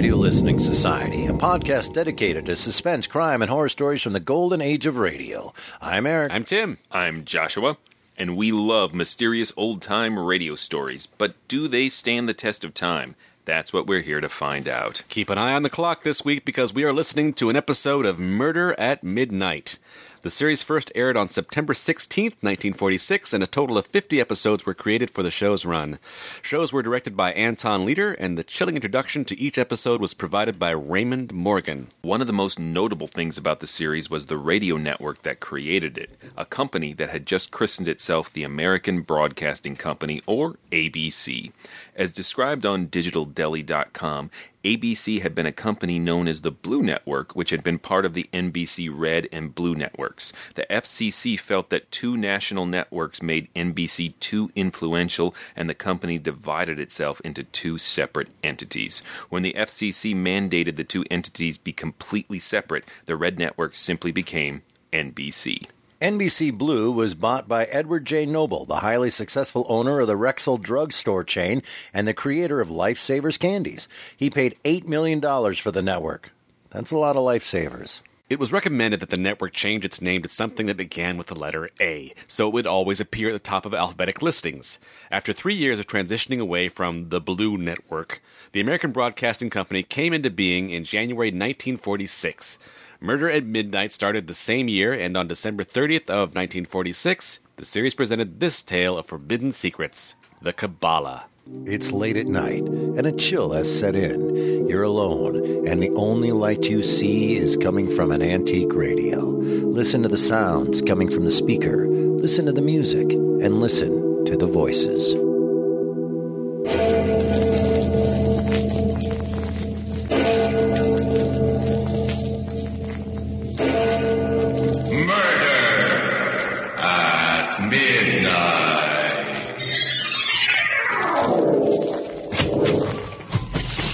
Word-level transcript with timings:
Radio 0.00 0.16
Listening 0.16 0.58
Society, 0.58 1.26
a 1.26 1.32
podcast 1.34 1.92
dedicated 1.92 2.46
to 2.46 2.56
suspense, 2.56 3.06
crime, 3.06 3.42
and 3.42 3.50
horror 3.50 3.68
stories 3.68 4.00
from 4.00 4.14
the 4.14 4.18
golden 4.18 4.62
age 4.62 4.86
of 4.86 4.96
radio. 4.96 5.52
I'm 5.78 6.06
Eric. 6.06 6.32
I'm 6.32 6.42
Tim. 6.42 6.78
I'm 6.90 7.22
Joshua, 7.26 7.76
and 8.16 8.34
we 8.34 8.50
love 8.50 8.94
mysterious 8.94 9.52
old 9.58 9.82
time 9.82 10.18
radio 10.18 10.54
stories, 10.54 11.04
but 11.04 11.34
do 11.48 11.68
they 11.68 11.90
stand 11.90 12.30
the 12.30 12.32
test 12.32 12.64
of 12.64 12.72
time? 12.72 13.14
That's 13.44 13.74
what 13.74 13.86
we're 13.86 14.00
here 14.00 14.22
to 14.22 14.30
find 14.30 14.68
out. 14.68 15.02
Keep 15.08 15.28
an 15.28 15.36
eye 15.36 15.52
on 15.52 15.64
the 15.64 15.68
clock 15.68 16.02
this 16.02 16.24
week 16.24 16.46
because 16.46 16.72
we 16.72 16.84
are 16.84 16.94
listening 16.94 17.34
to 17.34 17.50
an 17.50 17.56
episode 17.56 18.06
of 18.06 18.18
Murder 18.18 18.74
at 18.78 19.04
Midnight. 19.04 19.76
The 20.22 20.28
series 20.28 20.62
first 20.62 20.92
aired 20.94 21.16
on 21.16 21.30
September 21.30 21.72
16th, 21.72 22.36
1946, 22.42 23.32
and 23.32 23.42
a 23.42 23.46
total 23.46 23.78
of 23.78 23.86
50 23.86 24.20
episodes 24.20 24.66
were 24.66 24.74
created 24.74 25.10
for 25.10 25.22
the 25.22 25.30
show's 25.30 25.64
run. 25.64 25.98
Shows 26.42 26.74
were 26.74 26.82
directed 26.82 27.16
by 27.16 27.32
Anton 27.32 27.86
Leader, 27.86 28.12
and 28.12 28.36
the 28.36 28.44
chilling 28.44 28.74
introduction 28.74 29.24
to 29.24 29.40
each 29.40 29.56
episode 29.56 29.98
was 29.98 30.12
provided 30.12 30.58
by 30.58 30.72
Raymond 30.72 31.32
Morgan. 31.32 31.88
One 32.02 32.20
of 32.20 32.26
the 32.26 32.34
most 32.34 32.58
notable 32.58 33.06
things 33.06 33.38
about 33.38 33.60
the 33.60 33.66
series 33.66 34.10
was 34.10 34.26
the 34.26 34.36
radio 34.36 34.76
network 34.76 35.22
that 35.22 35.40
created 35.40 35.96
it, 35.96 36.10
a 36.36 36.44
company 36.44 36.92
that 36.92 37.08
had 37.08 37.24
just 37.24 37.50
christened 37.50 37.88
itself 37.88 38.30
the 38.30 38.42
American 38.42 39.00
Broadcasting 39.00 39.74
Company, 39.74 40.20
or 40.26 40.56
ABC. 40.70 41.50
As 41.96 42.12
described 42.12 42.66
on 42.66 42.88
digitaldeli.com, 42.88 44.30
ABC 44.64 45.22
had 45.22 45.34
been 45.34 45.46
a 45.46 45.52
company 45.52 45.98
known 45.98 46.28
as 46.28 46.42
the 46.42 46.50
Blue 46.50 46.82
Network, 46.82 47.34
which 47.34 47.48
had 47.48 47.64
been 47.64 47.78
part 47.78 48.04
of 48.04 48.12
the 48.12 48.28
NBC 48.32 48.90
Red 48.92 49.26
and 49.32 49.54
Blue 49.54 49.74
networks. 49.74 50.34
The 50.54 50.66
FCC 50.68 51.40
felt 51.40 51.70
that 51.70 51.90
two 51.90 52.14
national 52.14 52.66
networks 52.66 53.22
made 53.22 53.48
NBC 53.54 54.12
too 54.20 54.50
influential, 54.54 55.34
and 55.56 55.68
the 55.68 55.74
company 55.74 56.18
divided 56.18 56.78
itself 56.78 57.22
into 57.22 57.44
two 57.44 57.78
separate 57.78 58.28
entities. 58.44 59.02
When 59.30 59.42
the 59.42 59.54
FCC 59.54 60.14
mandated 60.14 60.76
the 60.76 60.84
two 60.84 61.06
entities 61.10 61.56
be 61.56 61.72
completely 61.72 62.38
separate, 62.38 62.84
the 63.06 63.16
Red 63.16 63.38
Network 63.38 63.74
simply 63.74 64.12
became 64.12 64.60
NBC. 64.92 65.68
NBC 66.00 66.56
Blue 66.56 66.90
was 66.90 67.14
bought 67.14 67.46
by 67.46 67.64
Edward 67.66 68.06
J. 68.06 68.24
Noble, 68.24 68.64
the 68.64 68.76
highly 68.76 69.10
successful 69.10 69.66
owner 69.68 70.00
of 70.00 70.06
the 70.06 70.14
Rexall 70.14 70.58
drugstore 70.58 71.22
chain 71.22 71.62
and 71.92 72.08
the 72.08 72.14
creator 72.14 72.62
of 72.62 72.70
Lifesavers 72.70 73.38
candies. 73.38 73.86
He 74.16 74.30
paid 74.30 74.56
$8 74.64 74.88
million 74.88 75.20
for 75.56 75.70
the 75.70 75.82
network. 75.82 76.30
That's 76.70 76.90
a 76.90 76.96
lot 76.96 77.16
of 77.16 77.24
lifesavers. 77.24 78.00
It 78.30 78.38
was 78.38 78.50
recommended 78.50 79.00
that 79.00 79.10
the 79.10 79.18
network 79.18 79.52
change 79.52 79.84
its 79.84 80.00
name 80.00 80.22
to 80.22 80.28
something 80.30 80.64
that 80.68 80.78
began 80.78 81.18
with 81.18 81.26
the 81.26 81.38
letter 81.38 81.68
A, 81.82 82.14
so 82.26 82.46
it 82.46 82.54
would 82.54 82.66
always 82.66 83.00
appear 83.00 83.28
at 83.28 83.32
the 83.34 83.38
top 83.38 83.66
of 83.66 83.74
alphabetic 83.74 84.22
listings. 84.22 84.78
After 85.10 85.34
three 85.34 85.52
years 85.52 85.78
of 85.78 85.86
transitioning 85.86 86.40
away 86.40 86.70
from 86.70 87.10
the 87.10 87.20
Blue 87.20 87.58
Network, 87.58 88.22
the 88.52 88.60
American 88.60 88.92
Broadcasting 88.92 89.50
Company 89.50 89.82
came 89.82 90.14
into 90.14 90.30
being 90.30 90.70
in 90.70 90.84
January 90.84 91.28
1946. 91.28 92.58
Murder 93.02 93.30
at 93.30 93.46
Midnight 93.46 93.92
started 93.92 94.26
the 94.26 94.34
same 94.34 94.68
year, 94.68 94.92
and 94.92 95.16
on 95.16 95.26
December 95.26 95.64
30th 95.64 96.10
of 96.10 96.34
1946, 96.34 97.38
the 97.56 97.64
series 97.64 97.94
presented 97.94 98.40
this 98.40 98.60
tale 98.60 98.98
of 98.98 99.06
forbidden 99.06 99.52
secrets, 99.52 100.14
the 100.42 100.52
Kabbalah. 100.52 101.24
It's 101.64 101.92
late 101.92 102.18
at 102.18 102.26
night, 102.26 102.62
and 102.62 103.06
a 103.06 103.12
chill 103.12 103.52
has 103.52 103.74
set 103.74 103.96
in. 103.96 104.68
You're 104.68 104.82
alone, 104.82 105.66
and 105.66 105.82
the 105.82 105.94
only 105.96 106.30
light 106.30 106.68
you 106.68 106.82
see 106.82 107.36
is 107.36 107.56
coming 107.56 107.88
from 107.88 108.12
an 108.12 108.20
antique 108.20 108.74
radio. 108.74 109.20
Listen 109.20 110.02
to 110.02 110.08
the 110.08 110.18
sounds 110.18 110.82
coming 110.82 111.08
from 111.08 111.24
the 111.24 111.30
speaker, 111.30 111.88
listen 111.88 112.44
to 112.44 112.52
the 112.52 112.60
music, 112.60 113.10
and 113.12 113.62
listen 113.62 114.26
to 114.26 114.36
the 114.36 114.46
voices. 114.46 115.14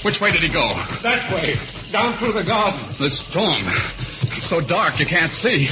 Which 0.07 0.23
way 0.23 0.31
did 0.31 0.47
he 0.47 0.53
go? 0.55 0.71
That 1.03 1.35
way, 1.35 1.59
down 1.91 2.15
through 2.23 2.39
the 2.39 2.47
garden. 2.47 2.95
The 2.95 3.11
storm. 3.27 3.67
It's 4.39 4.49
so 4.49 4.63
dark 4.63 5.01
you 5.03 5.07
can't 5.11 5.33
see. 5.43 5.67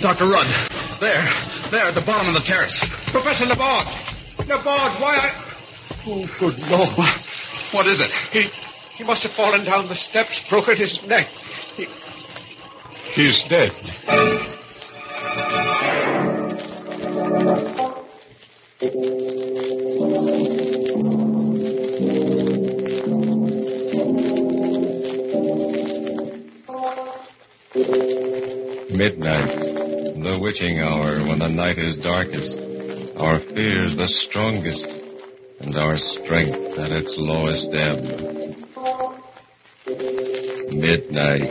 Dr. 0.00 0.24
Rudd. 0.32 0.48
There. 1.04 1.20
There 1.68 1.84
at 1.84 1.92
the 1.92 2.00
bottom 2.06 2.32
of 2.32 2.40
the 2.40 2.48
terrace. 2.48 2.72
Professor 3.12 3.44
Laborde. 3.44 3.92
Laborde, 4.40 4.96
why 5.04 5.20
I... 5.20 5.36
Oh, 6.08 6.24
good 6.40 6.56
Lord. 6.64 6.96
What 7.74 7.86
is 7.86 8.00
it? 8.00 8.10
He, 8.32 8.48
he 8.96 9.04
must 9.04 9.22
have 9.22 9.36
fallen 9.36 9.66
down 9.66 9.86
the 9.86 9.96
steps, 9.96 10.40
broken 10.48 10.74
his 10.74 10.98
neck. 11.06 11.26
He, 11.76 11.84
he's 13.16 13.44
dead. 13.50 13.70
Midnight. 28.96 29.52
The 30.24 30.38
witching 30.40 30.80
hour 30.80 31.20
when 31.28 31.38
the 31.38 31.48
night 31.48 31.76
is 31.76 31.98
darkest, 32.00 32.56
our 33.20 33.40
fears 33.52 33.94
the 33.94 34.08
strongest, 34.24 34.88
and 35.60 35.76
our 35.76 35.96
strength 35.98 36.78
at 36.80 36.90
its 36.96 37.12
lowest 37.18 37.68
ebb. 37.76 38.00
Midnight, 40.72 41.44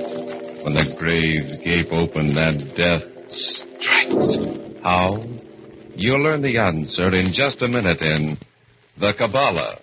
when 0.65 0.73
the 0.73 0.95
graves 0.97 1.61
gape 1.63 1.93
open 1.93 2.33
and 2.35 2.73
death 2.73 3.05
strikes. 3.29 4.81
How? 4.81 5.21
You'll 5.93 6.23
learn 6.23 6.41
the 6.41 6.57
answer 6.57 7.13
in 7.13 7.31
just 7.31 7.61
a 7.61 7.67
minute 7.67 8.01
in 8.01 8.39
The 8.99 9.13
Kabbalah. 9.19 9.81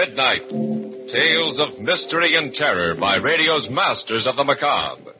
Midnight. 0.00 0.48
Tales 0.48 1.60
of 1.60 1.78
mystery 1.78 2.34
and 2.34 2.54
terror 2.54 2.94
by 2.98 3.16
radio's 3.16 3.68
masters 3.70 4.26
of 4.26 4.34
the 4.34 4.44
macabre. 4.44 5.12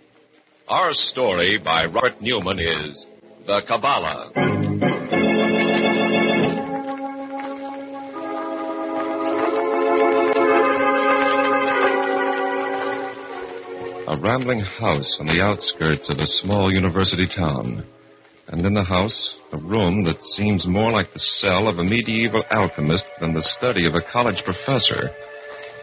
Our 0.68 0.94
story 0.94 1.60
by 1.62 1.84
Robert 1.84 2.22
Newman 2.22 2.58
is 2.58 3.06
The 3.46 3.60
Kabbalah. 3.68 4.32
A 14.09 14.18
rambling 14.18 14.60
house 14.60 15.18
on 15.21 15.27
the 15.27 15.42
outskirts 15.42 16.09
of 16.09 16.16
a 16.16 16.27
small 16.27 16.72
university 16.72 17.28
town. 17.36 17.84
And 18.50 18.66
in 18.66 18.74
the 18.74 18.82
house, 18.82 19.36
a 19.52 19.58
room 19.58 20.02
that 20.04 20.24
seems 20.24 20.66
more 20.66 20.91
like 20.91 21.12
the 21.12 21.20
cell 21.20 21.68
of 21.68 21.78
a 21.78 21.84
medieval 21.84 22.42
alchemist 22.50 23.04
than 23.20 23.32
the 23.32 23.47
study 23.58 23.86
of 23.86 23.94
a 23.94 24.02
college 24.12 24.42
professor. 24.44 25.10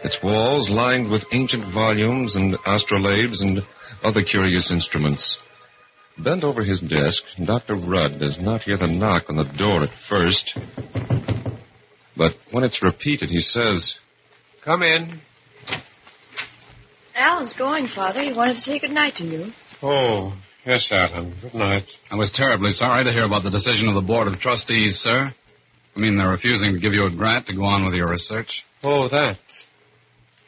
Its 0.04 0.18
walls 0.22 0.68
lined 0.68 1.10
with 1.10 1.22
ancient 1.32 1.72
volumes 1.72 2.36
and 2.36 2.54
astrolabes 2.66 3.40
and 3.40 3.60
other 4.04 4.22
curious 4.22 4.70
instruments. 4.70 5.38
Bent 6.22 6.44
over 6.44 6.62
his 6.62 6.80
desk, 6.80 7.22
Dr. 7.46 7.76
Rudd 7.76 8.20
does 8.20 8.36
not 8.38 8.62
hear 8.62 8.76
the 8.76 8.86
knock 8.86 9.24
on 9.30 9.36
the 9.36 9.50
door 9.56 9.84
at 9.84 9.90
first. 10.06 10.52
But 12.18 12.32
when 12.50 12.64
it's 12.64 12.82
repeated, 12.82 13.30
he 13.30 13.40
says, 13.40 13.94
Come 14.62 14.82
in. 14.82 15.20
Alan's 17.14 17.54
going, 17.56 17.88
Father. 17.94 18.20
He 18.20 18.34
wanted 18.34 18.54
to 18.54 18.60
say 18.60 18.78
good 18.78 18.90
night 18.90 19.14
to 19.16 19.24
you. 19.24 19.52
Oh, 19.82 20.34
yes, 20.68 20.88
Alan. 20.92 21.34
Good 21.42 21.54
night. 21.54 21.84
I 22.10 22.16
was 22.16 22.30
terribly 22.34 22.70
sorry 22.72 23.04
to 23.04 23.12
hear 23.12 23.24
about 23.24 23.42
the 23.42 23.50
decision 23.50 23.88
of 23.88 23.94
the 23.94 24.06
Board 24.06 24.28
of 24.28 24.38
Trustees, 24.38 24.96
sir. 25.02 25.32
I 25.96 26.00
mean, 26.00 26.16
they're 26.16 26.28
refusing 26.28 26.74
to 26.74 26.80
give 26.80 26.92
you 26.92 27.06
a 27.06 27.10
grant 27.10 27.46
to 27.46 27.56
go 27.56 27.64
on 27.64 27.84
with 27.84 27.94
your 27.94 28.10
research? 28.10 28.50
Oh, 28.82 29.08
that. 29.08 29.38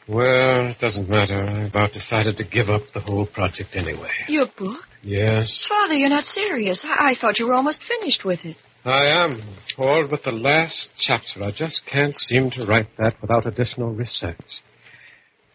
Well, 0.07 0.67
it 0.67 0.79
doesn't 0.79 1.09
matter. 1.09 1.35
I 1.35 1.67
about 1.67 1.93
decided 1.93 2.37
to 2.37 2.43
give 2.47 2.69
up 2.69 2.81
the 2.93 2.99
whole 3.01 3.27
project 3.27 3.75
anyway. 3.75 4.11
Your 4.27 4.47
book? 4.57 4.79
Yes, 5.03 5.65
Father, 5.67 5.95
you're 5.95 6.09
not 6.09 6.25
serious. 6.25 6.85
I, 6.87 7.11
I 7.11 7.15
thought 7.19 7.39
you 7.39 7.47
were 7.47 7.53
almost 7.53 7.81
finished 7.87 8.23
with 8.23 8.39
it. 8.43 8.57
I 8.85 9.05
am. 9.07 9.41
All 9.77 10.07
but 10.09 10.23
the 10.23 10.31
last 10.31 10.89
chapter. 10.99 11.43
I 11.43 11.51
just 11.55 11.81
can't 11.91 12.15
seem 12.15 12.49
to 12.51 12.65
write 12.65 12.87
that 12.97 13.13
without 13.21 13.45
additional 13.45 13.93
research. 13.93 14.39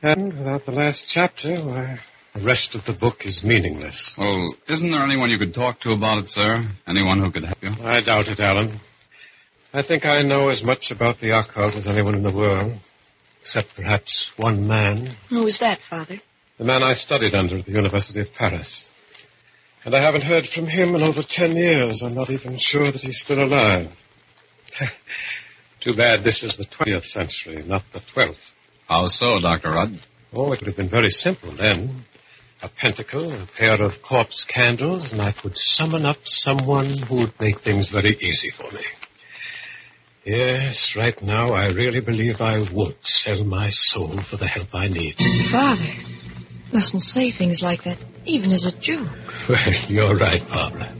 And 0.02 0.36
without 0.38 0.64
the 0.64 0.72
last 0.72 1.04
chapter, 1.12 1.56
why, 1.64 1.98
the 2.36 2.44
rest 2.44 2.74
of 2.74 2.84
the 2.86 2.98
book 2.98 3.16
is 3.24 3.42
meaningless. 3.44 3.96
Well, 4.18 4.54
isn't 4.68 4.90
there 4.90 5.04
anyone 5.04 5.30
you 5.30 5.38
could 5.38 5.54
talk 5.54 5.80
to 5.80 5.90
about 5.92 6.18
it, 6.24 6.28
sir? 6.28 6.68
Anyone 6.86 7.20
who 7.20 7.30
could 7.32 7.44
help 7.44 7.58
you? 7.62 7.70
I 7.84 8.00
doubt 8.04 8.26
it, 8.28 8.40
Alan. 8.40 8.80
I 9.72 9.82
think 9.86 10.04
I 10.04 10.22
know 10.22 10.48
as 10.48 10.62
much 10.62 10.90
about 10.90 11.20
the 11.20 11.30
occult 11.38 11.74
as 11.74 11.86
anyone 11.86 12.14
in 12.14 12.22
the 12.22 12.32
world, 12.34 12.72
except 13.42 13.68
perhaps 13.76 14.30
one 14.36 14.66
man, 14.66 15.16
Who's 15.28 15.58
that, 15.60 15.78
Father? 15.88 16.16
the 16.58 16.64
man 16.64 16.82
I 16.82 16.94
studied 16.94 17.34
under 17.34 17.58
at 17.58 17.66
the 17.66 17.72
University 17.72 18.20
of 18.20 18.28
Paris. 18.38 18.86
And 19.84 19.94
I 19.94 20.02
haven't 20.02 20.22
heard 20.22 20.44
from 20.54 20.66
him 20.66 20.94
in 20.94 21.02
over 21.02 21.20
ten 21.28 21.52
years. 21.54 22.02
I'm 22.04 22.14
not 22.14 22.30
even 22.30 22.56
sure 22.58 22.90
that 22.90 23.00
he's 23.00 23.20
still 23.24 23.42
alive. 23.44 23.88
Too 25.84 25.92
bad 25.96 26.24
this 26.24 26.42
is 26.42 26.56
the 26.56 26.66
20th 26.66 27.06
century, 27.06 27.62
not 27.66 27.82
the 27.92 28.00
12th. 28.16 28.34
How 28.88 29.06
so, 29.06 29.38
Dr. 29.40 29.70
Rudd? 29.70 29.90
Oh, 30.32 30.52
it 30.52 30.60
would 30.60 30.66
have 30.66 30.76
been 30.76 30.90
very 30.90 31.10
simple 31.10 31.56
then. 31.56 32.04
A 32.62 32.68
pentacle, 32.80 33.30
a 33.32 33.46
pair 33.58 33.80
of 33.82 33.92
corpse 34.08 34.46
candles, 34.52 35.12
and 35.12 35.20
I 35.20 35.32
could 35.42 35.52
summon 35.56 36.06
up 36.06 36.16
someone 36.24 36.96
who 37.08 37.16
would 37.16 37.34
make 37.38 37.60
things 37.62 37.90
very 37.92 38.16
easy 38.16 38.50
for 38.56 38.70
me. 38.72 38.84
Yes, 40.24 40.94
right 40.96 41.14
now 41.22 41.52
I 41.52 41.66
really 41.66 42.00
believe 42.00 42.36
I 42.40 42.58
would 42.74 42.96
sell 43.04 43.44
my 43.44 43.68
soul 43.70 44.18
for 44.30 44.36
the 44.38 44.46
help 44.46 44.68
I 44.74 44.88
need. 44.88 45.14
Father, 45.52 45.92
mustn't 46.72 47.02
say 47.02 47.30
things 47.30 47.60
like 47.62 47.84
that, 47.84 47.98
even 48.24 48.50
as 48.50 48.64
a 48.64 48.72
joke. 48.80 49.06
Well, 49.48 49.74
you're 49.88 50.16
right, 50.16 50.42
Barbara. 50.48 50.92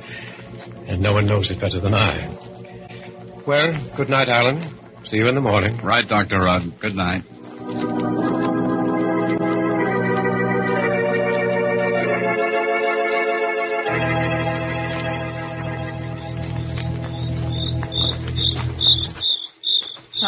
And 0.86 1.02
no 1.02 1.14
one 1.14 1.26
knows 1.26 1.50
it 1.50 1.60
better 1.60 1.80
than 1.80 1.94
I. 1.94 3.42
Well, 3.44 3.72
good 3.96 4.08
night, 4.08 4.28
Alan. 4.28 4.72
See 5.06 5.16
you 5.16 5.28
in 5.28 5.34
the 5.34 5.40
morning. 5.40 5.78
Right, 5.82 6.06
Dr. 6.06 6.38
Rudd. 6.38 6.62
Good 6.80 6.94
night. 6.94 7.24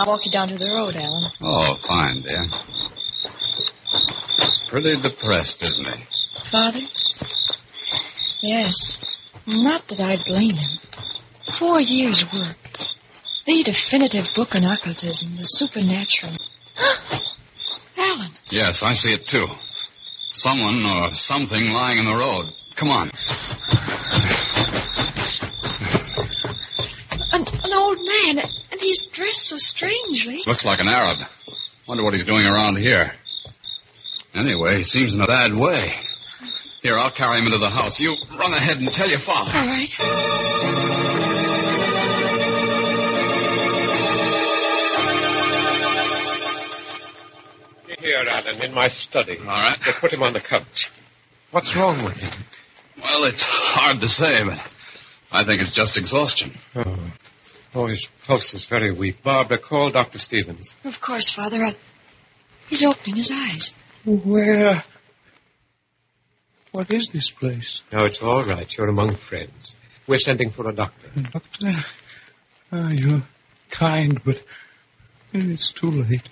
Walk 0.09 0.25
you 0.25 0.33
down 0.33 0.49
to 0.49 0.57
the 0.57 0.73
road, 0.73 0.97
Alan. 0.97 1.31
Oh, 1.43 1.77
fine, 1.87 2.23
dear. 2.23 2.49
Pretty 4.71 4.97
depressed, 5.03 5.63
isn't 5.63 5.85
he? 5.85 6.05
Father? 6.51 6.81
Yes. 8.41 8.97
Not 9.47 9.83
that 9.91 10.01
I 10.01 10.17
blame 10.27 10.57
him. 10.57 10.79
Four 11.59 11.81
years' 11.81 12.25
work. 12.33 12.57
The 13.47 13.65
definitive 13.65 14.25
book 14.35 14.49
on 14.53 14.65
occultism, 14.65 15.37
the 15.37 15.45
supernatural. 15.45 16.37
Alan, 17.97 18.33
Yes, 18.51 18.83
I 18.83 18.95
see 18.95 19.13
it 19.13 19.29
too. 19.31 19.45
Someone 20.35 20.85
or 20.87 21.11
something 21.15 21.69
lying 21.71 21.99
in 21.99 22.05
the 22.07 22.15
road. 22.15 22.47
Come 22.79 22.89
on. 22.89 23.11
an, 27.33 27.45
an 27.65 27.73
old 27.73 27.99
man, 27.99 28.45
and 28.71 28.81
he's 28.81 29.05
dressed 29.19 29.51
so 29.51 29.57
strangely. 29.59 30.47
Eh? 30.47 30.51
Looks 30.51 30.65
like 30.65 30.79
an 30.79 30.87
Arab. 30.87 31.19
Wonder 31.87 32.05
what 32.05 32.15
he's 32.15 32.27
doing 32.27 32.47
around 32.47 32.77
here. 32.77 33.11
Anyway, 34.35 34.79
he 34.79 34.85
seems 34.85 35.13
in 35.15 35.21
a 35.21 35.27
bad 35.27 35.51
way. 35.53 35.91
Here, 36.83 36.97
I'll 36.97 37.13
carry 37.15 37.41
him 37.41 37.47
into 37.47 37.59
the 37.59 37.71
house. 37.71 37.99
You 37.99 38.15
run 38.39 38.53
ahead 38.53 38.79
and 38.79 38.89
tell 38.95 39.09
your 39.09 39.19
father. 39.27 39.51
All 39.51 39.67
right. 39.67 39.91
Here, 47.99 48.23
Alan, 48.31 48.63
in 48.63 48.73
my 48.73 48.89
study. 48.91 49.39
All 49.41 49.47
right. 49.47 49.79
They 49.85 49.91
put 50.01 50.13
him 50.13 50.23
on 50.23 50.33
the 50.33 50.41
couch. 50.49 50.63
What's 51.51 51.75
wrong 51.75 52.05
with 52.05 52.15
him? 52.15 52.45
Well, 53.03 53.25
it's 53.25 53.43
hard 53.43 54.01
to 54.01 54.07
say, 54.07 54.45
but 54.45 54.59
I 55.33 55.45
think 55.45 55.61
it's 55.61 55.75
just 55.75 55.97
exhaustion. 55.97 56.55
Oh. 56.77 57.11
Oh, 57.75 57.87
his 57.87 58.07
pulse 58.27 58.55
is 58.55 58.67
very 58.69 58.97
weak. 58.97 59.17
Barbara, 59.23 59.59
call 59.59 59.91
Dr. 59.91 60.19
Stevens. 60.19 60.73
Of 60.85 60.95
course, 61.05 61.33
Father. 61.35 61.63
I... 61.65 61.77
He's 62.69 62.85
opening 62.85 63.17
his 63.17 63.31
eyes. 63.33 63.71
Where? 64.05 64.83
What 66.73 66.91
is 66.91 67.09
this 67.13 67.33
place? 67.39 67.81
No, 67.93 68.05
it's 68.05 68.21
all 68.23 68.45
right. 68.47 68.67
You're 68.77 68.89
among 68.89 69.17
friends. 69.29 69.75
We're 70.07 70.19
sending 70.19 70.51
for 70.51 70.69
a 70.69 70.75
doctor. 70.75 71.09
Doctor? 71.33 71.73
Ah, 72.73 72.91
you're 72.93 73.23
kind, 73.79 74.21
but 74.25 74.37
it's 75.33 75.75
too 75.81 75.89
late. 75.89 76.29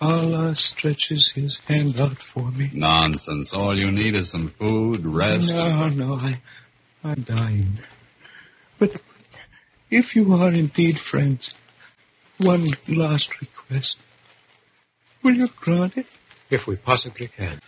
Allah 0.00 0.52
stretches 0.54 1.32
his 1.34 1.58
hand 1.66 1.94
out 1.98 2.16
for 2.32 2.50
me. 2.52 2.70
Nonsense. 2.72 3.52
All 3.52 3.76
you 3.76 3.90
need 3.90 4.14
is 4.14 4.30
some 4.30 4.54
food, 4.58 5.04
rest. 5.04 5.46
No, 5.48 5.86
no, 5.86 6.14
I, 6.14 6.40
I'm 7.02 7.24
dying. 7.24 7.78
But 8.78 8.90
if 9.90 10.14
you 10.14 10.32
are 10.32 10.50
indeed 10.50 10.96
friends, 11.10 11.54
one 12.38 12.68
last 12.88 13.28
request. 13.40 13.96
Will 15.24 15.34
you 15.34 15.48
grant 15.60 15.96
it? 15.96 16.06
If 16.50 16.66
we 16.66 16.76
possibly 16.76 17.28
can. 17.36 17.60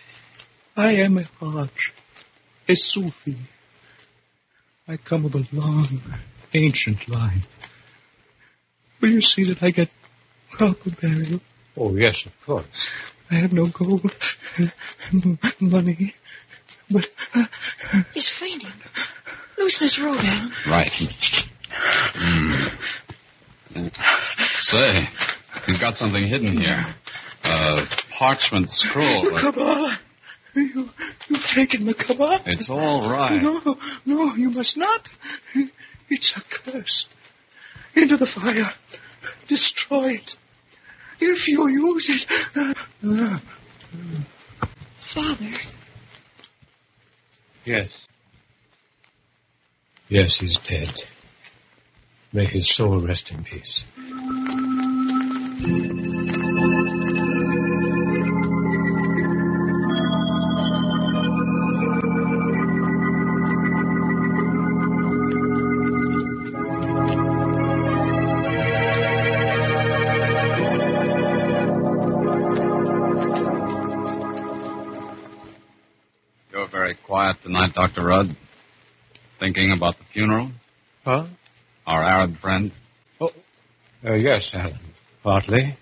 I 0.76 0.92
am 0.92 1.18
a 1.18 1.24
Hajj, 1.40 1.92
a 2.68 2.74
Sufi. 2.74 3.36
I 4.88 4.96
come 4.96 5.24
of 5.26 5.34
a 5.34 5.44
long, 5.52 6.00
ancient 6.54 7.08
line. 7.08 7.42
Will 9.02 9.10
you 9.10 9.20
see 9.20 9.44
that 9.44 9.62
I 9.62 9.70
get 9.70 9.88
proper 10.56 10.90
burial? 11.00 11.40
Oh, 11.76 11.94
yes, 11.96 12.16
of 12.26 12.32
course. 12.44 12.66
I 13.30 13.36
have 13.36 13.52
no 13.52 13.66
gold, 13.76 14.10
no 15.12 15.36
money, 15.60 16.14
but 16.90 17.04
uh, 17.34 17.44
He's 18.12 18.32
fainting. 18.40 18.68
Loosen 19.58 19.82
his 19.82 20.00
robe, 20.02 20.18
Alan. 20.18 20.52
Right. 20.68 20.90
Mm. 22.16 23.90
Say, 24.60 25.04
he's 25.66 25.78
got 25.78 25.94
something 25.94 26.26
hidden 26.26 26.58
here. 26.58 26.94
A 27.44 27.82
parchment 28.18 28.68
scroll. 28.68 29.22
the 29.24 29.40
Kabbalah. 29.40 29.98
You, 30.54 30.86
you've 31.28 31.46
taken 31.54 31.86
the 31.86 31.94
Kabbalah. 31.94 32.40
It's 32.46 32.68
all 32.68 33.10
right. 33.10 33.40
No, 33.40 33.76
no, 34.04 34.34
you 34.34 34.50
must 34.50 34.76
not. 34.76 35.00
It's 36.08 36.34
accursed. 36.36 37.06
Into 37.94 38.16
the 38.16 38.26
fire. 38.34 38.72
Destroy 39.48 40.14
it. 40.14 40.30
If 41.20 41.46
you 41.48 41.68
use 41.68 42.08
it. 42.08 42.76
Father, 45.14 45.50
Yes. 47.64 47.88
Yes, 50.08 50.38
he's 50.40 50.58
dead. 50.68 50.88
May 52.32 52.46
his 52.46 52.76
soul 52.76 53.04
rest 53.04 53.32
in 53.32 53.42
peace. 53.42 53.82
You're 76.52 76.68
very 76.70 76.94
quiet 77.04 77.38
tonight, 77.42 77.72
Dr. 77.74 78.06
Rudd. 78.06 78.36
Thinking 79.40 79.72
about 79.72 79.98
the 79.98 80.04
funeral? 80.12 80.52
Huh? 81.04 81.26
Our 81.90 82.04
Arab 82.04 82.36
friend? 82.40 82.70
Uh, 83.20 84.14
yes, 84.14 84.52
Alan. 84.54 84.78
Partly. 85.24 85.76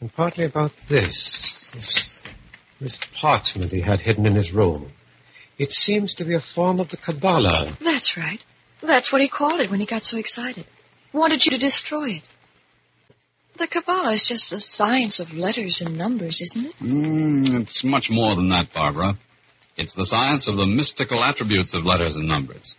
And 0.00 0.12
partly 0.12 0.44
about 0.44 0.70
this. 0.88 1.16
This, 1.74 2.18
this 2.80 3.00
parchment 3.20 3.72
he 3.72 3.80
had 3.80 3.98
hidden 4.00 4.26
in 4.26 4.36
his 4.36 4.52
robe. 4.52 4.86
It 5.58 5.70
seems 5.70 6.14
to 6.14 6.24
be 6.24 6.34
a 6.34 6.40
form 6.54 6.78
of 6.78 6.88
the 6.90 6.98
Kabbalah. 7.04 7.76
that's 7.82 8.14
right. 8.16 8.38
That's 8.80 9.10
what 9.12 9.20
he 9.20 9.28
called 9.28 9.58
it 9.60 9.70
when 9.72 9.80
he 9.80 9.86
got 9.86 10.04
so 10.04 10.18
excited. 10.18 10.66
Wanted 11.12 11.40
you 11.44 11.50
to 11.50 11.58
destroy 11.58 12.10
it. 12.10 12.22
The 13.58 13.66
Kabbalah 13.66 14.14
is 14.14 14.26
just 14.28 14.50
the 14.50 14.60
science 14.60 15.18
of 15.18 15.36
letters 15.36 15.82
and 15.84 15.98
numbers, 15.98 16.40
isn't 16.40 16.66
it? 16.66 16.74
Mm, 16.80 17.62
it's 17.62 17.82
much 17.84 18.06
more 18.08 18.36
than 18.36 18.50
that, 18.50 18.66
Barbara. 18.72 19.18
It's 19.76 19.94
the 19.96 20.06
science 20.06 20.46
of 20.48 20.56
the 20.56 20.66
mystical 20.66 21.24
attributes 21.24 21.74
of 21.74 21.84
letters 21.84 22.14
and 22.14 22.28
numbers, 22.28 22.76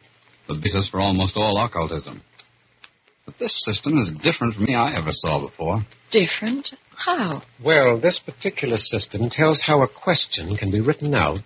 the 0.48 0.56
basis 0.56 0.90
for 0.90 1.00
almost 1.00 1.38
all 1.38 1.64
occultism. 1.64 2.22
But 3.26 3.40
this 3.40 3.64
system 3.66 3.98
is 3.98 4.12
different 4.24 4.56
from 4.56 4.64
any 4.64 4.76
I 4.76 4.98
ever 4.98 5.12
saw 5.12 5.48
before. 5.48 5.86
Different? 6.12 6.70
How? 6.96 7.44
Well, 7.64 8.00
this 8.00 8.20
particular 8.26 8.78
system 8.78 9.30
tells 9.30 9.62
how 9.66 9.84
a 9.84 9.88
question 9.88 10.56
can 10.58 10.72
be 10.72 10.80
written 10.80 11.14
out, 11.14 11.40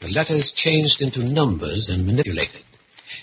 the 0.00 0.08
letters 0.08 0.52
changed 0.56 1.00
into 1.00 1.24
numbers 1.24 1.88
and 1.90 2.06
manipulated. 2.06 2.62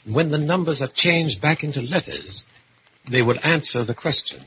And 0.05 0.15
when 0.15 0.31
the 0.31 0.37
numbers 0.37 0.81
are 0.81 0.89
changed 0.95 1.41
back 1.41 1.63
into 1.63 1.81
letters, 1.81 2.43
they 3.11 3.21
would 3.21 3.37
answer 3.43 3.83
the 3.83 3.93
question. 3.93 4.39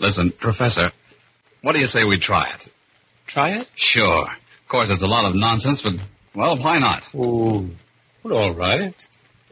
Listen, 0.00 0.32
Professor, 0.40 0.90
what 1.62 1.72
do 1.72 1.78
you 1.78 1.86
say 1.86 2.04
we 2.04 2.18
try 2.18 2.52
it? 2.54 2.70
Try 3.28 3.60
it? 3.60 3.66
Sure. 3.76 4.22
Of 4.22 4.68
course, 4.68 4.88
it's 4.90 5.02
a 5.02 5.06
lot 5.06 5.28
of 5.28 5.36
nonsense, 5.36 5.82
but, 5.82 5.92
well, 6.34 6.58
why 6.58 6.78
not? 6.78 7.02
Oh, 7.14 7.68
well, 8.24 8.34
all 8.34 8.54
right. 8.54 8.94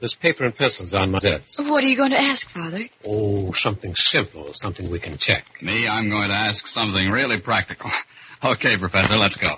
There's 0.01 0.17
paper 0.23 0.45
and 0.45 0.55
pencils 0.55 0.95
on 0.95 1.11
my 1.11 1.19
desk. 1.19 1.59
What 1.59 1.83
are 1.83 1.87
you 1.87 1.97
going 1.97 2.13
to 2.13 2.21
ask, 2.21 2.49
Father? 2.55 2.83
Oh, 3.05 3.51
something 3.55 3.93
simple, 3.97 4.51
something 4.55 4.91
we 4.91 5.01
can 5.01 5.19
check. 5.19 5.43
Me, 5.61 5.89
I'm 5.89 6.09
going 6.09 6.29
to 6.29 6.35
ask 6.35 6.67
something 6.69 7.09
really 7.11 7.41
practical. 7.43 7.91
Okay, 8.41 8.77
Professor, 8.79 9.17
let's 9.17 9.37
go. 9.37 9.57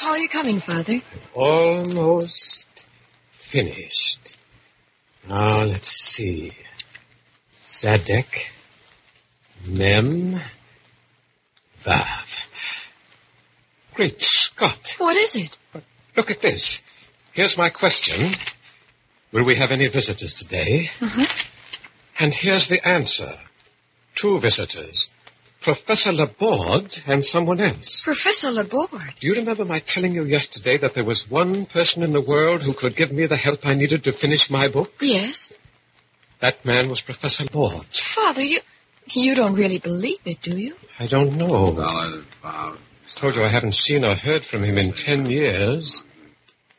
How 0.00 0.10
are 0.10 0.18
you 0.18 0.28
coming, 0.28 0.60
Father? 0.66 1.00
Almost 1.32 2.66
finished. 3.52 4.36
Now, 5.28 5.62
let's 5.62 5.88
see. 6.16 6.52
Zadek, 7.82 8.26
Mem, 9.66 10.40
Vav. 11.86 12.24
Great 13.94 14.16
Scott. 14.18 14.78
What 14.98 15.16
is 15.16 15.34
it? 15.34 15.82
Look 16.16 16.30
at 16.30 16.42
this. 16.42 16.78
Here's 17.32 17.56
my 17.56 17.70
question. 17.70 18.34
Will 19.32 19.46
we 19.46 19.56
have 19.56 19.70
any 19.70 19.88
visitors 19.88 20.34
today? 20.38 20.88
Uh-huh. 21.00 21.26
And 22.18 22.34
here's 22.38 22.68
the 22.68 22.86
answer. 22.86 23.34
Two 24.20 24.40
visitors. 24.40 25.08
Professor 25.62 26.10
Laborde 26.12 26.90
and 27.06 27.24
someone 27.24 27.60
else. 27.60 28.02
Professor 28.04 28.50
Laborde. 28.50 29.14
Do 29.20 29.26
you 29.26 29.34
remember 29.34 29.64
my 29.64 29.82
telling 29.86 30.12
you 30.12 30.24
yesterday 30.24 30.78
that 30.78 30.92
there 30.94 31.04
was 31.04 31.24
one 31.28 31.66
person 31.66 32.02
in 32.02 32.12
the 32.12 32.20
world 32.22 32.62
who 32.62 32.74
could 32.78 32.96
give 32.96 33.12
me 33.12 33.26
the 33.26 33.36
help 33.36 33.60
I 33.64 33.74
needed 33.74 34.02
to 34.04 34.12
finish 34.18 34.48
my 34.50 34.70
book? 34.70 34.88
Yes. 35.00 35.50
That 36.40 36.64
man 36.64 36.88
was 36.88 37.02
Professor 37.04 37.44
Laborde. 37.44 37.84
Father, 38.14 38.42
you 38.42 38.60
you 39.06 39.34
don't 39.34 39.54
really 39.54 39.80
believe 39.82 40.20
it, 40.24 40.38
do 40.42 40.56
you? 40.56 40.74
I 40.98 41.06
don't 41.08 41.36
know. 41.36 41.48
Well, 41.76 42.24
uh, 42.44 42.76
Told 43.20 43.34
you 43.34 43.42
I 43.42 43.50
haven't 43.50 43.74
seen 43.74 44.04
or 44.04 44.14
heard 44.14 44.42
from 44.50 44.62
him 44.64 44.78
in 44.78 44.92
ten 45.04 45.26
years. 45.26 46.02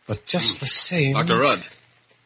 But 0.07 0.19
just 0.27 0.59
the 0.59 0.65
same. 0.67 1.13
Dr. 1.13 1.37
Rudd, 1.39 1.59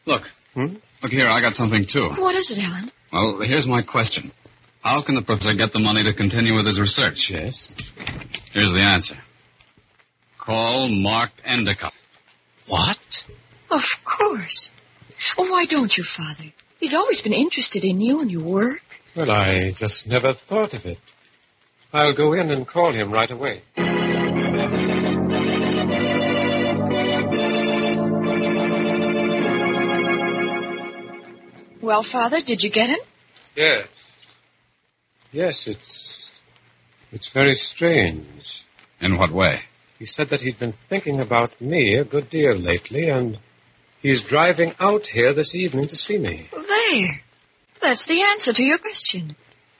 look. 0.06 0.22
Hmm? 0.54 0.76
Look 1.02 1.12
here, 1.12 1.28
I 1.28 1.40
got 1.40 1.54
something, 1.54 1.86
too. 1.92 2.08
What 2.16 2.34
is 2.34 2.50
it, 2.50 2.60
Alan? 2.62 2.90
Well, 3.12 3.40
here's 3.46 3.66
my 3.66 3.82
question. 3.82 4.32
How 4.82 5.02
can 5.04 5.14
the 5.16 5.22
professor 5.22 5.54
get 5.54 5.72
the 5.72 5.80
money 5.80 6.02
to 6.02 6.14
continue 6.14 6.54
with 6.56 6.66
his 6.66 6.80
research? 6.80 7.28
Yes. 7.28 7.54
Here's 8.52 8.72
the 8.72 8.80
answer. 8.80 9.14
Call 10.44 10.88
Mark 10.88 11.30
Endicott. 11.44 11.92
What? 12.68 12.96
Of 13.70 13.82
course. 14.18 14.70
Oh, 15.36 15.50
why 15.50 15.66
don't 15.68 15.92
you, 15.96 16.04
Father? 16.16 16.50
He's 16.78 16.94
always 16.94 17.22
been 17.22 17.32
interested 17.32 17.84
in 17.84 18.00
you 18.00 18.20
and 18.20 18.30
your 18.30 18.44
work. 18.44 18.80
Well, 19.16 19.30
I 19.30 19.72
just 19.78 20.06
never 20.06 20.34
thought 20.48 20.74
of 20.74 20.84
it. 20.84 20.98
I'll 21.92 22.14
go 22.14 22.34
in 22.34 22.50
and 22.50 22.68
call 22.68 22.92
him 22.92 23.12
right 23.12 23.30
away. 23.30 23.62
Well, 31.82 32.04
Father, 32.10 32.38
did 32.44 32.62
you 32.62 32.70
get 32.70 32.88
him? 32.88 32.98
Yes. 33.54 33.86
Yes, 35.32 35.62
it's. 35.66 36.30
It's 37.12 37.30
very 37.32 37.54
strange. 37.54 38.26
In 39.00 39.16
what 39.16 39.32
way? 39.32 39.60
He 39.98 40.04
said 40.04 40.26
that 40.30 40.40
he'd 40.40 40.58
been 40.58 40.74
thinking 40.88 41.20
about 41.20 41.58
me 41.60 41.96
a 41.98 42.04
good 42.04 42.28
deal 42.28 42.56
lately, 42.56 43.08
and 43.08 43.38
he's 44.06 44.24
driving 44.28 44.72
out 44.78 45.02
here 45.02 45.34
this 45.34 45.54
evening 45.54 45.88
to 45.88 45.96
see 45.96 46.18
me. 46.18 46.48
There. 46.52 47.20
That's 47.82 48.06
the 48.06 48.22
answer 48.22 48.52
to 48.52 48.62
your 48.62 48.78
question. 48.78 49.36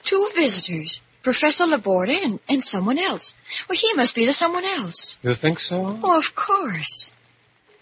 Two 0.09 0.29
visitors. 0.35 1.01
Professor 1.23 1.65
Laborde 1.65 2.11
and, 2.11 2.41
and 2.49 2.63
someone 2.63 2.99
else. 2.99 3.33
Well, 3.69 3.79
he 3.81 3.93
must 3.95 4.15
be 4.15 4.27
the 4.27 4.33
someone 4.33 4.65
else. 4.65 5.17
You 5.23 5.33
think 5.41 5.59
so? 5.59 5.99
Oh, 6.03 6.19
of 6.19 6.25
course. 6.37 7.11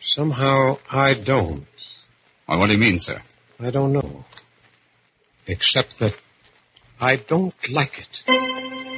Somehow 0.03 0.79
I 0.91 1.13
don't. 1.25 1.67
Well, 2.49 2.59
what 2.59 2.67
do 2.67 2.73
you 2.73 2.79
mean, 2.79 2.99
sir? 2.99 3.21
I 3.61 3.71
don't 3.71 3.93
know. 3.93 4.25
Except 5.47 5.95
that 6.01 6.13
I 7.01 7.17
don't 7.29 7.55
like 7.71 7.93
it. 7.99 8.94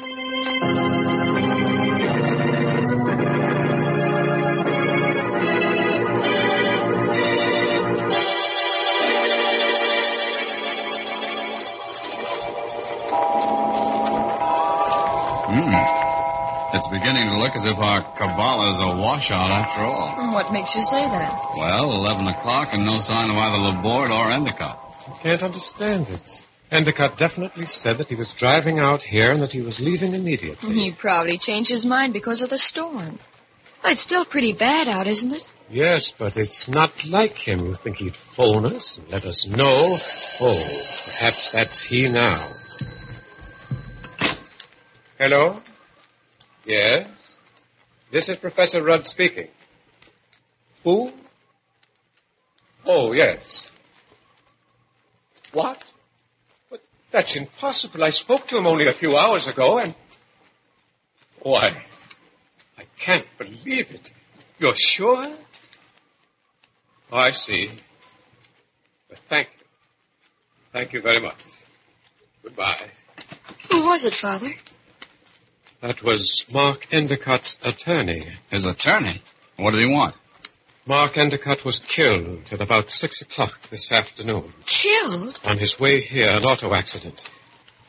It's 16.77 16.93
beginning 16.93 17.25
to 17.33 17.41
look 17.41 17.57
as 17.57 17.65
if 17.65 17.79
our 17.81 18.05
Kabbalah's 18.21 18.77
a 18.85 19.01
washout 19.01 19.49
after 19.49 19.81
all. 19.81 20.13
Hmm, 20.13 20.35
what 20.37 20.53
makes 20.53 20.77
you 20.77 20.85
say 20.93 21.09
that? 21.09 21.33
Well, 21.57 21.97
11 22.05 22.29
o'clock 22.29 22.69
and 22.73 22.85
no 22.85 23.01
sign 23.01 23.33
of 23.33 23.37
either 23.41 23.57
Laborde 23.57 24.13
or 24.13 24.31
Endicott. 24.31 24.77
I 25.09 25.19
can't 25.23 25.41
understand 25.41 26.09
it. 26.13 26.21
Endicott 26.71 27.17
definitely 27.17 27.65
said 27.65 27.97
that 27.97 28.09
he 28.09 28.15
was 28.15 28.29
driving 28.39 28.79
out 28.79 29.01
here 29.01 29.33
and 29.33 29.41
that 29.41 29.57
he 29.57 29.63
was 29.63 29.79
leaving 29.81 30.13
immediately. 30.13 30.69
He 30.75 30.93
probably 31.01 31.39
changed 31.41 31.71
his 31.71 31.87
mind 31.87 32.13
because 32.13 32.43
of 32.43 32.51
the 32.51 32.59
storm. 32.59 33.19
It's 33.85 34.03
still 34.03 34.27
pretty 34.27 34.53
bad 34.53 34.87
out, 34.87 35.07
isn't 35.07 35.33
it? 35.33 35.43
Yes, 35.71 36.13
but 36.19 36.37
it's 36.37 36.69
not 36.69 36.91
like 37.09 37.37
him. 37.37 37.61
You 37.65 37.77
think 37.83 37.97
he'd 37.97 38.13
phone 38.37 38.67
us 38.67 38.99
and 39.01 39.09
let 39.09 39.25
us 39.25 39.49
know? 39.49 39.97
Oh, 40.41 40.83
perhaps 41.07 41.51
that's 41.55 41.87
he 41.89 42.09
now. 42.11 42.53
Hello? 45.19 45.63
Yes? 46.67 47.07
This 48.13 48.29
is 48.29 48.37
Professor 48.39 48.83
Rudd 48.83 49.05
speaking. 49.05 49.49
Who? 50.85 51.11
Oh, 52.85 53.13
yes. 53.13 53.39
What? 55.53 55.79
But 56.71 56.81
that's 57.13 57.37
impossible. 57.37 58.03
I 58.03 58.11
spoke 58.11 58.47
to 58.49 58.59
him 58.59 58.67
only 58.67 58.89
a 58.89 58.99
few 58.99 59.17
hours 59.17 59.49
ago, 59.53 59.79
and. 59.79 59.95
Why, 61.43 61.69
I 62.77 62.83
can't 63.05 63.27
believe 63.39 63.87
it. 63.91 64.09
You're 64.59 64.75
sure? 64.77 65.37
Oh, 67.13 67.17
I 67.17 67.31
see. 67.31 67.69
But 69.09 69.19
thank 69.29 69.49
you. 69.59 69.67
Thank 70.73 70.93
you 70.93 71.01
very 71.01 71.21
much. 71.21 71.37
Goodbye. 72.43 72.91
Who 73.71 73.79
was 73.79 74.05
it, 74.05 74.15
Father? 74.21 74.51
That 75.83 75.97
was 76.03 76.45
Mark 76.51 76.81
Endicott's 76.91 77.57
attorney. 77.63 78.27
His 78.51 78.67
attorney? 78.67 79.23
What 79.59 79.73
did 79.73 79.81
he 79.81 79.93
want? 79.93 80.15
Mark 80.87 81.17
Endicott 81.17 81.59
was 81.65 81.83
killed 81.95 82.45
at 82.51 82.61
about 82.61 82.89
six 82.89 83.21
o'clock 83.21 83.51
this 83.71 83.91
afternoon. 83.93 84.53
Killed? 84.83 85.39
On 85.45 85.59
his 85.59 85.77
way 85.81 86.01
here, 86.01 86.31
an 86.31 86.45
auto 86.45 86.75
accident. 86.75 87.21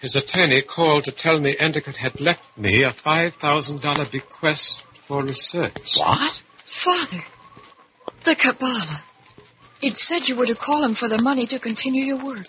His 0.01 0.15
attorney 0.15 0.63
called 0.63 1.05
to 1.05 1.11
tell 1.15 1.39
me 1.39 1.55
Endicott 1.59 1.95
had 1.95 2.19
left 2.19 2.41
me 2.57 2.83
a 2.83 2.93
$5,000 3.07 4.11
bequest 4.11 4.83
for 5.07 5.23
research. 5.23 5.77
What? 5.97 6.33
Father, 6.83 7.23
the 8.25 8.35
Kabbalah. 8.35 9.03
It 9.81 9.95
said 9.97 10.23
you 10.25 10.35
were 10.35 10.47
to 10.47 10.55
call 10.55 10.83
him 10.83 10.95
for 10.95 11.07
the 11.07 11.21
money 11.21 11.47
to 11.47 11.59
continue 11.59 12.03
your 12.03 12.23
work. 12.23 12.47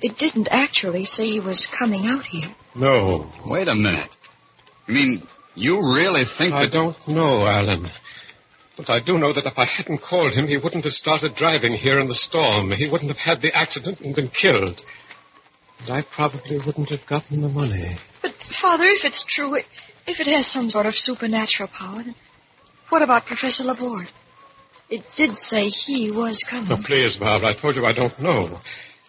It 0.00 0.16
didn't 0.18 0.48
actually 0.50 1.04
say 1.04 1.26
he 1.26 1.40
was 1.40 1.68
coming 1.78 2.06
out 2.06 2.24
here. 2.24 2.54
No. 2.74 3.30
Wait 3.46 3.68
a 3.68 3.74
minute. 3.74 4.10
You 4.86 4.94
mean 4.94 5.22
you 5.54 5.78
really 5.78 6.24
think 6.38 6.52
I 6.52 6.64
that... 6.64 6.72
don't 6.72 6.96
know, 7.08 7.46
Alan. 7.46 7.86
But 8.76 8.90
I 8.90 9.00
do 9.04 9.16
know 9.16 9.32
that 9.32 9.46
if 9.46 9.56
I 9.56 9.64
hadn't 9.64 10.02
called 10.02 10.34
him, 10.34 10.46
he 10.46 10.58
wouldn't 10.58 10.84
have 10.84 10.92
started 10.92 11.34
driving 11.34 11.72
here 11.72 11.98
in 11.98 12.08
the 12.08 12.14
storm. 12.14 12.70
He 12.72 12.90
wouldn't 12.90 13.10
have 13.10 13.18
had 13.18 13.40
the 13.40 13.54
accident 13.56 14.00
and 14.00 14.14
been 14.14 14.28
killed. 14.28 14.78
And 15.80 15.90
I 15.90 16.02
probably 16.14 16.58
wouldn't 16.64 16.90
have 16.90 17.06
gotten 17.08 17.40
the 17.40 17.48
money. 17.48 17.96
But, 18.20 18.32
Father, 18.60 18.84
if 18.84 19.04
it's 19.04 19.24
true, 19.34 19.56
if 19.56 20.20
it 20.20 20.26
has 20.26 20.46
some 20.52 20.68
sort 20.68 20.84
of 20.84 20.94
supernatural 20.94 21.70
power, 21.76 22.02
then 22.04 22.14
what 22.90 23.02
about 23.02 23.24
Professor 23.24 23.64
Laborde? 23.64 24.08
It 24.90 25.02
did 25.16 25.36
say 25.38 25.68
he 25.68 26.10
was 26.10 26.44
coming. 26.48 26.70
Oh, 26.70 26.82
please, 26.86 27.16
Bob, 27.18 27.42
I 27.44 27.60
told 27.60 27.76
you 27.76 27.86
I 27.86 27.92
don't 27.92 28.18
know. 28.20 28.60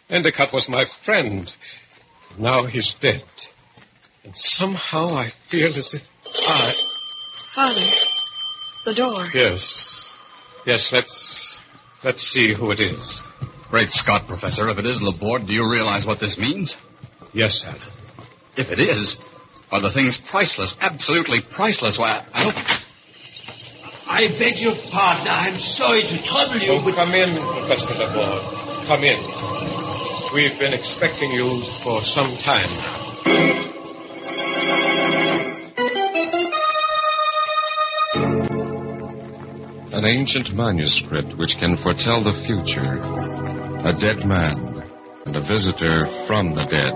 Endicott 0.10 0.53
was 0.53 0.67
my 0.69 0.86
friend. 1.05 1.50
Now 2.39 2.65
he's 2.65 2.96
dead. 3.01 3.24
And 4.27 4.36
somehow 4.36 5.15
I 5.15 5.31
feel 5.50 5.72
as 5.72 5.96
if 5.96 6.01
I. 6.36 6.74
Father, 7.55 7.88
the 8.84 8.93
door. 8.93 9.24
Yes. 9.34 10.05
Yes, 10.65 10.89
let's. 10.91 11.60
Let's 12.03 12.19
see 12.36 12.53
who 12.53 12.72
it 12.72 12.81
is. 12.81 13.00
Great 13.72 13.89
Scott, 13.89 14.27
Professor. 14.27 14.67
If 14.67 14.77
it 14.79 14.86
is 14.86 15.00
Laborde, 15.01 15.48
do 15.48 15.53
you 15.53 15.63
realize 15.63 16.05
what 16.05 16.19
this 16.19 16.38
means? 16.38 16.75
Yes, 17.34 17.63
Alan. 17.65 17.79
If 18.57 18.67
it 18.67 18.79
is, 18.84 19.15
are 19.72 19.81
the 19.81 19.93
things 19.93 20.19
priceless? 20.29 20.75
Absolutely 20.81 21.39
priceless. 21.55 21.96
Why, 21.98 22.19
I 22.34 22.43
hope. 22.51 22.55
I 24.12 24.27
beg 24.38 24.60
your 24.60 24.75
pardon. 24.91 25.27
I'm 25.31 25.60
sorry 25.79 26.03
to 26.03 26.17
trouble 26.27 26.60
you, 26.60 26.75
Oh, 26.75 26.84
but 26.84 26.96
come 27.00 27.15
in, 27.15 27.31
Professor 27.39 27.96
Laborde. 27.96 28.91
Come 28.91 29.03
in. 29.07 29.24
We've 30.36 30.60
been 30.60 30.75
expecting 30.75 31.31
you 31.31 31.63
for 31.81 32.03
some 32.03 32.36
time 32.43 32.67
now. 32.75 33.56
Ancient 40.07 40.55
manuscript 40.55 41.37
which 41.37 41.51
can 41.59 41.75
foretell 41.83 42.23
the 42.23 42.31
future. 42.47 43.03
A 43.83 43.91
dead 43.99 44.25
man 44.25 44.83
and 45.25 45.35
a 45.35 45.41
visitor 45.41 46.07
from 46.27 46.55
the 46.55 46.63
dead. 46.71 46.95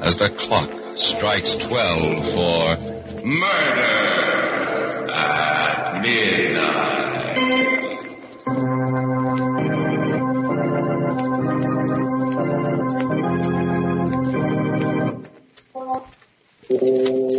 As 0.00 0.16
the 0.16 0.30
clock 0.48 0.70
strikes 0.96 1.56
twelve 1.68 2.24
for 2.32 2.76
murder 3.24 4.24
at 5.12 6.00
midnight. 6.00 6.94
And 16.70 17.33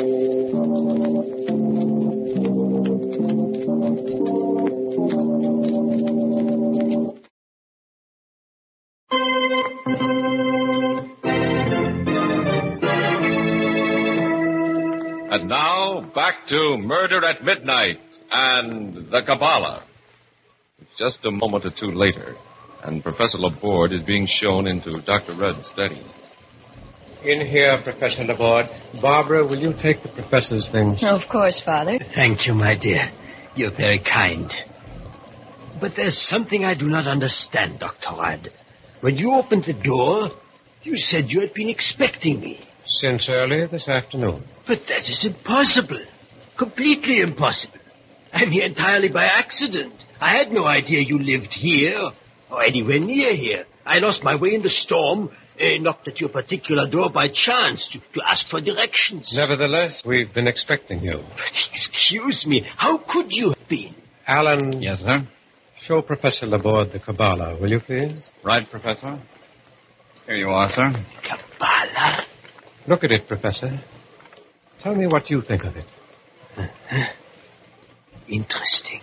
to 16.50 16.78
Murder 16.78 17.24
at 17.26 17.44
Midnight 17.44 17.98
and 18.32 19.12
the 19.12 19.22
Kabbalah. 19.26 19.84
It's 20.80 20.92
just 20.98 21.20
a 21.26 21.32
moment 21.32 21.66
or 21.66 21.72
two 21.80 21.96
later, 21.96 22.36
and 22.84 23.04
Professor 23.04 23.38
Laborde 23.38 23.94
is 23.94 24.04
being 24.04 24.28
shown 24.42 24.68
into 24.68 25.02
Dr. 25.02 25.36
Rudd's 25.38 25.68
study. 25.74 26.06
In 27.24 27.46
here, 27.48 27.82
Professor 27.84 28.24
Laborde. 28.24 28.68
Barbara, 29.02 29.46
will 29.46 29.58
you 29.58 29.74
take 29.82 30.04
the 30.04 30.10
professor's 30.10 30.68
things? 30.72 31.00
Of 31.02 31.22
course, 31.32 31.62
Father. 31.66 31.98
thank 32.14 32.46
you, 32.46 32.54
my 32.54 32.76
dear. 32.80 33.10
You're 33.56 33.76
very 33.76 34.00
kind. 34.00 34.52
But 35.80 35.94
there's 35.96 36.18
something 36.30 36.64
I 36.64 36.76
do 36.76 36.88
not 36.88 37.08
understand, 37.08 37.80
Dr. 37.80 38.16
Rudd. 38.18 38.50
When 39.02 39.18
you 39.18 39.32
opened 39.34 39.64
the 39.66 39.74
door, 39.74 40.32
you 40.84 40.96
said 40.98 41.26
you 41.30 41.42
had 41.42 41.54
been 41.54 41.70
expecting 41.70 42.40
me. 42.40 42.60
Since 42.86 43.28
early 43.30 43.66
this 43.68 43.88
afternoon. 43.88 44.44
But 44.68 44.80
that 44.88 45.00
is 45.00 45.28
impossible. 45.28 46.06
Completely 46.58 47.20
impossible. 47.22 47.80
I'm 48.34 48.50
here 48.50 48.66
entirely 48.66 49.10
by 49.10 49.26
accident. 49.26 49.94
I 50.20 50.38
had 50.38 50.52
no 50.52 50.66
idea 50.66 51.02
you 51.02 51.20
lived 51.20 51.52
here 51.52 52.12
or 52.50 52.64
anywhere 52.64 53.00
near 53.00 53.36
here. 53.36 53.66
I 53.86 54.00
lost 54.00 54.24
my 54.24 54.36
way 54.36 54.56
in 54.56 54.62
the 54.64 54.70
storm, 54.70 55.30
uh, 55.60 55.64
knocked 55.80 56.08
at 56.08 56.20
your 56.20 56.30
particular 56.30 56.90
door 56.90 57.10
by 57.12 57.28
chance 57.28 57.88
to, 57.94 58.00
to 58.00 58.22
ask 58.28 58.48
for 58.50 58.62
directions. 58.62 59.32
Nevertheless, 59.36 60.02
we've 60.06 60.34
been 60.34 60.48
expecting 60.48 61.00
you. 61.02 61.20
Excuse 61.74 62.46
me, 62.48 62.66
how 62.78 62.98
could 63.12 63.28
you 63.30 63.50
have 63.50 63.70
been? 63.70 63.96
Alan, 64.28 64.82
Yes, 64.82 65.00
sir. 65.00 65.28
show 65.86 66.02
Professor 66.02 66.46
Laborde 66.48 66.92
the 66.94 67.00
Kabbalah, 67.00 67.58
will 67.62 67.70
you 67.70 67.80
please? 67.80 68.24
Right, 68.44 68.68
Professor. 68.70 69.22
Here 70.26 70.36
you 70.36 70.48
are, 70.50 70.70
sir. 70.70 70.92
Kabbalah? 71.22 72.24
Look 72.88 73.04
at 73.04 73.12
it, 73.12 73.28
Professor. 73.28 73.80
Tell 74.82 74.96
me 74.96 75.06
what 75.08 75.30
you 75.30 75.42
think 75.42 75.64
of 75.64 75.76
it. 75.76 75.86
Interesting. 78.30 79.02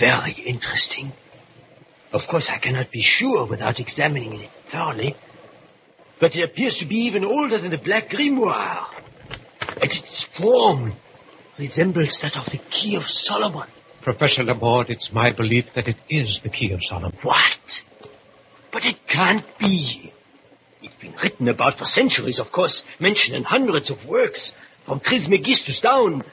Very 0.00 0.44
interesting. 0.46 1.12
Of 2.12 2.22
course, 2.30 2.50
I 2.54 2.58
cannot 2.58 2.90
be 2.90 3.02
sure 3.02 3.48
without 3.48 3.80
examining 3.80 4.34
it 4.34 4.50
thoroughly. 4.70 5.16
But 6.20 6.34
it 6.34 6.42
appears 6.42 6.76
to 6.80 6.86
be 6.86 6.96
even 6.96 7.24
older 7.24 7.60
than 7.60 7.70
the 7.70 7.78
Black 7.78 8.08
Grimoire. 8.08 8.86
And 9.60 9.90
its 9.90 10.26
form 10.38 10.96
resembles 11.58 12.18
that 12.22 12.36
of 12.36 12.46
the 12.46 12.58
Key 12.70 12.96
of 12.96 13.02
Solomon. 13.06 13.68
Professor 14.02 14.42
Laborde, 14.42 14.90
it's 14.90 15.10
my 15.12 15.32
belief 15.32 15.64
that 15.74 15.86
it 15.86 15.96
is 16.08 16.40
the 16.42 16.50
Key 16.50 16.72
of 16.72 16.80
Solomon. 16.88 17.16
What? 17.22 17.40
But 18.72 18.84
it 18.84 18.96
can't 19.12 19.44
be. 19.58 20.12
It's 20.82 21.00
been 21.00 21.14
written 21.22 21.48
about 21.48 21.78
for 21.78 21.84
centuries, 21.84 22.38
of 22.38 22.52
course, 22.52 22.82
mentioned 23.00 23.36
in 23.36 23.44
hundreds 23.44 23.90
of 23.90 23.96
works, 24.08 24.52
from 24.88 25.00
Trismegistus 25.00 25.78
down. 25.82 26.24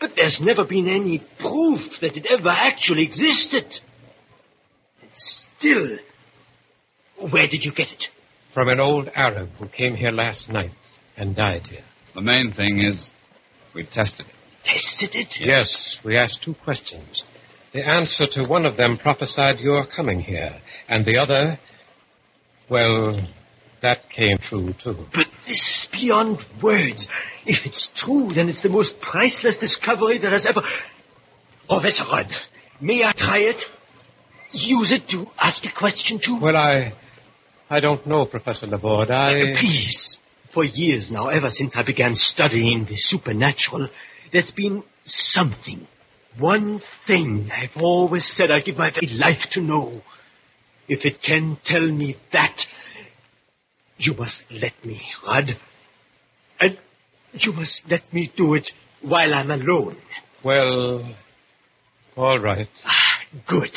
But 0.00 0.10
there's 0.16 0.40
never 0.42 0.64
been 0.64 0.88
any 0.88 1.22
proof 1.40 1.80
that 2.00 2.16
it 2.16 2.26
ever 2.30 2.48
actually 2.48 3.04
existed. 3.04 3.64
And 5.02 5.10
still, 5.14 5.98
where 7.30 7.48
did 7.48 7.64
you 7.64 7.72
get 7.72 7.88
it? 7.88 8.04
From 8.54 8.68
an 8.68 8.80
old 8.80 9.08
Arab 9.14 9.50
who 9.58 9.68
came 9.68 9.94
here 9.94 10.10
last 10.10 10.48
night 10.48 10.70
and 11.16 11.36
died 11.36 11.66
here. 11.68 11.84
The 12.14 12.22
main 12.22 12.52
thing 12.56 12.80
is 12.80 13.10
we 13.74 13.84
tested 13.92 14.26
it. 14.26 14.34
Tested 14.64 15.10
it? 15.14 15.28
Yes, 15.40 15.96
we 16.04 16.16
asked 16.16 16.40
two 16.44 16.54
questions. 16.64 17.22
The 17.72 17.86
answer 17.86 18.26
to 18.32 18.46
one 18.46 18.64
of 18.64 18.76
them 18.76 18.98
prophesied 18.98 19.58
your 19.58 19.84
coming 19.94 20.20
here, 20.20 20.58
and 20.88 21.04
the 21.04 21.18
other, 21.18 21.58
well, 22.70 23.20
that 23.82 23.98
came 24.14 24.36
true, 24.48 24.74
too. 24.82 25.06
But 25.14 25.26
this 25.46 25.56
is 25.56 25.88
beyond 25.92 26.38
words. 26.62 27.06
If 27.48 27.64
it's 27.64 27.90
true, 27.96 28.30
then 28.34 28.50
it's 28.50 28.62
the 28.62 28.68
most 28.68 28.92
priceless 29.00 29.56
discovery 29.58 30.18
that 30.18 30.32
has 30.32 30.46
ever. 30.46 30.60
Oh, 31.70 31.80
Professor 31.80 32.04
Rudd, 32.04 32.26
may 32.78 33.02
I 33.02 33.12
try 33.16 33.38
it? 33.38 33.56
Use 34.52 34.92
it 34.92 35.08
to 35.12 35.24
ask 35.40 35.64
a 35.64 35.72
question 35.76 36.20
to? 36.24 36.38
Well, 36.42 36.56
I. 36.56 36.92
I 37.70 37.80
don't 37.80 38.06
know, 38.06 38.26
Professor 38.26 38.66
Laborde. 38.66 39.10
I. 39.10 39.32
Uh, 39.32 39.60
please. 39.60 40.18
For 40.52 40.62
years 40.62 41.10
now, 41.10 41.28
ever 41.28 41.48
since 41.48 41.74
I 41.74 41.84
began 41.84 42.12
studying 42.14 42.84
the 42.84 42.96
supernatural, 42.96 43.88
there's 44.30 44.50
been 44.50 44.82
something. 45.06 45.86
One 46.38 46.82
thing 47.06 47.50
I've 47.50 47.82
always 47.82 48.30
said 48.36 48.50
I'd 48.50 48.66
give 48.66 48.76
my 48.76 48.90
very 48.90 49.08
life 49.08 49.48
to 49.52 49.60
know. 49.62 50.02
If 50.86 51.06
it 51.06 51.22
can 51.26 51.56
tell 51.64 51.86
me 51.90 52.16
that, 52.32 52.56
you 53.96 54.12
must 54.14 54.42
let 54.50 54.72
me, 54.84 55.00
Rudd. 55.26 55.50
And 56.60 56.78
you 57.32 57.52
must 57.52 57.82
let 57.90 58.12
me 58.12 58.32
do 58.36 58.54
it 58.54 58.70
while 59.02 59.34
I'm 59.34 59.50
alone. 59.50 59.96
Well, 60.44 61.14
all 62.16 62.38
right. 62.38 62.68
Ah, 62.84 63.42
good. 63.48 63.70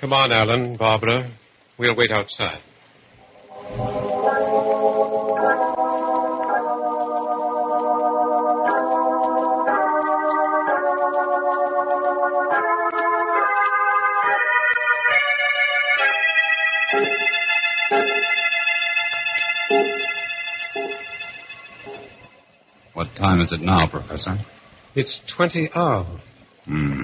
Come 0.00 0.12
on, 0.12 0.32
Alan, 0.32 0.76
Barbara. 0.76 1.30
We'll 1.78 1.96
wait 1.96 2.10
outside. 2.10 2.60
Time 23.20 23.40
is 23.40 23.52
it 23.52 23.60
now, 23.60 23.86
Professor? 23.88 24.38
It's 24.96 25.20
20 25.36 25.70
hours. 25.74 26.20
Hmm. 26.64 27.02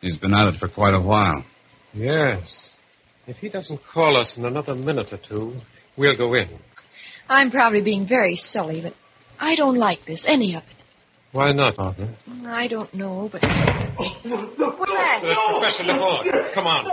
He's 0.00 0.16
been 0.18 0.34
at 0.34 0.54
it 0.54 0.60
for 0.60 0.68
quite 0.68 0.94
a 0.94 1.00
while. 1.00 1.44
Yes. 1.92 2.42
If 3.26 3.38
he 3.38 3.48
doesn't 3.48 3.80
call 3.92 4.20
us 4.20 4.34
in 4.36 4.44
another 4.44 4.74
minute 4.74 5.08
or 5.10 5.18
two, 5.28 5.54
we'll 5.96 6.16
go 6.16 6.34
in. 6.34 6.58
I'm 7.28 7.50
probably 7.50 7.80
being 7.80 8.06
very 8.06 8.36
silly, 8.36 8.82
but 8.82 8.94
I 9.40 9.56
don't 9.56 9.76
like 9.76 9.98
this, 10.06 10.24
any 10.28 10.54
of 10.54 10.62
it. 10.62 10.68
Why 11.32 11.50
not, 11.52 11.76
Barbara? 11.76 12.16
I 12.46 12.68
don't 12.68 12.94
know, 12.94 13.28
but. 13.30 13.42
What's 13.42 13.52
that? 14.24 15.20
Professor 15.60 15.84
Laborde, 15.84 16.54
come 16.54 16.66
on. 16.66 16.84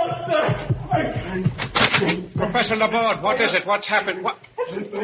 Professor 2.35 2.75
Laborde, 2.75 3.21
what 3.21 3.39
is 3.39 3.53
it? 3.53 3.67
What's 3.67 3.87
happened? 3.87 4.23
What, 4.23 4.37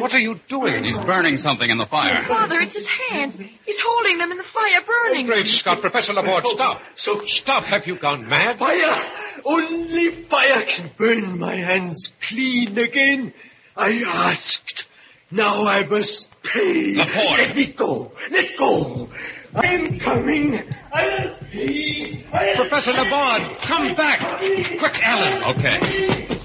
what 0.00 0.12
are 0.12 0.18
you 0.18 0.36
doing? 0.48 0.84
He's 0.84 0.98
burning 0.98 1.36
something 1.36 1.68
in 1.68 1.78
the 1.78 1.86
fire. 1.86 2.24
Father, 2.28 2.60
it's 2.60 2.74
his 2.74 2.88
hands. 3.10 3.34
He's 3.36 3.80
holding 3.82 4.18
them 4.18 4.30
in 4.32 4.38
the 4.38 4.44
fire, 4.52 4.80
burning 4.86 5.26
Great. 5.26 5.46
Scott, 5.46 5.80
Professor 5.80 6.12
Laborde, 6.12 6.44
stop. 6.46 6.80
So 6.96 7.20
Stop. 7.26 7.64
Have 7.64 7.82
you 7.86 7.98
gone 8.00 8.28
mad? 8.28 8.58
Fire! 8.58 9.10
Only 9.44 10.26
fire 10.30 10.64
can 10.64 10.90
burn 10.98 11.38
my 11.38 11.56
hands 11.56 12.12
clean 12.28 12.76
again. 12.78 13.32
I 13.76 14.02
asked. 14.06 14.84
Now 15.30 15.64
I 15.66 15.86
must 15.86 16.26
pay. 16.52 16.94
Laporte. 16.96 17.38
Let 17.38 17.56
me 17.56 17.74
go. 17.78 18.12
Let 18.30 18.46
go. 18.58 19.08
I'm 19.54 19.98
coming. 20.00 20.58
I'll 20.92 21.36
pay. 21.52 22.24
I'll 22.32 22.56
Professor 22.56 22.92
Laborde, 22.92 23.58
come 23.66 23.94
back. 23.96 24.40
Quick, 24.78 24.94
Alan. 25.02 25.42
Okay. 25.56 26.40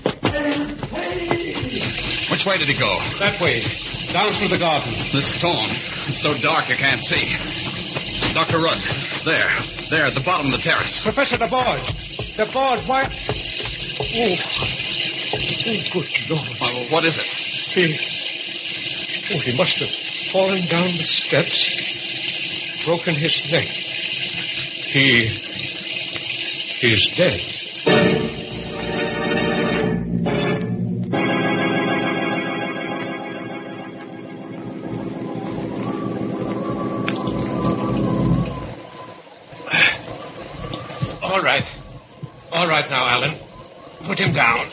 Which 2.36 2.44
way 2.44 2.58
did 2.60 2.68
he 2.68 2.76
go? 2.76 2.92
That 3.24 3.40
way. 3.40 3.64
Down 4.12 4.36
through 4.36 4.52
the 4.52 4.60
garden. 4.60 4.92
The 5.16 5.24
storm. 5.40 5.72
It's 6.12 6.20
so 6.20 6.36
dark 6.36 6.68
you 6.68 6.76
can't 6.76 7.00
see. 7.00 7.32
Dr. 8.36 8.60
Rudd. 8.60 8.84
There. 9.24 9.56
There, 9.88 10.04
at 10.04 10.16
the 10.20 10.20
bottom 10.20 10.52
of 10.52 10.60
the 10.60 10.64
terrace. 10.68 10.92
Professor 11.00 11.40
Laborde. 11.40 11.88
Laborde, 12.36 12.84
why... 12.92 13.08
Oh. 13.08 14.36
Oh, 15.32 15.80
good 15.96 16.12
Lord. 16.28 16.52
Uh, 16.60 16.92
what 16.92 17.06
is 17.06 17.16
it? 17.16 17.24
He... 17.72 17.96
Oh, 19.32 19.40
he 19.40 19.56
must 19.56 19.80
have 19.80 19.96
fallen 20.34 20.68
down 20.68 20.92
the 20.92 21.08
steps, 21.08 21.56
broken 22.84 23.16
his 23.16 23.32
neck. 23.48 23.68
He... 24.92 25.40
He's 26.84 27.00
dead. 27.16 28.25
All 41.26 41.42
right. 41.42 41.64
All 42.52 42.68
right 42.68 42.90
now, 42.90 43.08
Alan. 43.08 43.40
Put 44.08 44.20
him 44.20 44.34
down. 44.34 44.70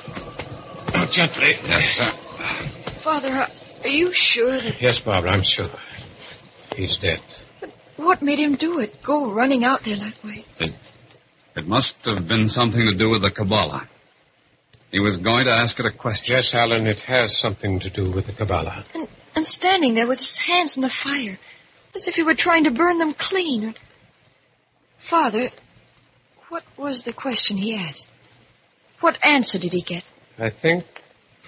Now, 0.93 1.07
gently. 1.11 1.53
Yes, 1.65 1.83
sir. 1.97 2.11
Father, 3.03 3.29
are 3.29 3.49
are 3.85 3.89
you 3.89 4.11
sure 4.13 4.53
that. 4.61 4.75
Yes, 4.81 5.01
Barbara, 5.05 5.33
I'm 5.33 5.43
sure. 5.43 5.69
He's 6.77 6.97
dead. 7.01 7.19
But 7.61 7.71
What 7.97 8.23
made 8.23 8.39
him 8.39 8.57
do 8.57 8.79
it? 8.79 8.93
Go 9.05 9.33
running 9.35 9.65
out 9.65 9.81
there 9.85 9.97
that 9.97 10.15
way? 10.25 10.45
It 11.57 11.67
must 11.67 11.97
have 12.05 12.29
been 12.29 12.49
something 12.49 12.81
to 12.81 12.97
do 12.97 13.11
with 13.11 13.23
the 13.23 13.31
Kabbalah. 13.31 13.89
He 14.91 15.01
was 15.01 15.19
going 15.19 15.47
to 15.47 15.51
ask 15.51 15.79
it 15.81 15.87
a 15.87 15.93
question. 15.97 16.37
Yes, 16.37 16.51
Alan, 16.55 16.87
it 16.87 16.99
has 17.07 17.37
something 17.41 17.81
to 17.81 17.91
do 17.91 18.13
with 18.15 18.27
the 18.27 18.35
Kabbalah. 18.35 18.85
And, 18.95 19.09
and 19.35 19.47
standing 19.47 19.95
there 19.95 20.07
with 20.07 20.19
his 20.19 20.39
hands 20.47 20.77
in 20.77 20.83
the 20.83 20.93
fire, 21.03 21.39
as 21.95 22.07
if 22.07 22.15
he 22.15 22.23
were 22.23 22.37
trying 22.37 22.65
to 22.65 22.71
burn 22.71 22.99
them 22.99 23.15
clean. 23.19 23.75
Father, 25.11 25.49
what 26.53 26.65
was 26.77 27.03
the 27.07 27.15
question 27.15 27.57
he 27.57 27.75
asked? 27.75 28.09
What 29.01 29.17
answer 29.25 29.59
did 29.59 29.73
he 29.73 29.83
get? 29.83 30.03
I 30.39 30.51
think 30.61 30.85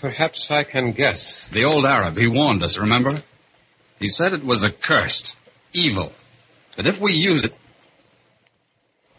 perhaps 0.01 0.49
I 0.51 0.65
can 0.65 0.93
guess. 0.93 1.47
The 1.53 1.65
old 1.65 1.85
Arab, 1.85 2.17
he 2.17 2.27
warned 2.27 2.63
us, 2.63 2.79
remember? 2.81 3.23
He 3.99 4.09
said 4.09 4.33
it 4.33 4.45
was 4.45 4.65
accursed, 4.65 5.37
evil. 5.75 6.11
That 6.79 6.87
if 6.87 7.01
we 7.03 7.13
use 7.13 7.45
it. 7.45 7.53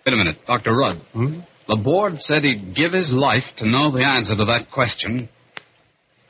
Wait 0.06 0.14
a 0.14 0.18
minute, 0.18 0.38
Dr. 0.48 0.76
Rudd. 0.76 0.98
Hmm? 1.14 1.42
Laborde 1.68 2.20
said 2.20 2.44
he'd 2.44 2.76
give 2.76 2.92
his 2.92 3.14
life 3.14 3.44
to 3.58 3.70
know 3.70 3.92
the 3.92 4.04
answer 4.04 4.36
to 4.36 4.46
that 4.46 4.72
question. 4.74 5.30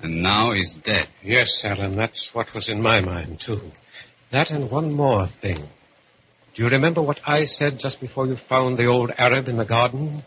And 0.02 0.22
now 0.22 0.52
he's 0.52 0.76
dead. 0.86 1.08
Yes, 1.24 1.62
Alan, 1.64 1.96
that's 1.96 2.30
what 2.34 2.48
was 2.54 2.70
in 2.70 2.82
my 2.82 3.00
mind, 3.00 3.42
too. 3.46 3.72
That 4.34 4.50
and 4.50 4.70
one 4.70 4.92
more 4.92 5.30
thing. 5.42 5.70
Do 6.56 6.64
you 6.64 6.70
remember 6.70 7.02
what 7.02 7.20
I 7.26 7.44
said 7.44 7.80
just 7.80 8.00
before 8.00 8.28
you 8.28 8.38
found 8.48 8.78
the 8.78 8.86
old 8.86 9.12
Arab 9.18 9.50
in 9.50 9.58
the 9.58 9.66
garden? 9.66 10.24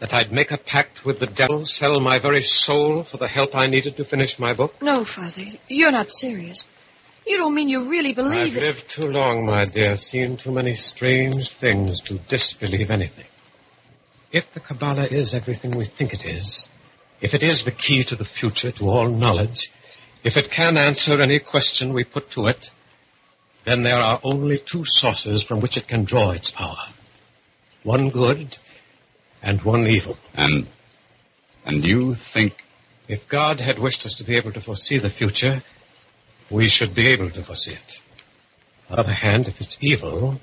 That 0.00 0.12
I'd 0.12 0.32
make 0.32 0.50
a 0.50 0.58
pact 0.58 1.06
with 1.06 1.20
the 1.20 1.28
devil, 1.28 1.62
sell 1.64 2.00
my 2.00 2.18
very 2.20 2.42
soul 2.42 3.06
for 3.08 3.18
the 3.18 3.28
help 3.28 3.54
I 3.54 3.68
needed 3.68 3.96
to 3.98 4.04
finish 4.04 4.30
my 4.40 4.52
book? 4.52 4.72
No, 4.82 5.04
Father, 5.04 5.44
you're 5.68 5.92
not 5.92 6.08
serious. 6.10 6.64
You 7.24 7.36
don't 7.36 7.54
mean 7.54 7.68
you 7.68 7.88
really 7.88 8.12
believe 8.12 8.56
I've 8.56 8.62
it. 8.62 8.66
lived 8.66 8.92
too 8.96 9.04
long, 9.04 9.46
my 9.46 9.64
dear, 9.66 9.96
seen 9.96 10.36
too 10.42 10.50
many 10.50 10.74
strange 10.74 11.52
things 11.60 12.02
to 12.06 12.18
disbelieve 12.28 12.90
anything. 12.90 13.26
If 14.32 14.42
the 14.54 14.60
Kabbalah 14.60 15.06
is 15.06 15.32
everything 15.32 15.78
we 15.78 15.88
think 15.96 16.12
it 16.12 16.26
is, 16.26 16.66
if 17.20 17.34
it 17.34 17.44
is 17.44 17.64
the 17.64 17.70
key 17.70 18.04
to 18.08 18.16
the 18.16 18.26
future, 18.40 18.72
to 18.72 18.84
all 18.86 19.08
knowledge, 19.08 19.70
if 20.24 20.36
it 20.36 20.50
can 20.50 20.76
answer 20.76 21.22
any 21.22 21.38
question 21.38 21.94
we 21.94 22.02
put 22.02 22.24
to 22.32 22.46
it, 22.46 22.66
then 23.66 23.82
there 23.82 23.96
are 23.96 24.20
only 24.24 24.58
two 24.70 24.82
sources 24.84 25.44
from 25.46 25.60
which 25.60 25.76
it 25.76 25.88
can 25.88 26.04
draw 26.04 26.32
its 26.32 26.50
power. 26.56 26.76
One 27.84 28.10
good 28.10 28.56
and 29.42 29.62
one 29.62 29.86
evil. 29.86 30.16
And. 30.34 30.66
And 31.64 31.84
you 31.84 32.16
think. 32.34 32.52
If 33.08 33.20
God 33.30 33.60
had 33.60 33.78
wished 33.80 34.04
us 34.06 34.14
to 34.18 34.24
be 34.24 34.36
able 34.36 34.52
to 34.52 34.60
foresee 34.60 34.98
the 34.98 35.10
future, 35.10 35.60
we 36.50 36.68
should 36.68 36.94
be 36.94 37.08
able 37.12 37.30
to 37.30 37.44
foresee 37.44 37.72
it. 37.72 37.92
On 38.88 38.96
the 38.96 39.02
other 39.02 39.12
hand, 39.12 39.48
if 39.48 39.60
it's 39.60 39.76
evil, 39.80 40.40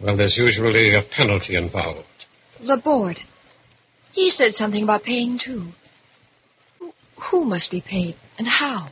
well, 0.00 0.16
there's 0.16 0.36
usually 0.38 0.94
a 0.94 1.02
penalty 1.16 1.56
involved. 1.56 2.06
Laborde. 2.60 3.18
He 4.12 4.30
said 4.30 4.52
something 4.54 4.82
about 4.84 5.02
paying, 5.02 5.38
too. 5.44 5.68
Who- 6.78 6.92
Who 7.30 7.44
must 7.44 7.70
be 7.70 7.80
paid, 7.80 8.14
and 8.38 8.46
how? 8.46 8.88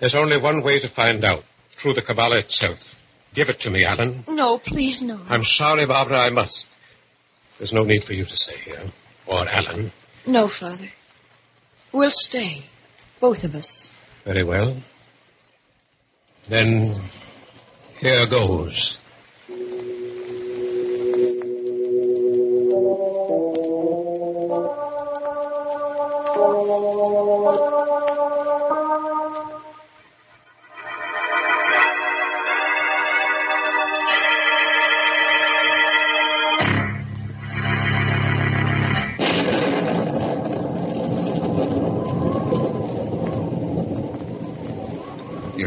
There's 0.00 0.14
only 0.14 0.40
one 0.40 0.62
way 0.62 0.80
to 0.80 0.88
find 0.94 1.24
out 1.24 1.42
through 1.84 1.92
the 1.92 2.02
Kabbalah 2.02 2.38
itself. 2.38 2.78
Give 3.34 3.48
it 3.50 3.60
to 3.60 3.70
me, 3.70 3.84
Alan. 3.84 4.24
No, 4.26 4.58
please, 4.64 5.02
no. 5.02 5.20
I'm 5.28 5.44
sorry, 5.44 5.86
Barbara, 5.86 6.18
I 6.18 6.30
must. 6.30 6.64
There's 7.58 7.74
no 7.74 7.82
need 7.82 8.04
for 8.06 8.14
you 8.14 8.24
to 8.24 8.36
stay 8.36 8.56
here. 8.64 8.90
Or 9.26 9.46
Alan. 9.46 9.92
No, 10.26 10.48
Father. 10.48 10.88
We'll 11.92 12.10
stay. 12.10 12.64
Both 13.20 13.44
of 13.44 13.54
us. 13.54 13.88
Very 14.24 14.44
well. 14.44 14.82
Then 16.48 17.10
here 18.00 18.26
goes. 18.30 18.96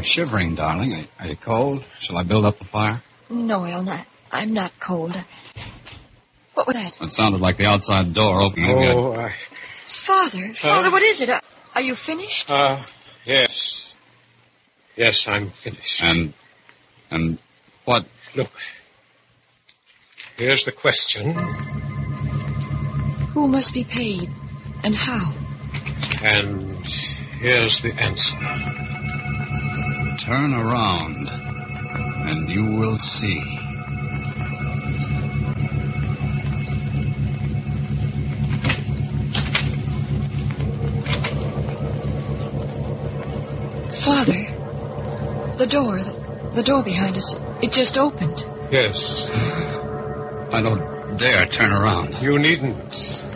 Shivering, 0.07 0.55
darling. 0.55 0.93
Are, 0.93 1.25
are 1.25 1.27
you 1.29 1.35
cold? 1.43 1.83
Shall 2.01 2.17
I 2.17 2.23
build 2.23 2.45
up 2.45 2.57
the 2.59 2.65
fire? 2.71 3.01
No, 3.29 3.63
El, 3.65 3.83
not. 3.83 4.05
I'm 4.31 4.53
not 4.53 4.71
cold. 4.85 5.13
What 6.53 6.67
was 6.67 6.75
that? 6.75 6.93
It 7.03 7.09
sounded 7.11 7.39
like 7.41 7.57
the 7.57 7.65
outside 7.65 8.13
door 8.13 8.41
opening. 8.41 8.71
Oh, 8.71 9.13
I... 9.13 9.33
Father, 10.07 10.53
Father, 10.61 10.91
what 10.91 11.03
is 11.03 11.21
it? 11.21 11.29
Uh, 11.29 11.39
Are 11.75 11.81
you 11.81 11.95
finished? 12.05 12.45
Uh, 12.49 12.83
yes. 13.25 13.91
Yes, 14.95 15.25
I'm 15.27 15.51
finished. 15.63 15.99
And. 16.01 16.33
And 17.11 17.39
what? 17.85 18.03
Look. 18.35 18.47
Here's 20.37 20.63
the 20.65 20.71
question, 20.71 21.33
Who 23.33 23.47
must 23.47 23.73
be 23.73 23.83
paid, 23.83 24.29
and 24.83 24.93
how? 24.95 25.33
and 26.21 26.83
here's 27.39 27.79
the 27.81 27.91
answer. 27.99 28.96
Turn 30.25 30.53
around, 30.53 31.27
and 31.29 32.49
you 32.49 32.63
will 32.65 32.97
see. 32.97 33.41
Father, 44.03 44.43
the 45.57 45.67
door, 45.67 45.97
the, 45.99 46.15
the 46.55 46.63
door 46.63 46.83
behind 46.83 47.15
us, 47.15 47.35
it 47.61 47.71
just 47.71 47.97
opened. 47.97 48.35
Yes. 48.71 48.95
I 50.51 50.61
don't 50.61 51.17
dare 51.17 51.47
turn 51.47 51.71
around. 51.71 52.21
You 52.21 52.37
needn't. 52.39 52.91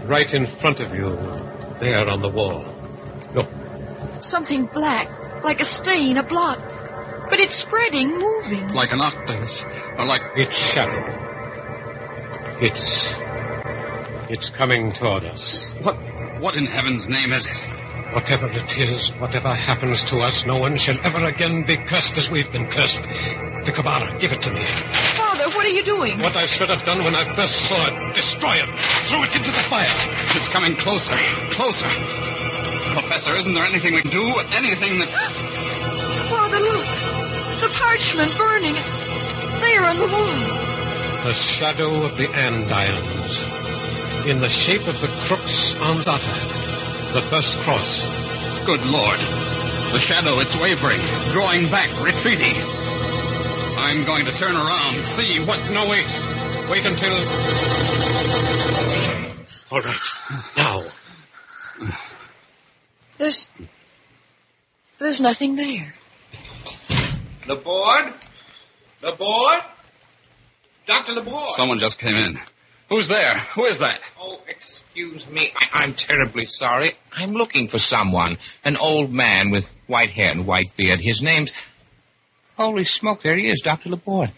Right 0.07 0.27
in 0.33 0.47
front 0.59 0.79
of 0.79 0.93
you, 0.93 1.15
there 1.79 2.07
on 2.09 2.21
the 2.21 2.29
wall. 2.29 2.63
Look, 3.35 3.47
Something 4.23 4.69
black, 4.73 5.07
like 5.43 5.59
a 5.59 5.65
stain, 5.65 6.17
a 6.17 6.27
blot. 6.27 6.59
But 7.31 7.39
it's 7.39 7.55
spreading, 7.63 8.19
moving. 8.19 8.67
Like 8.75 8.91
an 8.91 8.99
octopus. 8.99 9.63
Or 9.95 10.03
like. 10.03 10.19
it's 10.35 10.51
shadow. 10.75 10.99
It's. 12.59 12.83
It's 14.27 14.51
coming 14.59 14.91
toward 14.99 15.23
us. 15.23 15.39
What? 15.79 15.95
What 16.43 16.59
in 16.59 16.67
heaven's 16.67 17.07
name 17.07 17.31
is 17.31 17.47
it? 17.47 17.59
Whatever 18.11 18.51
it 18.51 18.67
is, 18.75 18.99
whatever 19.23 19.55
happens 19.55 20.03
to 20.11 20.19
us, 20.19 20.43
no 20.43 20.59
one 20.59 20.75
shall 20.75 20.99
ever 21.07 21.23
again 21.31 21.63
be 21.63 21.79
cursed 21.87 22.11
as 22.19 22.27
we've 22.27 22.51
been 22.51 22.67
cursed. 22.67 22.99
The 23.63 23.71
Kabbalah, 23.71 24.19
give 24.19 24.35
it 24.35 24.43
to 24.43 24.51
me. 24.51 24.67
Father, 25.15 25.47
what 25.55 25.63
are 25.63 25.71
you 25.71 25.87
doing? 25.87 26.19
What 26.19 26.35
I 26.35 26.43
should 26.43 26.67
have 26.67 26.83
done 26.83 27.07
when 27.07 27.15
I 27.15 27.23
first 27.39 27.55
saw 27.71 27.87
it. 27.87 27.95
Destroy 28.11 28.59
it. 28.59 28.67
Throw 29.07 29.23
it 29.23 29.31
into 29.31 29.55
the 29.55 29.63
fire. 29.71 29.87
It's 30.35 30.51
coming 30.51 30.75
closer. 30.83 31.15
Closer. 31.55 31.87
Professor, 32.91 33.31
isn't 33.39 33.55
there 33.55 33.63
anything 33.63 33.95
we 33.95 34.03
can 34.03 34.11
do? 34.11 34.27
Anything 34.51 34.99
that. 34.99 35.11
Father, 36.27 36.59
look. 36.59 37.00
The 37.91 37.97
parchment 37.97 38.37
burning. 38.37 38.75
There 39.59 39.83
on 39.83 39.99
the 39.99 40.07
wall. 40.07 40.39
The 41.27 41.35
shadow 41.59 42.07
of 42.07 42.15
the 42.15 42.23
Andirons. 42.23 43.35
In 44.31 44.39
the 44.39 44.47
shape 44.47 44.87
of 44.87 44.95
the 45.03 45.11
crux 45.27 45.75
ansata. 45.75 46.31
The 47.11 47.27
first 47.27 47.51
cross. 47.67 47.91
Good 48.63 48.87
Lord. 48.87 49.19
The 49.91 49.99
shadow, 50.07 50.39
it's 50.39 50.55
wavering, 50.55 51.03
drawing 51.35 51.67
back, 51.67 51.91
retreating. 51.99 52.55
I'm 53.75 54.05
going 54.05 54.23
to 54.23 54.39
turn 54.39 54.55
around, 54.55 55.03
see 55.19 55.43
what. 55.43 55.59
No, 55.67 55.83
wait. 55.83 56.07
Wait 56.71 56.87
until. 56.87 57.11
All 59.67 59.81
right. 59.83 60.07
Now. 60.55 60.87
There's. 63.19 63.47
There's 64.97 65.19
nothing 65.19 65.57
there. 65.57 65.93
Laborde? 67.47 68.13
Laborde? 69.01 69.61
Dr. 70.87 71.13
Laborde? 71.13 71.51
Someone 71.55 71.79
just 71.79 71.99
came 71.99 72.13
in. 72.15 72.37
Who's 72.89 73.07
there? 73.07 73.39
Who 73.55 73.65
is 73.65 73.79
that? 73.79 73.99
Oh, 74.19 74.39
excuse 74.47 75.25
me. 75.31 75.51
I- 75.57 75.79
I'm 75.79 75.93
terribly 75.95 76.45
sorry. 76.45 76.93
I'm 77.13 77.31
looking 77.31 77.67
for 77.69 77.77
someone. 77.79 78.37
An 78.65 78.75
old 78.77 79.11
man 79.11 79.49
with 79.49 79.63
white 79.87 80.09
hair 80.09 80.31
and 80.31 80.45
white 80.45 80.71
beard. 80.77 80.99
His 80.99 81.21
name's. 81.21 81.51
Holy 82.57 82.83
smoke, 82.83 83.19
there 83.23 83.37
he 83.37 83.47
is, 83.47 83.61
Dr. 83.63 83.89
Laborde. 83.89 84.31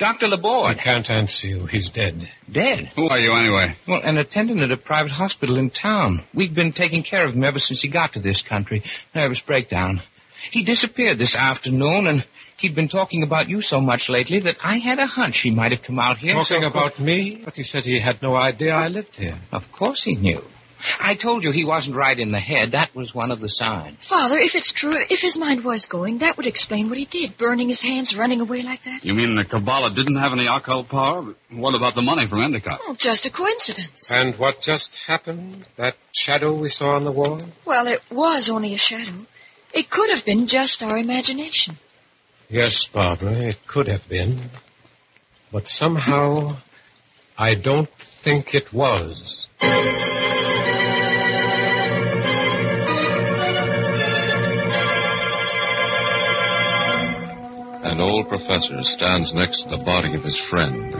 Dr. 0.00 0.28
I 0.32 0.74
can't 0.82 1.08
answer 1.10 1.46
you. 1.46 1.66
He's 1.66 1.90
dead. 1.90 2.26
Dead. 2.50 2.90
Who 2.96 3.08
are 3.08 3.18
you 3.18 3.34
anyway? 3.34 3.76
Well, 3.86 4.00
an 4.02 4.16
attendant 4.16 4.62
at 4.62 4.70
a 4.72 4.78
private 4.78 5.10
hospital 5.12 5.58
in 5.58 5.68
town. 5.70 6.24
We've 6.34 6.54
been 6.54 6.72
taking 6.72 7.02
care 7.04 7.26
of 7.26 7.34
him 7.34 7.44
ever 7.44 7.58
since 7.58 7.82
he 7.82 7.90
got 7.90 8.14
to 8.14 8.20
this 8.20 8.42
country. 8.48 8.82
Nervous 9.14 9.42
breakdown. 9.46 10.00
He 10.52 10.64
disappeared 10.64 11.18
this 11.18 11.36
afternoon, 11.36 12.06
and 12.06 12.24
he'd 12.60 12.74
been 12.74 12.88
talking 12.88 13.22
about 13.22 13.48
you 13.48 13.60
so 13.60 13.80
much 13.80 14.06
lately 14.08 14.40
that 14.40 14.56
I 14.62 14.78
had 14.78 14.98
a 14.98 15.06
hunch 15.06 15.40
he 15.42 15.50
might 15.50 15.72
have 15.72 15.82
come 15.86 15.98
out 15.98 16.18
here. 16.18 16.34
Talking 16.34 16.62
so- 16.62 16.68
about 16.68 17.00
me? 17.00 17.42
But 17.44 17.54
he 17.54 17.62
said 17.64 17.84
he 17.84 18.00
had 18.00 18.22
no 18.22 18.36
idea 18.36 18.72
I 18.74 18.88
lived 18.88 19.16
here. 19.16 19.38
Of 19.52 19.62
course 19.76 20.04
he 20.04 20.14
knew. 20.14 20.42
I 20.98 21.14
told 21.14 21.44
you 21.44 21.52
he 21.52 21.64
wasn't 21.64 21.96
right 21.96 22.18
in 22.18 22.32
the 22.32 22.40
head. 22.40 22.72
That 22.72 22.94
was 22.94 23.14
one 23.14 23.30
of 23.30 23.40
the 23.40 23.48
signs. 23.50 23.98
Father, 24.08 24.38
if 24.38 24.54
it's 24.54 24.72
true, 24.72 24.96
if 25.10 25.20
his 25.20 25.38
mind 25.38 25.62
was 25.64 25.86
going, 25.90 26.18
that 26.18 26.36
would 26.36 26.46
explain 26.46 26.88
what 26.88 26.96
he 26.96 27.04
did, 27.04 27.36
burning 27.38 27.68
his 27.68 27.82
hands, 27.82 28.16
running 28.18 28.40
away 28.40 28.62
like 28.62 28.80
that. 28.84 29.00
You 29.04 29.14
mean 29.14 29.34
the 29.36 29.44
Kabbalah 29.44 29.94
didn't 29.94 30.18
have 30.18 30.32
any 30.32 30.46
occult 30.46 30.88
power? 30.88 31.34
What 31.52 31.74
about 31.74 31.94
the 31.94 32.02
money 32.02 32.26
from 32.28 32.42
Endicott? 32.42 32.80
Oh, 32.86 32.96
just 32.98 33.26
a 33.26 33.30
coincidence. 33.30 34.08
And 34.08 34.38
what 34.38 34.56
just 34.62 34.90
happened? 35.06 35.66
That 35.76 35.94
shadow 36.14 36.58
we 36.58 36.70
saw 36.70 36.96
on 36.96 37.04
the 37.04 37.12
wall? 37.12 37.46
Well, 37.66 37.86
it 37.86 38.00
was 38.10 38.48
only 38.50 38.74
a 38.74 38.78
shadow. 38.78 39.26
It 39.72 39.90
could 39.90 40.10
have 40.14 40.24
been 40.24 40.46
just 40.48 40.82
our 40.82 40.96
imagination. 40.96 41.78
Yes, 42.52 42.88
Barbara, 42.92 43.50
it 43.50 43.58
could 43.72 43.86
have 43.86 44.00
been. 44.08 44.50
But 45.52 45.68
somehow, 45.68 46.58
I 47.38 47.54
don't 47.54 47.88
think 48.24 48.54
it 48.54 48.64
was. 48.74 49.46
An 57.84 58.00
old 58.00 58.28
professor 58.28 58.80
stands 58.82 59.32
next 59.32 59.62
to 59.62 59.70
the 59.70 59.84
body 59.84 60.16
of 60.16 60.24
his 60.24 60.40
friend, 60.50 60.92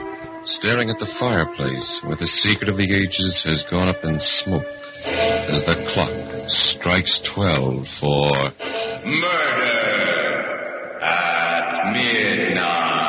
staring 0.44 0.88
at 0.88 1.00
the 1.00 1.12
fireplace 1.18 2.00
where 2.04 2.16
the 2.16 2.26
secret 2.26 2.68
of 2.68 2.76
the 2.76 2.94
ages 2.94 3.42
has 3.44 3.64
gone 3.68 3.88
up 3.88 4.04
in 4.04 4.20
smoke 4.20 4.62
as 5.02 5.64
the 5.64 5.90
clock 5.94 6.48
strikes 6.48 7.20
twelve 7.34 7.86
for 7.98 8.52
Murder 9.04 9.79
midnight. 11.86 12.99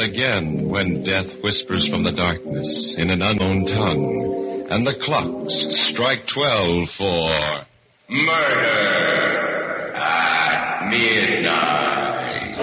Again 0.00 0.70
when 0.70 1.04
death 1.04 1.28
whispers 1.44 1.86
from 1.90 2.04
the 2.04 2.12
darkness 2.12 2.96
in 2.96 3.10
an 3.10 3.20
unknown 3.20 3.66
tongue, 3.66 4.66
and 4.70 4.86
the 4.86 4.94
clocks 5.04 5.52
strike 5.92 6.24
twelve 6.32 6.88
for 6.96 7.66
Murder 8.08 9.92
at 9.94 10.88
midnight. 10.88 12.56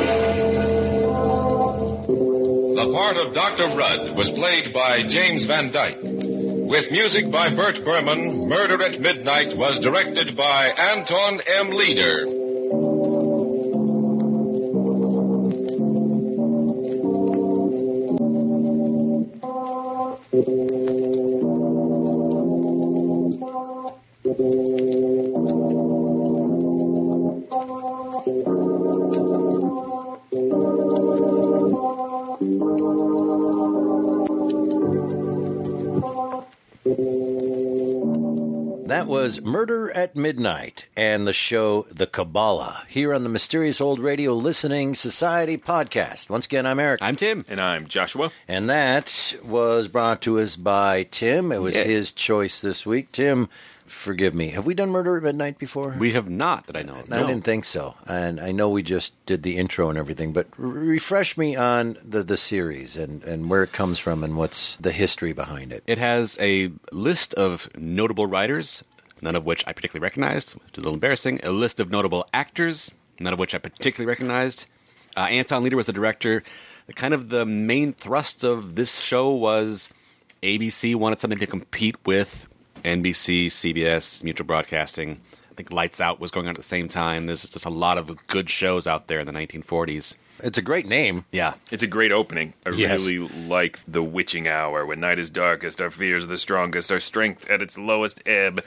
The 2.73 2.89
part 2.91 3.17
of 3.17 3.35
Dr. 3.35 3.69
Rudd 3.77 4.17
was 4.17 4.31
played 4.33 4.73
by 4.73 5.03
James 5.07 5.45
Van 5.45 5.71
Dyk. 5.71 6.01
With 6.67 6.91
music 6.91 7.31
by 7.31 7.53
Bert 7.53 7.75
Buhrman, 7.85 8.47
Murder 8.49 8.81
at 8.81 8.99
Midnight 8.99 9.55
was 9.55 9.79
directed 9.83 10.35
by 10.35 10.69
Anton 10.69 11.39
M. 11.45 11.69
Leader. 11.69 12.36
That 38.87 39.05
was 39.07 39.41
Murder 39.41 39.91
at 39.91 40.15
Midnight 40.15 40.87
and 40.95 41.27
the 41.27 41.33
show 41.33 41.83
The 41.91 42.07
Kabbalah 42.07 42.85
here 42.87 43.13
on 43.13 43.23
the 43.23 43.29
Mysterious 43.29 43.81
Old 43.81 43.99
Radio 43.99 44.33
Listening 44.33 44.95
Society 44.95 45.57
podcast. 45.57 46.29
Once 46.29 46.45
again, 46.45 46.65
I'm 46.65 46.79
Eric. 46.79 47.01
I'm 47.01 47.17
Tim. 47.17 47.43
And 47.49 47.59
I'm 47.59 47.87
Joshua. 47.87 48.31
And 48.47 48.69
that 48.69 49.35
was 49.43 49.89
brought 49.89 50.21
to 50.21 50.39
us 50.39 50.55
by 50.55 51.03
Tim. 51.03 51.51
It 51.51 51.61
was 51.61 51.75
Yes. 51.75 51.85
his 51.85 52.11
choice 52.13 52.61
this 52.61 52.85
week. 52.85 53.11
Tim, 53.11 53.49
forgive 53.87 54.33
me. 54.35 54.49
Have 54.49 54.65
we 54.65 54.73
done 54.73 54.89
Murder 54.89 55.17
at 55.17 55.23
Midnight 55.23 55.57
before? 55.57 55.95
We 55.97 56.11
have 56.13 56.29
not, 56.29 56.67
that 56.67 56.77
I 56.77 56.81
know 56.83 56.95
of. 56.99 57.11
I 57.11 57.21
No. 57.21 57.27
didn't 57.27 57.43
think 57.45 57.65
so. 57.65 57.95
And 58.05 58.39
I 58.39 58.51
know 58.51 58.69
we 58.69 58.83
just 58.83 59.13
did 59.25 59.43
the 59.43 59.57
intro 59.57 59.89
and 59.89 59.97
everything, 59.97 60.33
but 60.33 60.47
r- 60.59 60.65
refresh 60.65 61.37
me 61.37 61.55
on 61.55 61.97
the, 62.03 62.23
the 62.23 62.37
series 62.37 62.95
and, 62.97 63.23
and 63.23 63.49
where 63.49 63.63
it 63.63 63.71
comes 63.71 63.99
from 63.99 64.23
and 64.23 64.37
what's 64.37 64.75
the 64.77 64.91
history 64.91 65.33
behind 65.33 65.71
it. 65.71 65.83
It 65.87 65.97
has 65.97 66.37
a 66.39 66.71
list 66.91 67.33
of 67.35 67.69
notable 67.77 68.25
writers, 68.27 68.83
none 69.21 69.35
of 69.35 69.45
which 69.45 69.63
I 69.67 69.73
particularly 69.73 70.03
recognized, 70.03 70.53
which 70.53 70.73
is 70.73 70.77
a 70.77 70.81
little 70.81 70.93
embarrassing. 70.93 71.39
A 71.43 71.51
list 71.51 71.79
of 71.79 71.89
notable 71.89 72.25
actors, 72.33 72.91
none 73.19 73.33
of 73.33 73.39
which 73.39 73.55
I 73.55 73.57
particularly 73.57 74.07
recognized. 74.09 74.65
Uh, 75.15 75.21
Anton 75.21 75.63
Leader 75.63 75.75
was 75.77 75.87
the 75.87 75.93
director. 75.93 76.43
The 76.85 76.93
kind 76.93 77.13
of 77.13 77.29
the 77.29 77.45
main 77.45 77.93
thrust 77.93 78.43
of 78.43 78.75
this 78.75 78.99
show 79.01 79.29
was 79.31 79.89
ABC 80.43 80.95
wanted 80.95 81.19
something 81.19 81.39
to 81.39 81.47
compete 81.47 81.95
with 82.05 82.47
NBC, 82.87 83.47
CBS, 83.47 84.23
Mutual 84.23 84.47
Broadcasting. 84.47 85.19
I 85.51 85.53
think 85.55 85.71
Lights 85.71 85.99
Out 85.99 86.19
was 86.19 86.31
going 86.31 86.45
on 86.45 86.51
at 86.51 86.55
the 86.55 86.63
same 86.63 86.87
time. 86.87 87.25
There's 87.25 87.47
just 87.49 87.65
a 87.65 87.69
lot 87.69 87.97
of 87.97 88.27
good 88.27 88.49
shows 88.49 88.87
out 88.87 89.07
there 89.07 89.19
in 89.19 89.25
the 89.25 89.31
1940s. 89.33 90.15
It's 90.43 90.57
a 90.59 90.61
great 90.61 90.85
name. 90.85 91.25
Yeah. 91.31 91.55
It's 91.71 91.81
a 91.81 91.87
great 91.87 92.11
opening. 92.11 92.53
I 92.65 92.69
Yes. 92.69 93.07
really 93.07 93.27
like 93.47 93.79
the 93.87 94.03
witching 94.03 94.47
hour 94.47 94.85
when 94.85 94.99
night 94.99 95.17
is 95.17 95.31
darkest, 95.31 95.81
our 95.81 95.89
fears 95.89 96.23
are 96.25 96.27
the 96.27 96.37
strongest, 96.37 96.91
our 96.91 96.99
strength 96.99 97.49
at 97.49 97.61
its 97.63 97.75
lowest 97.77 98.21
ebb. 98.27 98.63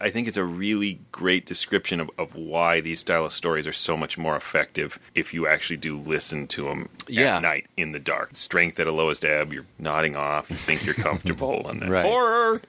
I 0.00 0.10
think 0.10 0.26
it's 0.28 0.36
a 0.36 0.44
really 0.44 1.00
great 1.12 1.46
description 1.46 2.00
of, 2.00 2.10
of 2.18 2.34
why 2.34 2.80
these 2.80 2.98
style 3.00 3.24
of 3.24 3.32
stories 3.32 3.66
are 3.66 3.72
so 3.72 3.96
much 3.96 4.18
more 4.18 4.36
effective 4.36 4.98
if 5.14 5.32
you 5.32 5.46
actually 5.46 5.76
do 5.76 5.96
listen 5.98 6.46
to 6.48 6.64
them 6.64 6.88
Yeah. 7.08 7.36
at 7.36 7.42
night 7.42 7.66
in 7.76 7.92
the 7.92 8.00
dark. 8.00 8.30
Strength 8.34 8.80
at 8.80 8.86
a 8.86 8.92
lowest 8.92 9.24
ebb, 9.24 9.52
you're 9.52 9.66
nodding 9.78 10.16
off, 10.16 10.50
you 10.50 10.56
think 10.56 10.84
you're 10.84 10.94
comfortable, 10.94 11.66
and 11.68 11.80
then 11.80 11.90
Right. 11.90 12.04
Horror! 12.04 12.60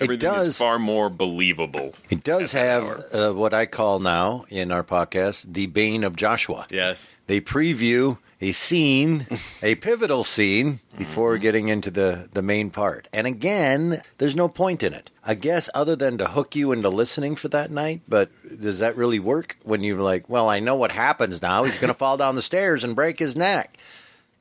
Everything 0.00 0.18
does- 0.30 0.46
is 0.48 0.58
far 0.58 0.78
more 0.78 1.08
believable. 1.08 1.94
It 2.10 2.24
does 2.24 2.50
have 2.52 3.04
uh, 3.12 3.32
what 3.32 3.54
I 3.54 3.66
call 3.66 4.00
now 4.00 4.44
in 4.50 4.72
our 4.72 4.82
podcast 4.82 5.52
the 5.54 5.66
Bane 5.66 6.02
of 6.02 6.16
Joshua. 6.16 6.66
Yes. 6.68 7.10
They 7.28 7.40
preview 7.40 8.18
a 8.44 8.52
scene, 8.52 9.26
a 9.62 9.74
pivotal 9.76 10.22
scene, 10.22 10.80
before 10.98 11.34
mm-hmm. 11.34 11.42
getting 11.42 11.68
into 11.68 11.90
the, 11.90 12.28
the 12.32 12.42
main 12.42 12.70
part. 12.70 13.08
And 13.12 13.26
again, 13.26 14.02
there's 14.18 14.36
no 14.36 14.48
point 14.48 14.82
in 14.82 14.92
it. 14.92 15.10
I 15.24 15.34
guess 15.34 15.70
other 15.72 15.96
than 15.96 16.18
to 16.18 16.26
hook 16.26 16.54
you 16.54 16.70
into 16.72 16.90
listening 16.90 17.36
for 17.36 17.48
that 17.48 17.70
night, 17.70 18.02
but 18.06 18.28
does 18.60 18.80
that 18.80 18.96
really 18.96 19.18
work 19.18 19.56
when 19.62 19.82
you're 19.82 20.00
like, 20.00 20.28
well, 20.28 20.50
I 20.50 20.60
know 20.60 20.74
what 20.74 20.92
happens 20.92 21.40
now. 21.40 21.64
He's 21.64 21.78
going 21.78 21.88
to 21.88 21.94
fall 21.94 22.18
down 22.18 22.34
the 22.34 22.42
stairs 22.42 22.84
and 22.84 22.94
break 22.94 23.18
his 23.18 23.34
neck. 23.34 23.78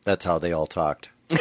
That's 0.03 0.25
how 0.25 0.37
they 0.37 0.51
all 0.51 0.67
talked. 0.67 1.09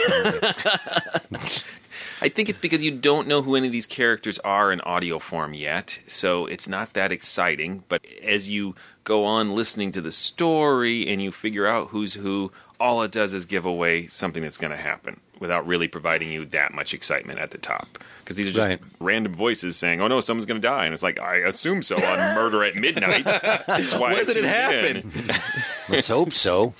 I 2.23 2.29
think 2.29 2.49
it's 2.49 2.61
because 2.61 2.85
you 2.85 2.93
don't 2.93 3.27
know 3.27 3.43
who 3.43 3.57
any 3.57 3.67
of 3.67 3.73
these 3.73 3.89
characters 3.89 4.39
are 4.39 4.71
in 4.71 4.81
audio 4.83 5.19
form 5.19 5.55
yet, 5.55 5.99
so 6.07 6.47
it's 6.47 6.69
not 6.69 6.93
that 6.93 7.11
exciting. 7.11 7.83
But 7.89 8.07
as 8.23 8.49
you 8.49 8.77
go 9.05 9.25
on 9.25 9.55
listening 9.55 9.93
to 9.93 10.01
the 10.01 10.13
story 10.13 11.09
and 11.09 11.23
you 11.23 11.33
figure 11.33 11.67
out 11.67 11.89
who's 11.89 12.15
who, 12.15 12.53
all 12.79 13.03
it 13.03 13.11
does 13.13 13.35
is 13.35 13.45
give 13.47 13.65
away 13.65 14.07
something 14.09 14.43
that's 14.43 14.59
going 14.59 14.71
to 14.71 14.77
happen 14.77 15.21
without 15.41 15.67
really 15.67 15.89
providing 15.89 16.31
you 16.31 16.45
that 16.47 16.73
much 16.73 16.95
excitement 16.95 17.39
at 17.41 17.51
the 17.51 17.59
top. 17.59 17.99
Because 18.21 18.37
these 18.37 18.47
are 18.49 18.53
just 18.53 18.67
Right. 18.69 18.81
random 19.01 19.35
voices 19.35 19.77
saying, 19.77 20.01
"Oh 20.01 20.07
no, 20.07 20.21
someone's 20.21 20.47
going 20.47 20.61
to 20.61 20.67
die," 20.69 20.85
and 20.85 20.95
it's 20.95 21.03
like, 21.03 21.19
"I 21.19 21.37
assume 21.39 21.83
so." 21.83 21.97
On 21.97 22.35
Murder 22.37 22.63
at 22.65 22.77
Midnight, 22.77 23.25
that's 23.25 23.93
why. 23.95 24.13
Where 24.13 24.25
did 24.25 24.37
it 24.37 24.43
tuned 24.43 24.47
happen? 24.47 25.31
Let's 25.89 26.07
hope 26.09 26.33
so. 26.33 26.75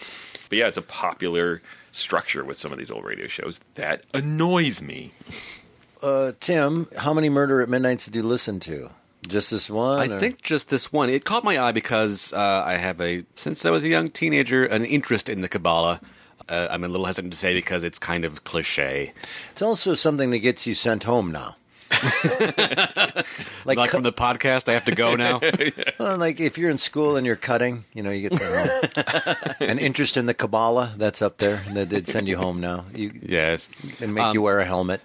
But 0.49 0.59
yeah, 0.59 0.69
it's 0.69 0.77
a 0.77 0.83
popular 0.83 1.61
structure 1.91 2.45
with 2.45 2.57
some 2.59 2.71
of 2.73 2.79
these 2.79 2.91
old 2.93 3.05
radio 3.05 3.27
shows 3.27 3.61
that 3.75 4.05
annoys 4.15 4.81
me. 4.81 5.13
Uh, 6.01 6.33
Tim, 6.41 6.87
how 6.99 7.13
many 7.13 7.29
Murder 7.29 7.61
at 7.61 7.69
Midnights 7.69 8.05
did 8.07 8.15
you 8.15 8.23
listen 8.23 8.61
to? 8.61 8.91
Just 9.29 9.51
this 9.51 9.71
one? 9.71 10.11
I 10.11 10.15
or- 10.15 10.19
think 10.21 10.43
just 10.43 10.69
this 10.69 10.93
one. 10.93 11.09
It 11.11 11.25
caught 11.25 11.45
my 11.45 11.59
eye 11.59 11.73
because 11.73 12.33
uh, 12.33 12.63
I 12.67 12.75
have 12.75 13.01
a, 13.01 13.25
since 13.37 13.65
I 13.65 13.71
was 13.71 13.85
a 13.85 13.89
young 13.89 14.11
teenager, 14.11 14.65
an 14.65 14.85
interest 14.85 15.29
in 15.29 15.41
the 15.43 15.49
Kabbalah. 15.49 16.01
Uh, 16.49 16.67
I'm 16.71 16.83
a 16.83 16.89
little 16.89 17.07
hesitant 17.07 17.33
to 17.33 17.39
say 17.39 17.55
because 17.55 17.85
it's 17.85 17.99
kind 18.01 18.25
of 18.25 18.43
cliche. 18.45 19.13
it's 19.53 19.63
also 19.63 19.95
something 19.95 20.31
that 20.33 20.41
gets 20.41 20.67
you 20.67 20.75
sent 20.75 21.05
home 21.05 21.31
now. 21.31 21.57
like, 23.65 23.77
Like 23.77 23.91
cu- 23.91 23.97
from 23.97 24.03
the 24.03 24.13
podcast, 24.13 24.69
I 24.69 24.73
have 24.73 24.85
to 24.87 24.95
go 24.95 25.15
now. 25.15 25.41
well, 25.99 26.19
like 26.19 26.41
if 26.41 26.59
you're 26.59 26.71
in 26.71 26.79
school 26.79 27.17
and 27.17 27.25
you're 27.27 27.37
cutting, 27.37 27.85
you 27.95 28.03
know, 28.03 28.11
you 28.11 28.29
get 28.31 28.43
home. 28.43 29.55
An 29.61 29.79
interest 29.79 30.17
in 30.17 30.27
the 30.27 30.35
Kabbalah, 30.35 30.95
that's 30.97 31.23
up 31.23 31.39
there. 31.39 31.65
That 31.75 31.89
did 31.91 32.07
send 32.07 32.29
you 32.29 32.37
home 32.39 32.61
now. 32.61 32.87
You 32.95 33.13
yes. 33.23 33.69
and 34.01 34.15
make 34.15 34.25
Um, 34.25 34.35
you 34.35 34.43
wear 34.43 34.59
a 34.61 34.65
helmet. 34.65 35.01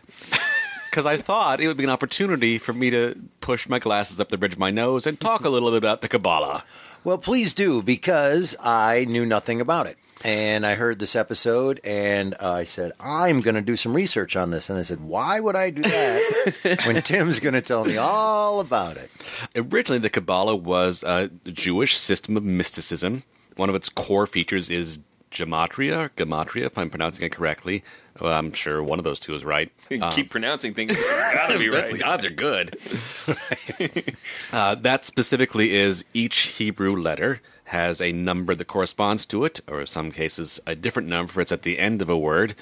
Because 0.97 1.05
I 1.05 1.17
thought 1.17 1.59
it 1.59 1.67
would 1.67 1.77
be 1.77 1.83
an 1.83 1.91
opportunity 1.91 2.57
for 2.57 2.73
me 2.73 2.89
to 2.89 3.15
push 3.39 3.69
my 3.69 3.77
glasses 3.77 4.19
up 4.19 4.29
the 4.29 4.37
bridge 4.39 4.53
of 4.53 4.57
my 4.57 4.71
nose 4.71 5.05
and 5.05 5.19
talk 5.19 5.45
a 5.45 5.49
little 5.49 5.69
bit 5.69 5.77
about 5.77 6.01
the 6.01 6.07
Kabbalah. 6.07 6.63
Well, 7.03 7.19
please 7.19 7.53
do 7.53 7.83
because 7.83 8.55
I 8.59 9.05
knew 9.05 9.23
nothing 9.23 9.61
about 9.61 9.85
it. 9.85 9.97
And 10.23 10.65
I 10.65 10.73
heard 10.73 10.97
this 10.97 11.15
episode 11.15 11.79
and 11.83 12.33
I 12.39 12.63
said, 12.63 12.93
I'm 12.99 13.41
going 13.41 13.53
to 13.53 13.61
do 13.61 13.75
some 13.75 13.93
research 13.93 14.35
on 14.35 14.49
this. 14.49 14.71
And 14.71 14.79
I 14.79 14.81
said, 14.81 15.01
why 15.01 15.39
would 15.39 15.55
I 15.55 15.69
do 15.69 15.83
that 15.83 16.81
when 16.87 16.99
Tim's 17.03 17.39
going 17.39 17.53
to 17.53 17.61
tell 17.61 17.85
me 17.85 17.97
all 17.97 18.59
about 18.59 18.97
it? 18.97 19.11
Originally, 19.55 19.99
the 19.99 20.09
Kabbalah 20.09 20.55
was 20.55 21.03
a 21.03 21.29
Jewish 21.45 21.95
system 21.95 22.35
of 22.37 22.43
mysticism. 22.43 23.21
One 23.55 23.69
of 23.69 23.75
its 23.75 23.89
core 23.89 24.25
features 24.25 24.71
is 24.71 24.97
gematria, 25.29 26.05
or 26.05 26.09
gematria, 26.09 26.65
if 26.65 26.77
I'm 26.77 26.89
pronouncing 26.89 27.25
it 27.25 27.33
correctly. 27.33 27.83
Well, 28.19 28.33
I'm 28.33 28.51
sure 28.53 28.81
one 28.81 28.99
of 28.99 29.03
those 29.03 29.19
two 29.19 29.35
is 29.35 29.45
right. 29.45 29.71
Um, 29.89 30.11
Keep 30.11 30.31
pronouncing 30.31 30.73
things. 30.73 30.99
Gotta 31.33 31.57
be 31.57 31.69
right. 31.69 31.89
The 31.89 32.03
odds 32.03 32.25
are 32.25 32.29
good. 32.29 32.77
uh, 34.51 34.75
that 34.75 35.05
specifically 35.05 35.73
is 35.73 36.03
each 36.13 36.37
Hebrew 36.57 36.93
letter 36.93 37.41
has 37.65 38.01
a 38.01 38.11
number 38.11 38.53
that 38.53 38.65
corresponds 38.65 39.25
to 39.27 39.45
it, 39.45 39.61
or 39.65 39.79
in 39.79 39.87
some 39.87 40.11
cases, 40.11 40.59
a 40.67 40.75
different 40.75 41.07
number 41.07 41.31
for 41.31 41.39
it's 41.39 41.53
at 41.53 41.61
the 41.61 41.79
end 41.79 42.01
of 42.01 42.09
a 42.09 42.17
word, 42.17 42.53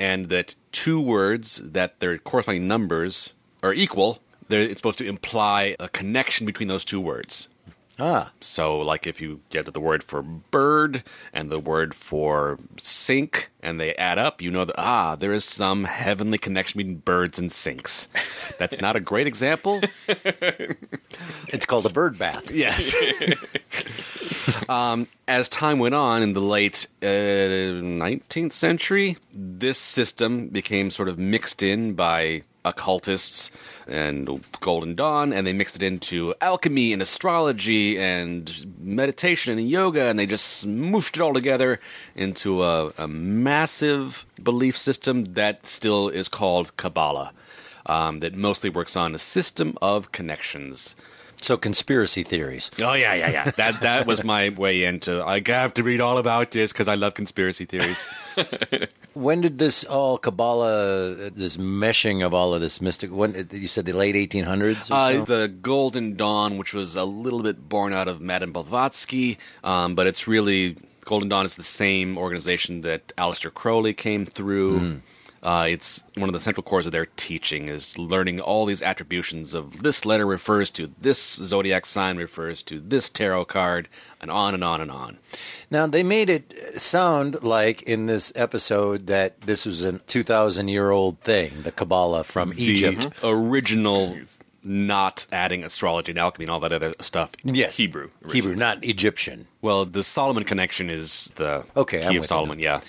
and 0.00 0.30
that 0.30 0.56
two 0.72 1.00
words 1.00 1.60
that 1.64 2.00
their 2.00 2.18
corresponding 2.18 2.66
numbers 2.66 3.34
are 3.62 3.72
equal. 3.72 4.18
It's 4.50 4.78
supposed 4.78 4.98
to 4.98 5.06
imply 5.06 5.76
a 5.78 5.88
connection 5.88 6.44
between 6.44 6.68
those 6.68 6.84
two 6.84 7.00
words. 7.00 7.48
Ah, 7.98 8.32
So, 8.40 8.78
like 8.80 9.06
if 9.06 9.20
you 9.20 9.40
get 9.50 9.72
the 9.72 9.80
word 9.80 10.02
for 10.02 10.20
bird 10.20 11.04
and 11.32 11.48
the 11.48 11.60
word 11.60 11.94
for 11.94 12.58
sink, 12.76 13.50
and 13.62 13.80
they 13.80 13.94
add 13.94 14.18
up, 14.18 14.42
you 14.42 14.50
know 14.50 14.64
that 14.64 14.74
ah, 14.76 15.14
there 15.14 15.32
is 15.32 15.44
some 15.44 15.84
heavenly 15.84 16.38
connection 16.38 16.78
between 16.78 16.96
birds 16.96 17.38
and 17.38 17.52
sinks. 17.52 18.08
That's 18.58 18.80
not 18.80 18.96
a 18.96 19.00
great 19.00 19.28
example. 19.28 19.80
it's 20.08 21.66
called 21.66 21.86
a 21.86 21.90
bird 21.90 22.18
bath. 22.18 22.50
Yes. 22.50 22.94
um, 24.68 25.06
as 25.28 25.48
time 25.48 25.78
went 25.78 25.94
on 25.94 26.20
in 26.20 26.32
the 26.32 26.40
late 26.40 26.88
uh, 27.00 27.06
19th 27.06 28.52
century, 28.52 29.18
this 29.32 29.78
system 29.78 30.48
became 30.48 30.90
sort 30.90 31.08
of 31.08 31.16
mixed 31.18 31.62
in 31.62 31.94
by 31.94 32.42
occultists 32.64 33.50
and 33.86 34.42
Golden 34.60 34.94
Dawn, 34.94 35.32
and 35.32 35.46
they 35.46 35.52
mixed 35.52 35.76
it 35.76 35.82
into 35.82 36.34
alchemy 36.40 36.92
and 36.92 37.02
astrology 37.02 37.98
and 37.98 38.66
meditation 38.80 39.58
and 39.58 39.68
yoga, 39.68 40.04
and 40.04 40.18
they 40.18 40.26
just 40.26 40.64
smooshed 40.64 41.16
it 41.16 41.20
all 41.20 41.34
together 41.34 41.80
into 42.14 42.62
a, 42.62 42.92
a 42.96 43.06
massive 43.06 44.24
belief 44.42 44.76
system 44.76 45.34
that 45.34 45.66
still 45.66 46.08
is 46.08 46.28
called 46.28 46.76
Kabbalah, 46.76 47.32
um, 47.86 48.20
that 48.20 48.34
mostly 48.34 48.70
works 48.70 48.96
on 48.96 49.14
a 49.14 49.18
system 49.18 49.76
of 49.82 50.12
connections. 50.12 50.94
So 51.42 51.58
conspiracy 51.58 52.22
theories. 52.22 52.70
Oh 52.80 52.94
yeah, 52.94 53.12
yeah, 53.12 53.30
yeah. 53.30 53.50
That 53.50 53.80
that 53.80 54.06
was 54.06 54.24
my 54.24 54.48
way 54.48 54.84
into. 54.84 55.22
I 55.22 55.42
have 55.46 55.74
to 55.74 55.82
read 55.82 56.00
all 56.00 56.16
about 56.16 56.52
this 56.52 56.72
because 56.72 56.88
I 56.88 56.94
love 56.94 57.14
conspiracy 57.14 57.66
theories. 57.66 58.06
When 59.14 59.40
did 59.42 59.58
this 59.58 59.84
all 59.84 60.18
Kabbalah, 60.18 61.30
this 61.30 61.56
meshing 61.56 62.24
of 62.26 62.34
all 62.34 62.52
of 62.52 62.60
this 62.60 62.80
mystic? 62.80 63.12
When 63.12 63.46
you 63.52 63.68
said 63.68 63.86
the 63.86 63.92
late 63.92 64.16
1800s? 64.16 64.90
Or 64.90 64.94
Uh, 64.94 65.12
so? 65.12 65.24
the 65.24 65.48
Golden 65.48 66.16
Dawn, 66.16 66.56
which 66.58 66.74
was 66.74 66.96
a 66.96 67.04
little 67.04 67.42
bit 67.42 67.68
born 67.68 67.92
out 67.92 68.08
of 68.08 68.20
Madame 68.20 68.52
Blavatsky, 68.52 69.38
um, 69.62 69.94
but 69.94 70.08
it's 70.08 70.26
really 70.26 70.76
Golden 71.04 71.28
Dawn 71.28 71.44
is 71.44 71.54
the 71.56 71.62
same 71.62 72.18
organization 72.18 72.80
that 72.80 73.08
Aleister 73.16 73.52
Crowley 73.54 73.92
came 73.94 74.26
through. 74.26 75.00
Uh, 75.44 75.66
it's 75.68 76.02
one 76.16 76.28
of 76.28 76.32
the 76.32 76.40
central 76.40 76.62
cores 76.62 76.86
of 76.86 76.92
their 76.92 77.04
teaching 77.04 77.68
is 77.68 77.98
learning 77.98 78.40
all 78.40 78.64
these 78.64 78.80
attributions 78.80 79.52
of 79.52 79.82
this 79.82 80.06
letter 80.06 80.24
refers 80.24 80.70
to 80.70 80.90
this 80.98 81.18
zodiac 81.36 81.84
sign 81.84 82.16
refers 82.16 82.62
to 82.62 82.80
this 82.80 83.10
tarot 83.10 83.44
card, 83.44 83.86
and 84.22 84.30
on 84.30 84.54
and 84.54 84.64
on 84.64 84.80
and 84.80 84.90
on. 84.90 85.18
Now 85.70 85.86
they 85.86 86.02
made 86.02 86.30
it 86.30 86.54
sound 86.80 87.42
like 87.42 87.82
in 87.82 88.06
this 88.06 88.32
episode 88.34 89.06
that 89.08 89.38
this 89.42 89.66
was 89.66 89.82
a 89.84 89.98
2,000 89.98 90.68
year 90.68 90.90
old 90.90 91.20
thing, 91.20 91.52
the 91.62 91.72
Kabbalah 91.72 92.24
from 92.24 92.54
Egypt. 92.56 93.08
Original, 93.22 94.16
not 94.62 95.26
adding 95.30 95.62
astrology 95.62 96.12
and 96.12 96.18
alchemy 96.18 96.44
and 96.46 96.50
all 96.50 96.60
that 96.60 96.72
other 96.72 96.94
stuff. 97.00 97.32
Yes, 97.44 97.76
Hebrew. 97.76 98.08
Hebrew, 98.32 98.56
not 98.56 98.82
Egyptian. 98.82 99.46
Well, 99.64 99.86
the 99.86 100.02
Solomon 100.02 100.44
connection 100.44 100.90
is 100.90 101.32
the 101.36 101.64
Okay, 101.74 102.04
I'm 102.04 102.12
key 102.12 102.18
with 102.18 102.30
of 102.30 102.36
you 102.36 102.36
Solomon. 102.36 102.58
Yeah, 102.58 102.80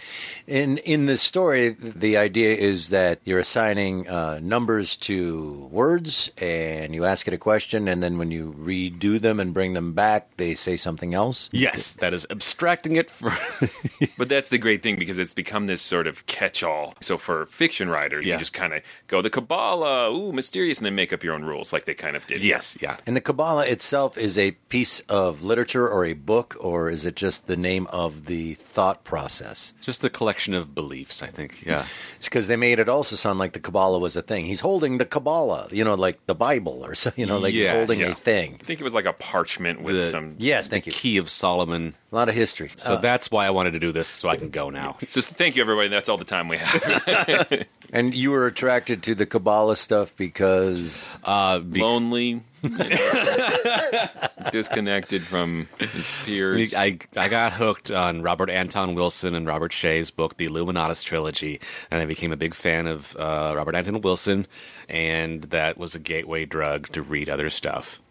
In 0.45 0.77
in 0.79 1.05
this 1.05 1.21
story, 1.21 1.69
the 1.69 2.17
idea 2.17 2.53
is 2.53 2.89
that 2.89 3.19
you're 3.23 3.39
assigning 3.39 4.09
uh, 4.09 4.39
numbers 4.43 4.97
to 5.07 5.69
words, 5.71 6.29
and 6.38 6.93
you 6.93 7.05
ask 7.05 7.27
it 7.29 7.33
a 7.33 7.38
question, 7.38 7.88
and 7.88 8.03
then 8.03 8.17
when 8.17 8.29
you 8.29 8.53
redo 8.59 9.19
them 9.21 9.39
and 9.39 9.53
bring 9.53 9.73
them 9.73 9.93
back, 9.93 10.27
they 10.38 10.53
say 10.53 10.75
something 10.77 11.13
else. 11.13 11.49
yes, 11.53 11.93
that 11.95 12.13
is 12.13 12.27
abstracting 12.29 12.97
it 12.97 13.09
for. 13.09 13.31
But 14.17 14.27
that's 14.29 14.49
the 14.49 14.57
great 14.57 14.81
thing 14.83 14.97
because 14.97 15.17
it's 15.17 15.33
become 15.33 15.67
this 15.67 15.81
sort 15.81 16.07
of 16.07 16.25
catch-all. 16.25 16.93
So 17.01 17.17
for 17.17 17.45
fiction 17.47 17.89
writers, 17.89 18.25
Yeah. 18.25 18.33
you 18.35 18.39
just 18.39 18.53
kind 18.53 18.73
of 18.73 18.81
go 19.07 19.21
the 19.21 19.29
Kabbalah, 19.29 20.11
ooh, 20.11 20.31
mysterious, 20.33 20.79
and 20.79 20.85
then 20.85 20.95
make 20.95 21.13
up 21.13 21.23
your 21.23 21.33
own 21.35 21.43
rules, 21.45 21.71
like 21.73 21.85
they 21.85 21.93
kind 21.95 22.15
of 22.15 22.27
did. 22.27 22.41
yes, 22.43 22.77
yeah. 22.81 22.97
And 23.07 23.15
the 23.15 23.21
Kabbalah 23.21 23.65
itself 23.65 24.17
is 24.17 24.38
a 24.38 24.51
piece 24.69 24.99
of 25.09 25.41
literature 25.43 25.88
or 25.88 26.05
a 26.05 26.13
book, 26.13 26.55
or 26.65 26.89
is 26.89 27.06
it 27.06 27.15
just 27.15 27.45
the 27.45 27.56
name 27.56 27.86
of 27.91 28.25
the 28.25 28.56
thought 28.56 29.04
process? 29.04 29.71
Just 29.82 30.01
the 30.01 30.10
collection 30.10 30.54
of 30.56 30.73
beliefs, 30.73 31.21
I 31.21 31.28
think. 31.28 31.63
Yeah, 31.65 31.86
It's 32.17 32.28
because 32.28 32.47
they 32.47 32.56
made 32.56 32.80
it 32.80 32.89
also 32.89 33.15
sound 33.15 33.38
like 33.38 33.54
the 33.54 33.60
Kabbalah 33.60 33.99
was 33.99 34.15
a 34.15 34.21
thing. 34.23 34.45
He's 34.45 34.62
holding 34.62 34.97
the 34.97 35.06
Kabbalah, 35.06 35.67
you 35.71 35.84
know, 35.84 35.93
like 35.93 36.25
the 36.25 36.34
Bible, 36.36 36.84
or 36.84 36.96
so, 36.96 37.12
you 37.21 37.25
know, 37.27 37.37
like 37.37 37.54
he's 37.54 37.67
holding 37.67 38.00
yeah. 38.00 38.08
a 38.12 38.13
thing. 38.15 38.58
I 38.62 38.63
think 38.65 38.81
it 38.81 38.83
was 38.83 38.94
like 38.96 39.06
a 39.06 39.13
parchment 39.13 39.81
with 39.81 39.96
The- 39.98 40.02
some. 40.02 40.35
Yes, 40.39 40.67
thank 40.67 40.87
you. 40.87 40.92
key 40.92 41.17
of 41.17 41.29
Solomon. 41.29 41.94
A 42.12 42.15
lot 42.15 42.29
of 42.29 42.35
history. 42.35 42.71
So 42.77 42.94
Uh, 42.96 43.02
that's 43.02 43.29
why 43.29 43.46
I 43.46 43.50
wanted 43.52 43.71
to 43.71 43.79
do 43.79 43.92
this, 43.92 44.08
so 44.08 44.29
I 44.29 44.37
can 44.37 44.50
go 44.50 44.69
now. 44.69 44.98
So 45.08 45.21
thank 45.21 45.56
you, 45.56 45.62
everybody. 45.62 45.87
That's 45.89 46.10
all 46.10 46.17
the 46.17 46.25
time 46.25 46.48
we 46.48 46.58
have. 46.58 47.67
And 47.94 48.13
you 48.13 48.31
were 48.31 48.48
attracted 48.48 49.04
to 49.04 49.15
the 49.15 49.25
Kabbalah 49.25 49.75
stuff 49.75 50.15
because 50.15 51.17
uh, 51.23 51.62
lonely, 51.63 52.42
disconnected 54.52 55.21
from 55.21 55.67
his 55.79 56.12
peers. 56.25 56.73
I, 56.73 56.98
I 57.15 57.29
got 57.29 57.54
hooked 57.54 57.92
on 57.92 58.21
Robert 58.21 58.50
Anton 58.50 58.96
Wilson 58.96 59.36
and 59.36 59.46
Robert 59.48 59.71
Shea's 59.71 60.12
book, 60.12 60.38
The 60.38 60.48
Illuminatus 60.48 61.04
Trilogy, 61.04 61.60
and 61.92 62.02
I 62.02 62.06
became 62.06 62.31
a 62.31 62.38
big 62.38 62.54
fan 62.54 62.88
of 62.88 63.15
uh, 63.17 63.54
Robert 63.56 63.75
Anton 63.75 64.02
Wilson, 64.02 64.48
and 64.90 65.44
that 65.44 65.77
was 65.77 65.96
a 65.96 66.00
gateway 66.00 66.46
drug 66.46 66.88
to 66.90 67.02
read 67.02 67.29
other 67.29 67.50
stuff. 67.50 68.02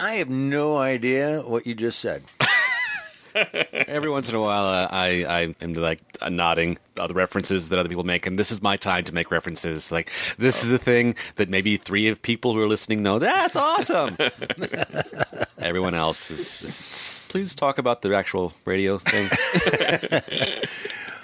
I 0.00 0.14
have 0.14 0.28
no 0.28 0.76
idea 0.78 1.42
what 1.42 1.66
you 1.66 1.74
just 1.74 2.00
said. 2.00 2.24
Every 3.34 4.10
once 4.10 4.28
in 4.28 4.34
a 4.34 4.40
while, 4.40 4.66
uh, 4.66 4.88
I 4.90 5.24
I 5.24 5.54
am 5.60 5.72
like 5.74 6.00
uh, 6.20 6.28
nodding 6.28 6.78
other 6.98 7.14
references 7.14 7.68
that 7.68 7.78
other 7.78 7.88
people 7.88 8.04
make, 8.04 8.26
and 8.26 8.38
this 8.38 8.50
is 8.50 8.62
my 8.62 8.76
time 8.76 9.04
to 9.04 9.14
make 9.14 9.30
references. 9.30 9.90
Like 9.90 10.10
this 10.38 10.64
is 10.64 10.72
a 10.72 10.78
thing 10.78 11.14
that 11.36 11.48
maybe 11.48 11.76
three 11.76 12.08
of 12.08 12.20
people 12.22 12.52
who 12.52 12.60
are 12.60 12.68
listening 12.68 13.02
know. 13.02 13.18
That's 13.18 13.56
awesome. 13.56 14.16
Everyone 15.58 15.94
else 15.94 16.30
is 16.30 16.60
just, 16.60 17.28
please 17.28 17.54
talk 17.54 17.78
about 17.78 18.02
the 18.02 18.14
actual 18.14 18.52
radio 18.64 18.98
thing. 18.98 19.30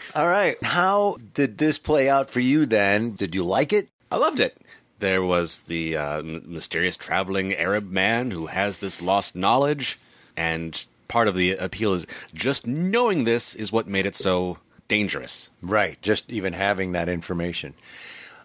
All 0.14 0.28
right. 0.28 0.60
How 0.62 1.18
did 1.34 1.58
this 1.58 1.78
play 1.78 2.08
out 2.08 2.30
for 2.30 2.40
you 2.40 2.66
then? 2.66 3.12
Did 3.14 3.34
you 3.34 3.44
like 3.44 3.72
it? 3.72 3.88
I 4.10 4.16
loved 4.16 4.40
it. 4.40 4.56
There 5.00 5.22
was 5.22 5.60
the 5.60 5.96
uh, 5.96 6.22
mysterious 6.22 6.96
traveling 6.96 7.54
Arab 7.54 7.90
man 7.90 8.30
who 8.30 8.46
has 8.46 8.78
this 8.78 9.00
lost 9.00 9.36
knowledge, 9.36 9.98
and 10.36 10.84
part 11.08 11.28
of 11.28 11.34
the 11.34 11.52
appeal 11.52 11.92
is 11.94 12.06
just 12.34 12.66
knowing 12.66 13.24
this 13.24 13.54
is 13.54 13.72
what 13.72 13.86
made 13.86 14.06
it 14.06 14.14
so 14.14 14.58
dangerous. 14.86 15.50
Right. 15.62 16.00
Just 16.02 16.30
even 16.30 16.52
having 16.52 16.92
that 16.92 17.08
information. 17.08 17.74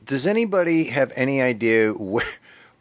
Does 0.05 0.25
anybody 0.27 0.85
have 0.85 1.13
any 1.15 1.41
idea 1.41 1.91
where 1.93 2.25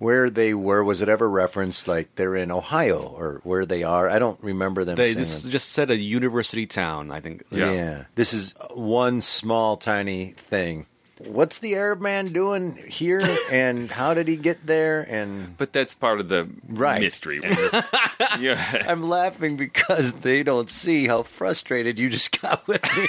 where 0.03 0.28
they 0.28 0.53
were? 0.53 0.83
Was 0.83 1.01
it 1.01 1.09
ever 1.09 1.30
referenced 1.30 1.87
like 1.87 2.12
they're 2.16 2.35
in 2.35 2.51
Ohio 2.51 3.01
or 3.01 3.41
where 3.45 3.64
they 3.64 3.85
are? 3.85 4.11
I 4.11 4.18
don't 4.18 4.43
remember 4.43 4.85
them 4.85 4.97
They 4.97 5.12
saying 5.12 5.18
this 5.18 5.45
just 5.45 5.70
said 5.70 5.91
a 5.91 5.97
university 5.97 6.66
town. 6.66 7.12
I 7.12 7.20
think. 7.20 7.45
Yeah. 7.51 8.07
This 8.16 8.35
is 8.35 8.55
one 8.74 9.20
small 9.20 9.76
tiny 9.76 10.26
thing. 10.30 10.87
What's 11.27 11.59
the 11.61 11.75
Arab 11.75 12.01
man 12.01 12.33
doing 12.33 12.77
here 12.89 13.23
and 13.53 13.91
how 13.91 14.14
did 14.14 14.29
he 14.29 14.37
get 14.37 14.66
there 14.66 15.03
and 15.09 15.57
But 15.57 15.73
that's 15.73 15.95
part 15.95 16.20
of 16.20 16.29
the 16.29 16.49
Right. 16.68 17.01
mystery. 17.01 17.39
This- 17.41 17.93
yeah. 18.41 18.85
I'm 18.89 19.09
laughing 19.09 19.57
because 19.57 20.12
they 20.12 20.43
don't 20.43 20.68
see 20.70 21.07
how 21.07 21.23
frustrated 21.23 21.99
you 21.99 22.09
just 22.11 22.41
got 22.41 22.66
with 22.66 22.83
me. 22.97 23.07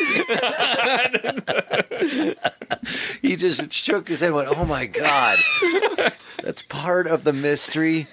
he 3.21 3.35
just 3.35 3.71
shook 3.73 4.07
his 4.07 4.19
head 4.19 4.27
and 4.27 4.35
went, 4.35 4.49
Oh 4.55 4.65
my 4.65 4.85
God. 4.85 5.39
That's 6.43 6.61
part 6.61 7.07
of 7.07 7.23
the 7.23 7.33
mystery. 7.33 8.07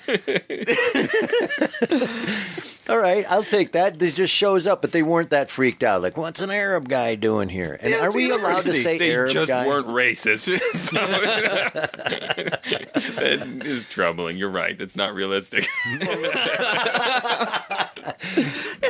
All 2.91 2.99
right, 2.99 3.25
I'll 3.31 3.45
take 3.45 3.73
that. 3.73 3.99
This 4.01 4.15
just 4.15 4.35
shows 4.35 4.67
up, 4.67 4.83
but 4.83 4.91
they 4.93 5.03
weren't 5.03 5.31
that 5.31 5.49
freaked 5.49 5.85
out. 5.85 6.03
Like, 6.03 6.17
what's 6.17 6.41
an 6.41 6.51
Arab 6.51 6.89
guy 6.89 7.15
doing 7.15 7.49
here? 7.49 7.79
And 7.81 7.91
Yeah, 7.93 8.01
are 8.01 8.07
it's 8.07 8.17
a 8.17 8.19
we 8.19 8.31
allowed 8.31 8.39
to 8.39 8.43
university. 8.73 8.83
say 8.83 8.99
they 8.99 9.13
Arab 9.13 9.31
just 9.33 9.49
guy? 9.49 9.67
weren't 9.67 9.87
racist. 9.87 10.61
So- 10.81 10.97
that 13.21 13.63
is 13.65 13.85
troubling. 13.89 14.37
You're 14.37 14.51
right. 14.51 14.77
That's 14.77 14.97
not 14.97 15.15
realistic. 15.15 15.67
I 15.87 17.89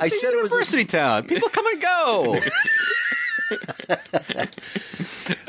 said 0.08 0.32
it 0.32 0.42
was 0.42 0.50
university 0.50 0.84
town. 0.84 1.24
People 1.24 1.48
come 1.50 1.66
and 1.66 1.82
go. 1.82 2.36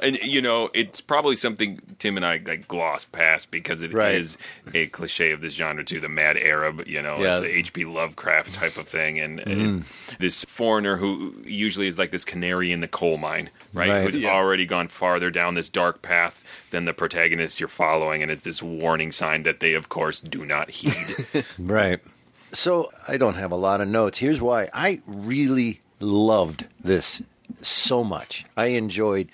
And 0.01 0.17
you 0.19 0.41
know, 0.41 0.69
it's 0.73 1.01
probably 1.01 1.35
something 1.35 1.79
Tim 1.99 2.17
and 2.17 2.25
I 2.25 2.41
like 2.45 2.67
gloss 2.67 3.05
past 3.05 3.51
because 3.51 3.81
it 3.81 3.93
is 3.93 4.37
Right. 4.65 4.75
a 4.75 4.87
cliche 4.87 5.31
of 5.31 5.41
this 5.41 5.53
genre 5.53 5.83
too. 5.83 5.99
The 5.99 6.09
mad 6.09 6.37
Arab, 6.37 6.87
you 6.87 7.01
know, 7.01 7.17
Yeah. 7.19 7.31
it's 7.33 7.41
a 7.41 7.57
H.P. 7.57 7.85
Lovecraft 7.85 8.53
type 8.55 8.77
of 8.77 8.87
thing, 8.87 9.19
and 9.19 9.39
Mm. 9.41 9.81
uh, 9.81 10.15
this 10.19 10.43
foreigner 10.45 10.97
who 10.97 11.35
usually 11.45 11.87
is 11.87 11.97
like 11.97 12.11
this 12.11 12.25
canary 12.25 12.71
in 12.71 12.81
the 12.81 12.87
coal 12.87 13.17
mine, 13.17 13.49
right? 13.73 13.89
Right. 13.89 14.03
Who's 14.03 14.15
Yeah. 14.15 14.29
already 14.31 14.65
gone 14.65 14.87
farther 14.87 15.29
down 15.29 15.53
this 15.55 15.69
dark 15.69 16.01
path 16.01 16.43
than 16.71 16.85
the 16.85 16.93
protagonist 16.93 17.59
you're 17.59 17.67
following, 17.69 18.21
and 18.23 18.31
it's 18.31 18.41
this 18.41 18.61
warning 18.63 19.11
sign 19.11 19.43
that 19.43 19.59
they, 19.59 19.73
of 19.73 19.89
course, 19.89 20.19
do 20.19 20.45
not 20.45 20.71
heed. 20.71 21.45
Right. 21.59 21.99
So 22.53 22.89
I 23.07 23.17
don't 23.17 23.35
have 23.35 23.51
a 23.51 23.55
lot 23.55 23.79
of 23.81 23.87
notes. 23.87 24.17
Here's 24.17 24.41
why. 24.41 24.69
I 24.73 25.01
really 25.07 25.79
loved 26.01 26.65
this 26.83 27.21
so 27.61 28.03
much. 28.03 28.43
I 28.57 28.67
enjoyed 28.67 29.27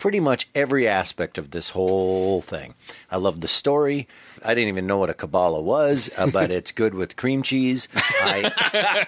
pretty 0.00 0.18
much 0.18 0.48
every 0.54 0.88
aspect 0.88 1.38
of 1.38 1.52
this 1.52 1.70
whole 1.70 2.40
thing. 2.40 2.74
I 3.10 3.18
love 3.18 3.40
the 3.40 3.46
story. 3.48 4.08
I 4.44 4.54
didn't 4.54 4.68
even 4.68 4.86
know 4.88 4.98
what 4.98 5.10
a 5.10 5.14
Kabbalah 5.14 5.60
was, 5.62 6.10
uh, 6.18 6.28
but 6.30 6.50
it's 6.58 6.72
good 6.72 6.94
with 6.94 7.16
cream 7.16 7.42
cheese. 7.42 7.86
I, 7.94 8.50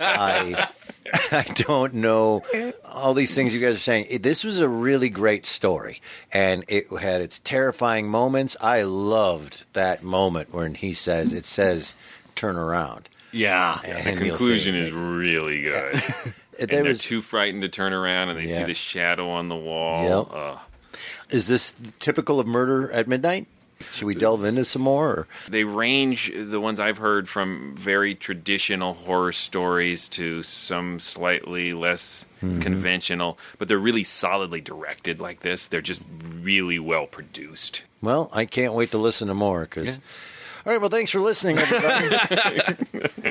I, 0.01 0.69
I 1.33 1.43
don't 1.55 1.95
know 1.95 2.43
all 2.85 3.15
these 3.15 3.35
things 3.35 3.53
you 3.55 3.61
guys 3.61 3.75
are 3.77 3.79
saying. 3.79 4.07
It- 4.09 4.23
This 4.23 4.45
was 4.45 4.61
a 4.61 4.69
really 4.69 5.09
great 5.09 5.45
story, 5.45 6.01
and 6.33 6.65
it 6.69 6.87
had 7.01 7.21
its 7.21 7.39
terrifying 7.41 8.09
moments. 8.09 8.57
I 8.61 8.83
loved 8.83 9.65
that 9.73 10.03
moment 10.05 10.53
when 10.55 10.75
he 10.77 10.93
says, 10.93 11.33
"It 11.33 11.45
says 11.45 11.95
turn 12.37 12.57
around." 12.57 13.09
Yeah. 13.33 13.81
And 13.85 14.19
the 14.19 14.29
conclusion 14.29 14.75
see. 14.75 14.79
is 14.89 14.93
really 14.93 15.63
good. 15.63 15.95
And 16.61 16.69
they're 16.69 16.85
was- 16.85 17.01
too 17.03 17.23
frightened 17.23 17.63
to 17.63 17.69
turn 17.71 17.95
around, 17.95 18.29
and 18.29 18.39
they 18.39 18.47
see 18.47 18.63
the 18.63 18.75
shadow 18.75 19.31
on 19.31 19.49
the 19.49 19.57
wall. 19.57 20.27
Yep. 20.31 20.37
Ugh. 20.37 20.59
Is 21.33 21.47
this 21.49 21.75
typical 21.99 22.39
of 22.39 22.47
Murder 22.47 22.91
at 22.93 23.09
Midnight? 23.09 23.47
Should 23.91 24.05
we 24.05 24.15
delve 24.15 24.45
into 24.45 24.65
some 24.65 24.83
more? 24.83 25.09
Or? 25.09 25.29
They 25.49 25.65
range 25.65 26.31
the 26.37 26.61
ones 26.61 26.79
I've 26.79 26.99
heard 26.99 27.29
from 27.29 27.75
very 27.77 28.15
traditional 28.15 28.93
horror 28.93 29.33
stories 29.33 30.09
to 30.11 30.45
some 30.45 31.01
slightly 31.01 31.73
less 31.73 32.25
Mhm. 32.45 32.63
conventional, 32.63 33.39
but 33.59 33.67
they're 33.67 33.79
really 33.79 34.05
solidly 34.05 34.61
directed 34.61 35.21
like 35.21 35.41
this. 35.41 35.67
They're 35.67 35.81
just 35.81 36.05
really 36.23 36.79
well 36.79 37.07
produced. 37.09 37.83
Well, 38.01 38.31
I 38.33 38.45
can't 38.45 38.73
wait 38.75 38.93
to 38.93 38.99
listen 38.99 39.27
to 39.29 39.35
more 39.35 39.63
because. 39.63 39.99
All 40.65 40.71
right. 40.73 40.81
Well, 40.81 40.91
thanks 40.91 41.11
for 41.11 41.21
listening, 41.21 41.59
everybody. 41.59 43.27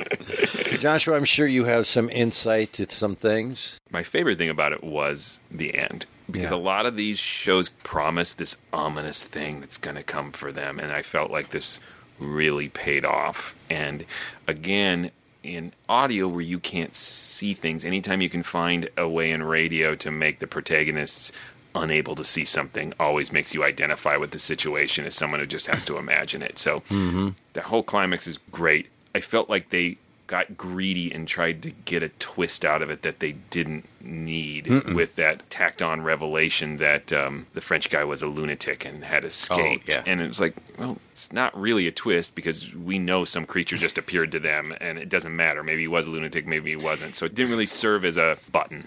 Joshua, 0.78 1.16
I'm 1.16 1.24
sure 1.24 1.46
you 1.46 1.64
have 1.64 1.86
some 1.86 2.10
insight 2.10 2.74
to 2.74 2.90
some 2.90 3.14
things. 3.16 3.80
My 3.90 4.02
favorite 4.02 4.36
thing 4.36 4.50
about 4.50 4.72
it 4.72 4.84
was 4.84 5.40
the 5.50 5.74
end. 5.74 6.04
Because 6.32 6.50
Yeah. 6.50 6.56
a 6.56 6.58
lot 6.58 6.86
of 6.86 6.96
these 6.96 7.18
shows 7.18 7.68
promise 7.68 8.32
this 8.34 8.56
ominous 8.72 9.22
thing 9.24 9.60
that's 9.60 9.76
going 9.78 9.96
to 9.96 10.02
come 10.02 10.32
for 10.32 10.50
them. 10.50 10.78
And 10.80 10.92
I 10.92 11.02
felt 11.02 11.30
like 11.30 11.50
this 11.50 11.78
really 12.18 12.68
paid 12.68 13.04
off. 13.04 13.54
And 13.70 14.04
again, 14.48 15.10
in 15.42 15.72
audio 15.88 16.28
where 16.28 16.40
you 16.40 16.58
can't 16.58 16.94
see 16.94 17.52
things, 17.52 17.84
anytime 17.84 18.20
you 18.22 18.28
can 18.30 18.42
find 18.42 18.88
a 18.96 19.08
way 19.08 19.30
in 19.30 19.42
radio 19.42 19.94
to 19.96 20.10
make 20.10 20.38
the 20.38 20.46
protagonists 20.46 21.32
unable 21.74 22.14
to 22.14 22.22
see 22.22 22.44
something 22.44 22.92
always 23.00 23.32
makes 23.32 23.54
you 23.54 23.64
identify 23.64 24.16
with 24.16 24.30
the 24.30 24.38
situation 24.38 25.04
as 25.06 25.14
someone 25.14 25.40
who 25.40 25.46
just 25.46 25.66
has 25.66 25.84
to 25.86 25.96
imagine 25.96 26.42
it. 26.42 26.58
So 26.58 26.80
Mm-hmm. 26.90 27.30
the 27.54 27.62
whole 27.62 27.82
climax 27.82 28.26
is 28.26 28.38
great. 28.50 28.88
I 29.14 29.20
felt 29.20 29.48
like 29.50 29.70
they 29.70 29.96
got 30.32 30.56
greedy 30.56 31.12
and 31.12 31.28
tried 31.28 31.62
to 31.62 31.70
get 31.84 32.02
a 32.02 32.08
twist 32.08 32.64
out 32.64 32.80
of 32.80 32.88
it 32.88 33.02
that 33.02 33.20
they 33.20 33.32
didn't 33.50 33.86
need 34.00 34.64
Mm-mm. 34.64 34.94
with 34.94 35.16
that 35.16 35.42
tacked 35.50 35.82
on 35.82 36.00
revelation 36.00 36.78
that 36.78 37.12
um, 37.12 37.46
the 37.52 37.60
French 37.60 37.90
guy 37.90 38.02
was 38.02 38.22
a 38.22 38.26
lunatic 38.26 38.86
and 38.86 39.04
had 39.04 39.26
escaped. 39.26 39.90
yeah. 39.90 40.02
And 40.06 40.22
it 40.22 40.28
was 40.28 40.40
like, 40.40 40.54
well, 40.78 40.96
it's 41.10 41.30
not 41.34 41.54
really 41.54 41.86
a 41.86 41.92
twist 41.92 42.34
because 42.34 42.74
we 42.74 42.98
know 42.98 43.26
some 43.26 43.44
creature 43.44 43.76
just 43.76 43.98
appeared 43.98 44.32
to 44.32 44.40
them 44.40 44.74
and 44.80 44.98
it 44.98 45.10
doesn't 45.10 45.36
matter. 45.36 45.62
Maybe 45.62 45.82
he 45.82 45.88
was 45.88 46.06
a 46.06 46.10
lunatic, 46.10 46.46
maybe 46.46 46.70
he 46.70 46.76
wasn't. 46.76 47.14
So 47.14 47.26
it 47.26 47.34
didn't 47.34 47.50
really 47.50 47.66
serve 47.66 48.02
as 48.06 48.16
a 48.16 48.38
button. 48.50 48.86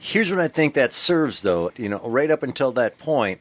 Here's 0.00 0.32
what 0.32 0.40
I 0.40 0.48
think 0.48 0.74
that 0.74 0.92
serves, 0.92 1.42
though. 1.42 1.70
You 1.76 1.90
know, 1.90 2.00
right 2.00 2.28
up 2.28 2.42
until 2.42 2.72
that 2.72 2.98
point, 2.98 3.40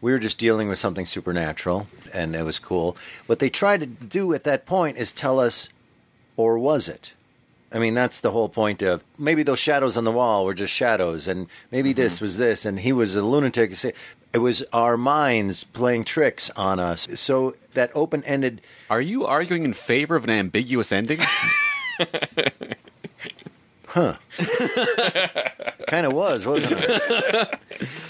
we 0.00 0.10
were 0.10 0.18
just 0.18 0.38
dealing 0.38 0.66
with 0.66 0.80
something 0.80 1.06
supernatural, 1.06 1.86
and 2.12 2.34
it 2.34 2.42
was 2.42 2.58
cool. 2.58 2.96
What 3.26 3.38
they 3.38 3.48
tried 3.48 3.78
to 3.78 3.86
do 3.86 4.32
at 4.34 4.42
that 4.42 4.66
point 4.66 4.96
is 4.96 5.12
tell 5.12 5.38
us, 5.38 5.68
or 6.40 6.58
was 6.58 6.88
it? 6.88 7.12
I 7.72 7.78
mean, 7.78 7.94
that's 7.94 8.20
the 8.20 8.32
whole 8.32 8.48
point 8.48 8.82
of 8.82 9.04
maybe 9.18 9.42
those 9.42 9.60
shadows 9.60 9.96
on 9.96 10.04
the 10.04 10.10
wall 10.10 10.44
were 10.44 10.54
just 10.54 10.74
shadows, 10.74 11.28
and 11.28 11.46
maybe 11.70 11.92
this 11.92 12.20
was 12.20 12.36
this, 12.36 12.64
and 12.64 12.80
he 12.80 12.92
was 12.92 13.14
a 13.14 13.22
lunatic. 13.22 13.72
It 14.32 14.38
was 14.38 14.62
our 14.72 14.96
minds 14.96 15.64
playing 15.64 16.04
tricks 16.04 16.50
on 16.56 16.80
us. 16.80 17.06
So 17.14 17.54
that 17.74 17.90
open 17.94 18.24
ended. 18.24 18.60
Are 18.88 19.00
you 19.00 19.24
arguing 19.24 19.62
in 19.64 19.72
favor 19.72 20.16
of 20.16 20.24
an 20.24 20.30
ambiguous 20.30 20.90
ending? 20.92 21.20
Huh. 23.92 24.14
kind 25.88 26.06
of 26.06 26.12
was, 26.12 26.46
wasn't 26.46 26.76
it? 26.78 27.60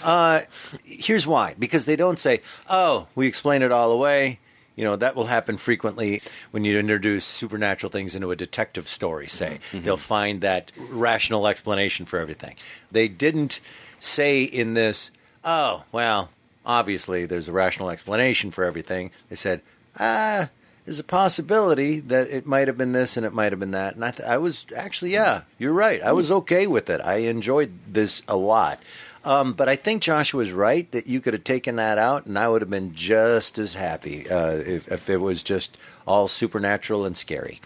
Uh, 0.03 0.41
here's 0.85 1.27
why. 1.27 1.55
Because 1.59 1.87
they 1.87 1.97
don't 1.97 2.19
say, 2.19 2.43
oh, 2.69 3.07
we 3.15 3.27
explain 3.27 3.63
it 3.63 3.73
all 3.73 3.91
away. 3.91 4.41
You 4.81 4.87
know, 4.87 4.97
that 4.97 5.15
will 5.15 5.27
happen 5.27 5.59
frequently 5.59 6.23
when 6.53 6.65
you 6.65 6.79
introduce 6.79 7.27
supernatural 7.27 7.93
things 7.93 8.15
into 8.15 8.31
a 8.31 8.37
detective 8.37 8.89
story, 8.89 9.27
say. 9.27 9.59
Mm-hmm. 9.59 9.77
Mm-hmm. 9.77 9.85
They'll 9.85 9.97
find 9.99 10.41
that 10.41 10.73
rational 10.89 11.47
explanation 11.47 12.07
for 12.07 12.19
everything. 12.19 12.57
They 12.91 13.07
didn't 13.07 13.61
say 13.99 14.43
in 14.43 14.73
this, 14.73 15.11
oh, 15.45 15.85
well, 15.93 16.31
obviously 16.65 17.27
there's 17.27 17.47
a 17.47 17.53
rational 17.53 17.91
explanation 17.91 18.51
for 18.51 18.65
everything. 18.65 19.11
They 19.29 19.37
said, 19.37 19.61
ah, 19.99 20.49
there's 20.87 20.99
a 20.99 21.05
possibility 21.05 22.01
that 22.01 22.29
it 22.29 22.47
might 22.47 22.67
have 22.67 22.79
been 22.79 22.93
this 22.93 23.19
and 23.19 23.27
it 23.27 23.35
might 23.35 23.53
have 23.53 23.61
been 23.61 23.73
that. 23.73 23.97
And 23.97 24.03
I, 24.03 24.13
th- 24.13 24.27
I 24.27 24.39
was 24.39 24.65
actually, 24.75 25.13
yeah, 25.13 25.43
you're 25.59 25.75
right. 25.75 26.01
I 26.01 26.13
was 26.13 26.31
mm. 26.31 26.37
okay 26.37 26.67
with 26.67 26.89
it. 26.89 27.03
I 27.03 27.17
enjoyed 27.17 27.71
this 27.87 28.23
a 28.27 28.37
lot. 28.39 28.81
Um, 29.25 29.53
but 29.53 29.69
I 29.69 29.77
think 29.77 30.03
Joshua's 30.03 30.51
right 30.53 30.91
that 30.93 31.07
you 31.07 31.21
could 31.21 31.35
have 31.35 31.45
taken 31.45 31.77
that 31.77 31.99
out, 31.99 32.25
and 32.27 32.39
I 32.39 32.49
would 32.49 32.63
have 32.63 32.71
been 32.71 32.95
just 32.95 33.59
as 33.59 33.75
happy 33.75 34.29
uh, 34.31 34.53
if, 34.53 34.89
if 34.91 35.11
it 35.11 35.19
was 35.19 35.43
just 35.43 35.77
all 36.07 36.27
supernatural 36.27 37.05
and 37.05 37.17
scary. 37.17 37.61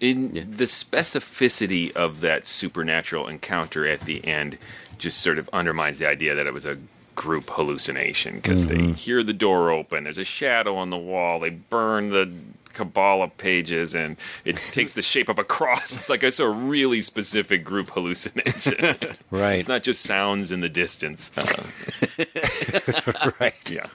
in 0.00 0.32
the 0.32 0.64
specificity 0.64 1.90
of 1.92 2.20
that 2.20 2.46
supernatural 2.46 3.28
encounter 3.28 3.86
at 3.86 4.02
the 4.02 4.24
end 4.26 4.58
just 4.98 5.18
sort 5.18 5.38
of 5.38 5.48
undermines 5.52 5.98
the 5.98 6.06
idea 6.06 6.34
that 6.34 6.46
it 6.46 6.52
was 6.54 6.64
a 6.66 6.78
group 7.14 7.48
hallucination 7.50 8.36
because 8.36 8.66
they 8.66 8.92
hear 8.92 9.22
the 9.22 9.32
door 9.32 9.70
open 9.70 10.04
there's 10.04 10.18
a 10.18 10.24
shadow 10.24 10.76
on 10.76 10.90
the 10.90 10.98
wall 10.98 11.40
they 11.40 11.48
burn 11.48 12.08
the 12.10 12.30
kabbalah 12.76 13.28
pages 13.28 13.94
and 13.94 14.16
it 14.44 14.56
takes 14.72 14.92
the 14.92 15.02
shape 15.02 15.28
of 15.28 15.38
a 15.38 15.44
cross. 15.44 15.96
It's 15.96 16.08
like 16.08 16.22
it's 16.22 16.38
a 16.38 16.48
really 16.48 17.00
specific 17.00 17.64
group 17.64 17.90
hallucination. 17.90 18.74
Right. 19.30 19.60
it's 19.60 19.68
not 19.68 19.82
just 19.82 20.02
sounds 20.02 20.52
in 20.52 20.60
the 20.60 20.68
distance. 20.68 21.32
Uh, 23.06 23.30
right. 23.40 23.70
yeah. 23.70 23.86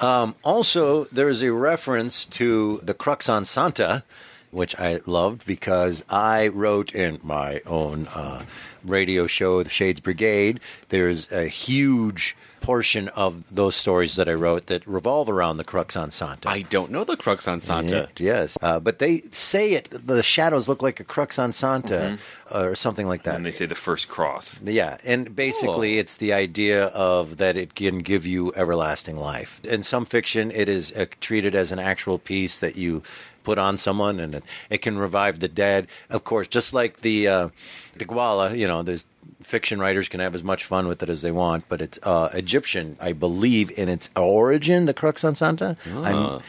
Um, 0.00 0.34
also, 0.44 1.04
there's 1.04 1.42
a 1.42 1.52
reference 1.52 2.26
to 2.26 2.80
the 2.82 2.94
Crux 2.94 3.26
Ansata, 3.28 4.02
which 4.50 4.78
I 4.78 5.00
loved 5.06 5.46
because 5.46 6.04
I 6.08 6.48
wrote 6.48 6.94
in 6.94 7.18
my 7.22 7.60
own 7.66 8.08
uh, 8.14 8.42
radio 8.84 9.26
show, 9.26 9.62
The 9.62 9.70
Shades 9.70 10.00
Brigade. 10.00 10.60
There's 10.88 11.30
a 11.32 11.46
huge 11.46 12.36
portion 12.60 13.08
of 13.10 13.54
those 13.54 13.74
stories 13.74 14.16
that 14.16 14.28
I 14.28 14.34
wrote 14.34 14.66
that 14.66 14.86
revolve 14.86 15.30
around 15.30 15.56
the 15.56 15.64
Crux 15.64 15.96
Ansata. 15.96 16.46
I 16.46 16.60
don't 16.62 16.90
know 16.90 17.04
the 17.04 17.16
crux 17.16 17.46
ansata. 17.46 17.90
Yeah, 17.90 18.06
yes, 18.18 18.58
uh, 18.60 18.78
but 18.78 18.98
they 18.98 19.22
say 19.32 19.72
it. 19.72 19.88
The 19.90 20.22
shadows 20.22 20.68
look 20.68 20.82
like 20.82 21.00
a 21.00 21.04
crux 21.04 21.38
ansata, 21.38 22.18
uh, 22.54 22.62
or 22.64 22.74
something 22.74 23.08
like 23.08 23.22
that. 23.22 23.36
and 23.36 23.46
they 23.46 23.50
say 23.50 23.64
the 23.66 23.74
first 23.74 24.08
cross 24.08 24.60
Yeah, 24.62 24.98
and 25.04 25.34
basically, 25.34 25.98
it's 25.98 26.16
the 26.16 26.32
idea 26.34 26.86
of 26.88 27.38
that 27.38 27.56
it 27.56 27.74
can 27.74 28.00
give 28.00 28.26
you 28.26 28.52
everlasting 28.54 29.16
life. 29.16 29.60
In 29.64 29.82
some 29.82 30.04
fiction, 30.04 30.50
it 30.50 30.68
is 30.68 30.92
uh, 30.92 31.06
treated 31.20 31.54
as 31.54 31.72
an 31.72 31.78
actual 31.78 32.18
piece 32.18 32.58
that 32.60 32.76
you 32.76 33.02
put 33.44 33.58
on 33.58 33.76
someone, 33.76 34.20
and 34.20 34.34
it, 34.36 34.44
it 34.70 34.78
can 34.78 34.98
revive 34.98 35.40
the 35.40 35.48
dead. 35.48 35.86
Of 36.08 36.24
course, 36.24 36.48
just 36.48 36.72
like 36.74 37.00
the 37.02 37.28
uh, 37.28 37.48
the 37.96 38.04
Gwala, 38.04 38.56
you 38.56 38.66
know, 38.66 38.82
there's 38.82 39.06
fiction 39.42 39.80
writers 39.80 40.08
can 40.08 40.20
have 40.20 40.34
as 40.34 40.42
much 40.44 40.64
fun 40.64 40.86
with 40.88 41.02
it 41.02 41.08
as 41.08 41.22
they 41.22 41.32
want, 41.32 41.68
but 41.68 41.80
it's 41.80 41.98
uh, 42.02 42.30
Egyptian, 42.34 42.96
I 43.00 43.12
believe, 43.12 43.70
in 43.78 43.88
its 43.88 44.10
origin, 44.16 44.86
the 44.86 44.94
Crux 44.94 45.22
Ansata. 45.22 45.76
I'm, 46.04 46.42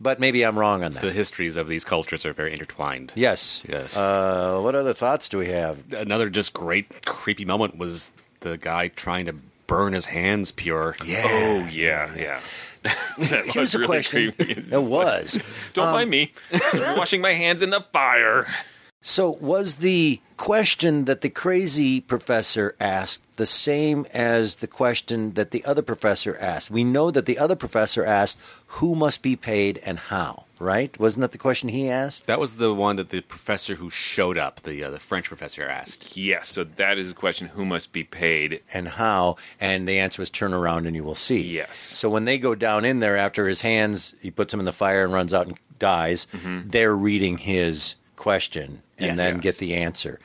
but 0.00 0.20
maybe 0.20 0.44
I'm 0.44 0.58
wrong 0.58 0.84
on 0.84 0.92
that. 0.92 1.02
The 1.02 1.12
histories 1.12 1.56
of 1.56 1.68
these 1.68 1.84
cultures 1.84 2.24
are 2.26 2.32
very 2.32 2.52
intertwined. 2.52 3.12
yes, 3.16 3.62
Yes. 3.68 3.96
Uh, 3.96 4.60
what 4.60 4.74
other 4.74 4.92
thoughts 4.94 5.28
do 5.28 5.38
we 5.38 5.48
have? 5.48 5.92
Another 5.92 6.28
just 6.30 6.52
great 6.52 7.04
creepy 7.06 7.44
moment 7.44 7.78
was 7.78 8.12
the 8.40 8.58
guy 8.58 8.88
trying 8.88 9.26
to 9.26 9.34
burn 9.66 9.92
his 9.94 10.04
hands 10.06 10.52
pure. 10.52 10.96
Yeah. 11.04 11.22
oh 11.24 11.68
yeah 11.72 12.14
yeah 12.16 12.40
Here's 13.18 13.54
was 13.56 13.74
a 13.74 13.78
really 13.78 13.86
question. 13.88 14.32
creepy. 14.32 14.52
It's 14.52 14.72
It 14.72 14.78
like, 14.78 14.90
was. 14.90 15.38
Don't 15.72 15.88
um, 15.88 15.92
mind 15.94 16.10
me. 16.10 16.32
Just 16.52 16.74
washing 16.98 17.20
my 17.20 17.32
hands 17.32 17.62
in 17.62 17.70
the 17.70 17.80
fire. 17.92 18.46
So, 19.08 19.30
was 19.40 19.76
the 19.76 20.20
question 20.36 21.04
that 21.04 21.20
the 21.20 21.30
crazy 21.30 22.00
professor 22.00 22.74
asked 22.80 23.22
the 23.36 23.46
same 23.46 24.04
as 24.12 24.56
the 24.56 24.66
question 24.66 25.34
that 25.34 25.52
the 25.52 25.64
other 25.64 25.80
professor 25.80 26.36
asked? 26.38 26.72
We 26.72 26.82
know 26.82 27.12
that 27.12 27.24
the 27.24 27.38
other 27.38 27.54
professor 27.54 28.04
asked 28.04 28.36
who 28.66 28.96
must 28.96 29.22
be 29.22 29.36
paid 29.36 29.78
and 29.86 30.00
how, 30.00 30.46
right? 30.58 30.98
Wasn't 30.98 31.20
that 31.20 31.30
the 31.30 31.38
question 31.38 31.68
he 31.68 31.88
asked? 31.88 32.26
That 32.26 32.40
was 32.40 32.56
the 32.56 32.74
one 32.74 32.96
that 32.96 33.10
the 33.10 33.20
professor 33.20 33.76
who 33.76 33.90
showed 33.90 34.36
up, 34.36 34.62
the 34.62 34.82
uh, 34.82 34.90
the 34.90 34.98
French 34.98 35.28
professor, 35.28 35.62
asked. 35.62 36.16
Yes, 36.16 36.48
so 36.48 36.64
that 36.64 36.98
is 36.98 37.12
a 37.12 37.14
question 37.14 37.46
who 37.46 37.64
must 37.64 37.92
be 37.92 38.02
paid. 38.02 38.60
And 38.74 38.88
how? 38.88 39.36
And 39.60 39.86
the 39.86 40.00
answer 40.00 40.20
was 40.20 40.30
turn 40.30 40.52
around 40.52 40.84
and 40.84 40.96
you 40.96 41.04
will 41.04 41.14
see. 41.14 41.42
Yes. 41.42 41.76
So, 41.76 42.10
when 42.10 42.24
they 42.24 42.38
go 42.38 42.56
down 42.56 42.84
in 42.84 42.98
there 42.98 43.16
after 43.16 43.46
his 43.46 43.60
hands, 43.60 44.16
he 44.20 44.32
puts 44.32 44.50
them 44.50 44.58
in 44.58 44.66
the 44.66 44.72
fire 44.72 45.04
and 45.04 45.12
runs 45.12 45.32
out 45.32 45.46
and 45.46 45.56
dies, 45.78 46.26
they're 46.66 46.96
reading 46.96 47.38
his 47.38 47.94
question 48.16 48.82
and 48.98 49.06
Yes. 49.08 49.16
then 49.18 49.34
Yes. 49.36 49.42
get 49.42 49.58
the 49.58 49.74
answer. 49.74 50.18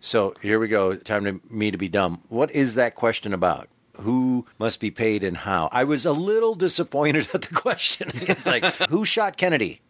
So 0.00 0.34
here 0.42 0.58
we 0.60 0.68
go. 0.68 0.94
Time 0.94 1.24
to 1.24 1.40
me 1.50 1.70
to 1.70 1.78
be 1.78 1.88
dumb. 1.88 2.22
What 2.28 2.50
is 2.52 2.74
that 2.74 2.94
question 2.94 3.34
about? 3.34 3.68
Who 4.00 4.46
must 4.58 4.78
be 4.78 4.92
paid 4.92 5.24
and 5.24 5.38
how? 5.38 5.68
I 5.72 5.82
was 5.84 6.06
a 6.06 6.12
little 6.12 6.54
disappointed 6.54 7.28
at 7.34 7.42
the 7.42 7.54
question. 7.54 8.10
It's 8.14 8.46
like, 8.46 8.62
who 8.90 9.04
shot 9.04 9.36
Kennedy? 9.36 9.80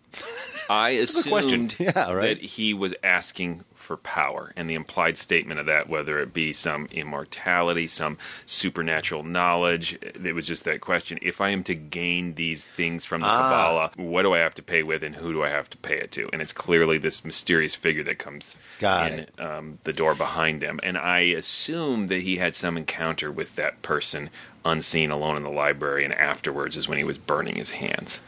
I 0.70 0.90
a 0.90 1.06
question. 1.28 1.66
assumed 1.66 1.76
Yeah, 1.78 2.12
right. 2.12 2.38
that 2.40 2.42
he 2.42 2.72
was 2.74 2.94
asking 3.04 3.64
for 3.88 3.96
power, 3.96 4.52
and 4.54 4.68
the 4.68 4.74
implied 4.74 5.16
statement 5.16 5.58
of 5.58 5.64
that, 5.64 5.88
whether 5.88 6.20
it 6.20 6.34
be 6.34 6.52
some 6.52 6.86
immortality, 6.92 7.86
some 7.86 8.18
supernatural 8.44 9.22
knowledge, 9.22 9.94
it 10.02 10.34
was 10.34 10.46
just 10.46 10.66
that 10.66 10.82
question. 10.82 11.18
If 11.22 11.40
I 11.40 11.48
am 11.48 11.64
to 11.64 11.74
gain 11.74 12.34
these 12.34 12.64
things 12.66 13.06
from 13.06 13.22
the 13.22 13.26
Ah. 13.26 13.38
Kabbalah, 13.48 13.90
what 14.10 14.22
do 14.24 14.34
I 14.34 14.38
have 14.40 14.54
to 14.56 14.62
pay 14.62 14.82
with, 14.82 15.02
and 15.02 15.16
who 15.16 15.32
do 15.32 15.42
I 15.42 15.48
have 15.48 15.70
to 15.70 15.78
pay 15.78 15.96
it 15.96 16.12
to? 16.12 16.28
And 16.34 16.42
it's 16.42 16.52
clearly 16.52 16.98
this 16.98 17.24
mysterious 17.24 17.74
figure 17.74 18.04
that 18.04 18.18
comes 18.18 18.58
Got 18.78 19.10
in. 19.12 19.26
Um, 19.38 19.78
the 19.84 19.94
door 19.94 20.14
behind 20.14 20.60
them. 20.60 20.78
and 20.82 20.98
I 20.98 21.20
assume 21.20 22.08
that 22.08 22.20
he 22.20 22.36
had 22.36 22.54
some 22.54 22.76
encounter 22.76 23.32
with 23.32 23.56
that 23.56 23.80
person 23.80 24.28
unseen 24.66 25.10
alone 25.10 25.38
in 25.38 25.44
the 25.44 25.50
library, 25.50 26.04
and 26.04 26.12
afterwards 26.12 26.76
is 26.76 26.86
when 26.86 26.98
he 26.98 27.04
was 27.04 27.16
burning 27.16 27.54
his 27.56 27.70
hands. 27.70 28.20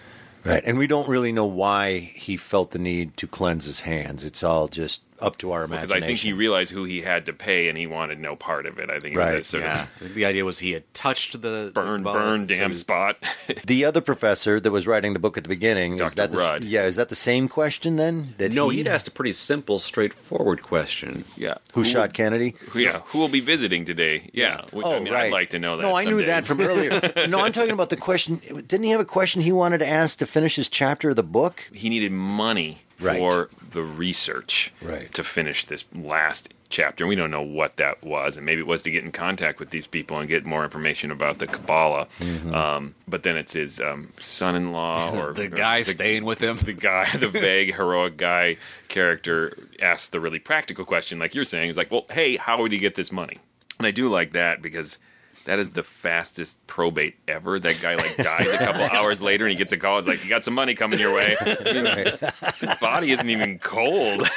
Right. 0.43 0.63
And 0.65 0.79
we 0.79 0.87
don't 0.87 1.07
really 1.07 1.33
know 1.33 1.45
why 1.45 1.99
he 1.99 2.39
felt 2.39 2.71
the 2.71 2.79
need 2.79 3.15
to 3.19 3.27
cleanse 3.27 3.67
his 3.67 3.81
hands. 3.81 4.25
It's 4.25 4.43
all 4.43 4.69
just 4.69 5.03
up 5.21 5.37
to 5.39 5.53
our 5.53 5.65
imagination. 5.65 5.89
Because. 5.95 6.03
I 6.03 6.07
think 6.07 6.19
he 6.21 6.33
realized 6.33 6.73
who 6.73 6.85
he 6.85 7.01
had 7.03 7.27
to 7.27 7.33
pay, 7.33 7.69
and 7.69 7.77
he 7.79 7.87
wanted 7.87 8.19
no 8.21 8.37
part 8.37 8.67
of 8.67 8.79
it. 8.79 8.91
I 8.91 8.99
think 9.01 9.15
it 9.15 9.19
was 9.19 9.29
Right, 9.29 9.35
that 9.37 9.47
sort 9.47 9.63
Yeah, 9.63 9.87
of 10.01 10.15
the 10.15 10.25
idea 10.25 10.45
was 10.45 10.59
he 10.61 10.73
had 10.73 10.93
touched 10.95 11.41
the 11.43 11.71
burn, 11.75 12.03
the 12.03 12.13
burn, 12.13 12.47
damn 12.47 12.71
he- 12.71 12.75
spot. 12.75 13.17
the 13.67 13.85
other 13.85 14.01
professor 14.01 14.59
that 14.61 14.71
was 14.71 14.87
writing 14.87 15.13
the 15.13 15.19
book 15.19 15.37
at 15.37 15.45
the 15.45 15.49
beginning 15.49 15.95
is 15.95 16.15
Dr. 16.15 16.15
that 16.37 16.61
the, 16.61 16.67
yeah 16.67 16.85
is 16.85 16.97
that 16.97 17.09
the 17.09 17.15
same 17.15 17.49
question 17.49 17.97
then 17.97 18.35
that 18.39 18.53
No, 18.53 18.69
he, 18.69 18.79
he'd 18.79 18.87
asked 18.87 19.09
a 19.09 19.11
pretty 19.11 19.33
simple, 19.33 19.79
straightforward 19.79 20.63
question. 20.63 21.25
yeah, 21.37 21.55
who 21.75 21.85
shot 21.85 22.13
Kennedy 22.13 22.55
Yeah, 22.75 23.01
who 23.07 23.19
will 23.19 23.29
be 23.29 23.41
visiting 23.41 23.85
today? 23.85 24.31
Yeah, 24.33 24.63
which, 24.73 24.87
oh 24.87 24.97
I 24.97 25.01
mean, 25.01 25.13
right 25.13 25.25
I'd 25.27 25.33
like 25.33 25.51
to 25.51 25.59
know 25.59 25.77
that. 25.77 25.83
no 25.83 25.95
I 25.95 26.05
knew 26.05 26.19
some 26.21 26.27
that 26.27 26.45
from 26.45 26.61
earlier 26.61 27.27
no 27.29 27.41
I'm 27.41 27.53
talking 27.53 27.73
about 27.73 27.91
the 27.91 27.97
question 27.97 28.37
didn't 28.67 28.85
he 28.85 28.91
have 28.91 29.01
a 29.01 29.05
question 29.05 29.43
he 29.43 29.53
wanted 29.53 29.79
to 29.79 29.87
ask 29.89 30.19
to 30.19 30.27
finish 30.27 30.57
his 30.57 30.69
chapter 30.69 31.11
of 31.11 31.17
the 31.17 31.23
book 31.23 31.69
he 31.73 31.89
needed 31.89 32.13
money 32.13 32.79
Right. 33.01 33.19
for 33.19 33.51
the 33.73 33.83
research 33.83 34.73
Right. 34.83 35.13
to 35.15 35.23
finish 35.25 35.65
this 35.65 35.85
last 35.95 36.53
chapter. 36.69 37.03
And 37.05 37.09
we 37.09 37.17
don't 37.17 37.31
know 37.33 37.43
what 37.43 37.77
that 37.79 38.03
was, 38.05 38.37
and 38.37 38.47
maybe 38.47 38.61
it 38.61 38.67
was 38.67 38.83
to 38.83 38.91
get 38.91 39.03
in 39.05 39.11
contact 39.11 39.59
with 39.59 39.71
these 39.71 39.87
people 39.89 40.19
and 40.19 40.29
get 40.29 40.45
more 40.47 40.63
information 40.65 41.11
about 41.11 41.39
the 41.39 41.47
Kabbalah. 41.49 42.07
Mm-hmm. 42.21 42.55
Um, 42.55 42.95
but 43.09 43.23
then 43.25 43.37
it's 43.37 43.55
his 43.55 43.81
um, 43.81 44.13
son-in-law 44.21 45.11
or 45.19 45.33
The 45.33 45.47
or 45.47 45.49
guy 45.49 45.83
the, 45.83 45.91
staying 45.93 46.25
with 46.25 46.41
him. 46.43 46.57
the 46.57 46.73
guy, 46.73 47.07
the 47.17 47.29
vague 47.47 47.75
heroic 47.75 48.17
guy 48.17 48.57
character 48.89 49.53
asks 49.81 50.09
the 50.09 50.21
really 50.21 50.39
practical 50.39 50.85
question, 50.85 51.19
like 51.19 51.35
you're 51.35 51.45
saying, 51.45 51.71
is 51.71 51.77
like, 51.77 51.91
well, 51.91 52.07
hey, 52.11 52.37
how 52.37 52.59
would 52.61 52.73
you 52.73 52.79
get 52.79 52.95
this 52.95 53.11
money? 53.11 53.39
And 53.79 53.87
I 53.87 53.91
do 53.93 54.09
like 54.09 54.33
that 54.33 54.63
because 54.63 54.99
that 55.45 55.59
is 55.59 55.73
the 55.73 55.83
fastest 55.83 56.65
probate 56.67 57.17
ever. 57.27 57.59
That 57.59 57.81
guy 57.81 57.95
like 57.95 58.17
dies 58.17 58.53
a 58.53 58.59
couple 58.59 58.83
hours 58.97 59.23
later 59.23 59.47
and 59.47 59.53
he 59.53 59.59
gets 59.59 59.73
a 59.73 59.77
call. 59.77 59.99
It's 59.99 60.09
like, 60.09 60.23
you 60.23 60.29
got 60.31 60.45
some 60.45 60.55
money 60.55 60.75
coming 60.75 60.99
your 61.01 61.15
way. 61.15 61.37
His 61.41 62.75
body 62.81 63.13
isn't 63.13 63.29
even 63.31 63.59
cold. 63.59 64.29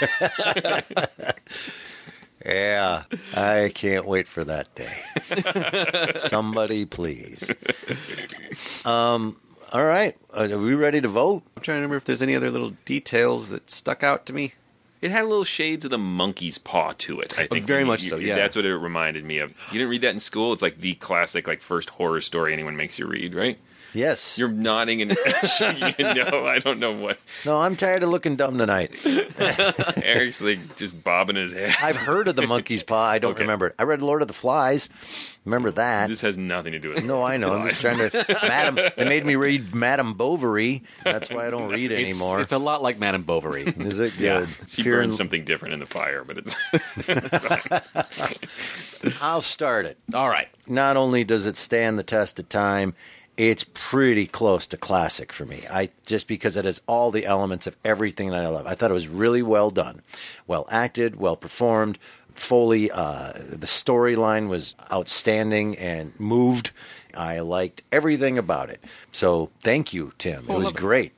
yeah 2.46 3.04
I 3.36 3.72
can't 3.74 4.06
wait 4.06 4.28
for 4.28 4.44
that 4.44 4.74
day 4.76 4.98
somebody 6.18 6.84
please 6.84 7.50
um 8.86 9.38
all 9.72 9.86
right 9.86 10.18
uh, 10.36 10.50
are 10.52 10.58
we 10.58 10.76
ready 10.76 11.00
to 11.00 11.08
vote 11.08 11.44
I'm 11.56 11.64
trying 11.64 11.78
to 11.78 11.82
remember 11.82 11.96
if 11.96 12.04
there's 12.06 12.22
any 12.22 12.36
other 12.36 12.52
little 12.52 12.72
details 12.84 13.48
that 13.50 13.70
stuck 13.70 14.04
out 14.04 14.26
to 14.26 14.34
me. 14.34 14.54
It 15.04 15.12
had 15.12 15.24
a 15.26 15.28
little 15.28 15.44
shades 15.44 15.84
of 15.84 15.92
the 15.92 15.98
monkey's 15.98 16.58
paw 16.58 16.94
to 17.00 17.20
it. 17.20 17.38
I 17.38 17.44
oh, 17.44 17.48
think 17.48 17.66
very 17.66 17.82
You- 17.82 17.86
much 17.88 18.04
you- 18.04 18.10
so, 18.10 18.16
yeah. 18.18 18.36
that's 18.36 18.56
what 18.56 18.64
it 18.64 18.74
reminded 18.78 19.26
me 19.26 19.40
of. 19.40 19.52
You 19.72 19.80
didn't 19.80 19.90
read 19.90 20.02
that 20.02 20.12
in 20.12 20.20
school. 20.20 20.54
It's 20.54 20.62
like 20.62 20.80
the 20.80 20.94
classic, 20.96 21.46
like 21.46 21.62
first 21.62 21.90
horror 21.90 22.22
story 22.22 22.54
anyone 22.54 22.78
makes 22.78 22.98
you 22.98 23.06
read, 23.06 23.36
right? 23.36 23.58
Yes 23.94 24.38
You're 24.38 24.50
nodding 24.50 25.02
and 25.02 25.12
you 25.98 26.14
know, 26.16 26.46
I 26.48 26.60
don't 26.60 26.80
know 26.80 26.92
what. 26.92 27.20
no 27.46 27.60
I'm 27.60 27.76
tired 27.76 28.04
of 28.04 28.10
looking 28.10 28.36
dumb 28.36 28.58
tonight 28.58 28.92
Eric's 30.04 30.42
like 30.42 30.76
just 30.76 31.04
bobbing 31.04 31.36
his 31.36 31.54
head. 31.54 31.76
I've 31.82 31.96
heard 31.98 32.28
of 32.28 32.36
the 32.36 32.48
monkey's 32.48 32.84
paw 32.84 33.06
I 33.06 33.20
don't 33.20 33.32
Okay. 33.32 33.42
remember 33.44 33.68
it 33.68 33.76
I 33.80 33.84
read 33.84 34.02
Lord 34.02 34.22
of 34.22 34.28
the 34.28 34.34
Flies 34.34 34.90
remember 35.46 35.72
that 35.72 36.08
This 36.10 36.22
has 36.22 36.38
nothing 36.38 36.72
to 36.74 36.80
do 36.80 36.90
with 36.90 37.06
No, 37.06 37.24
I 37.24 37.38
know. 37.38 37.54
I'm 37.54 37.68
just 37.70 37.82
trying 37.82 37.98
to. 37.98 38.26
Madam, 38.48 38.76
they 38.96 39.04
made 39.06 39.26
me 39.26 39.36
read 39.36 39.76
Madame 39.76 40.14
Bovary. 40.14 40.84
That's 41.04 41.30
why 41.30 41.48
I 41.48 41.50
don't 41.50 41.70
read 41.70 41.92
It's, 41.92 42.18
anymore. 42.22 42.40
it's 42.40 42.54
a 42.54 42.58
lot 42.58 42.82
like 42.82 42.98
Madame 42.98 43.24
Bovary. 43.24 43.64
Is 43.64 44.00
it 44.00 44.18
Yeah, 44.18 44.40
good? 44.42 44.50
she 44.70 44.84
Fear 44.84 44.94
burned 44.94 45.04
and- 45.06 45.14
something 45.14 45.44
different 45.44 45.74
in 45.74 45.80
the 45.82 45.86
fire, 45.86 46.24
but 46.24 46.38
it's 46.38 46.56
I'll 49.22 49.42
start 49.42 49.86
it. 49.86 49.98
All 50.14 50.30
right. 50.30 50.48
Not 50.68 50.96
only 50.98 51.24
does 51.24 51.46
it 51.46 51.58
stand 51.58 52.00
the 52.00 52.04
test 52.04 52.40
of 52.40 52.48
time, 52.50 52.94
it's 53.38 53.66
pretty 53.74 54.28
close 54.28 54.68
to 54.68 54.78
classic 54.78 55.34
for 55.34 55.46
me. 55.46 55.64
I 55.70 55.90
just 56.06 56.28
because 56.28 56.56
it 56.58 56.66
has 56.66 56.82
all 56.88 57.12
the 57.12 57.26
elements 57.26 57.68
of 57.68 57.76
everything 57.84 58.30
that 58.30 58.46
I 58.46 58.50
love. 58.50 58.68
I 58.68 58.76
thought 58.76 58.92
it 58.92 58.96
was 58.96 59.08
really 59.08 59.42
well 59.42 59.70
done, 59.70 60.02
well 60.48 60.68
acted, 60.70 61.16
well 61.16 61.36
performed. 61.36 61.98
Foley, 62.36 62.90
uh, 62.92 63.32
the 63.34 63.68
storyline 63.68 64.50
was 64.50 64.76
outstanding 64.92 65.78
and 65.78 66.20
moved. 66.20 66.72
I 67.14 67.40
liked 67.40 67.84
everything 67.92 68.38
about 68.38 68.70
it. 68.70 68.84
So 69.12 69.52
thank 69.60 69.94
you, 69.94 70.14
Tim. 70.18 70.46
Oh, 70.50 70.56
it 70.56 70.60
was 70.60 70.70
it. 70.70 70.76
great. 70.76 71.12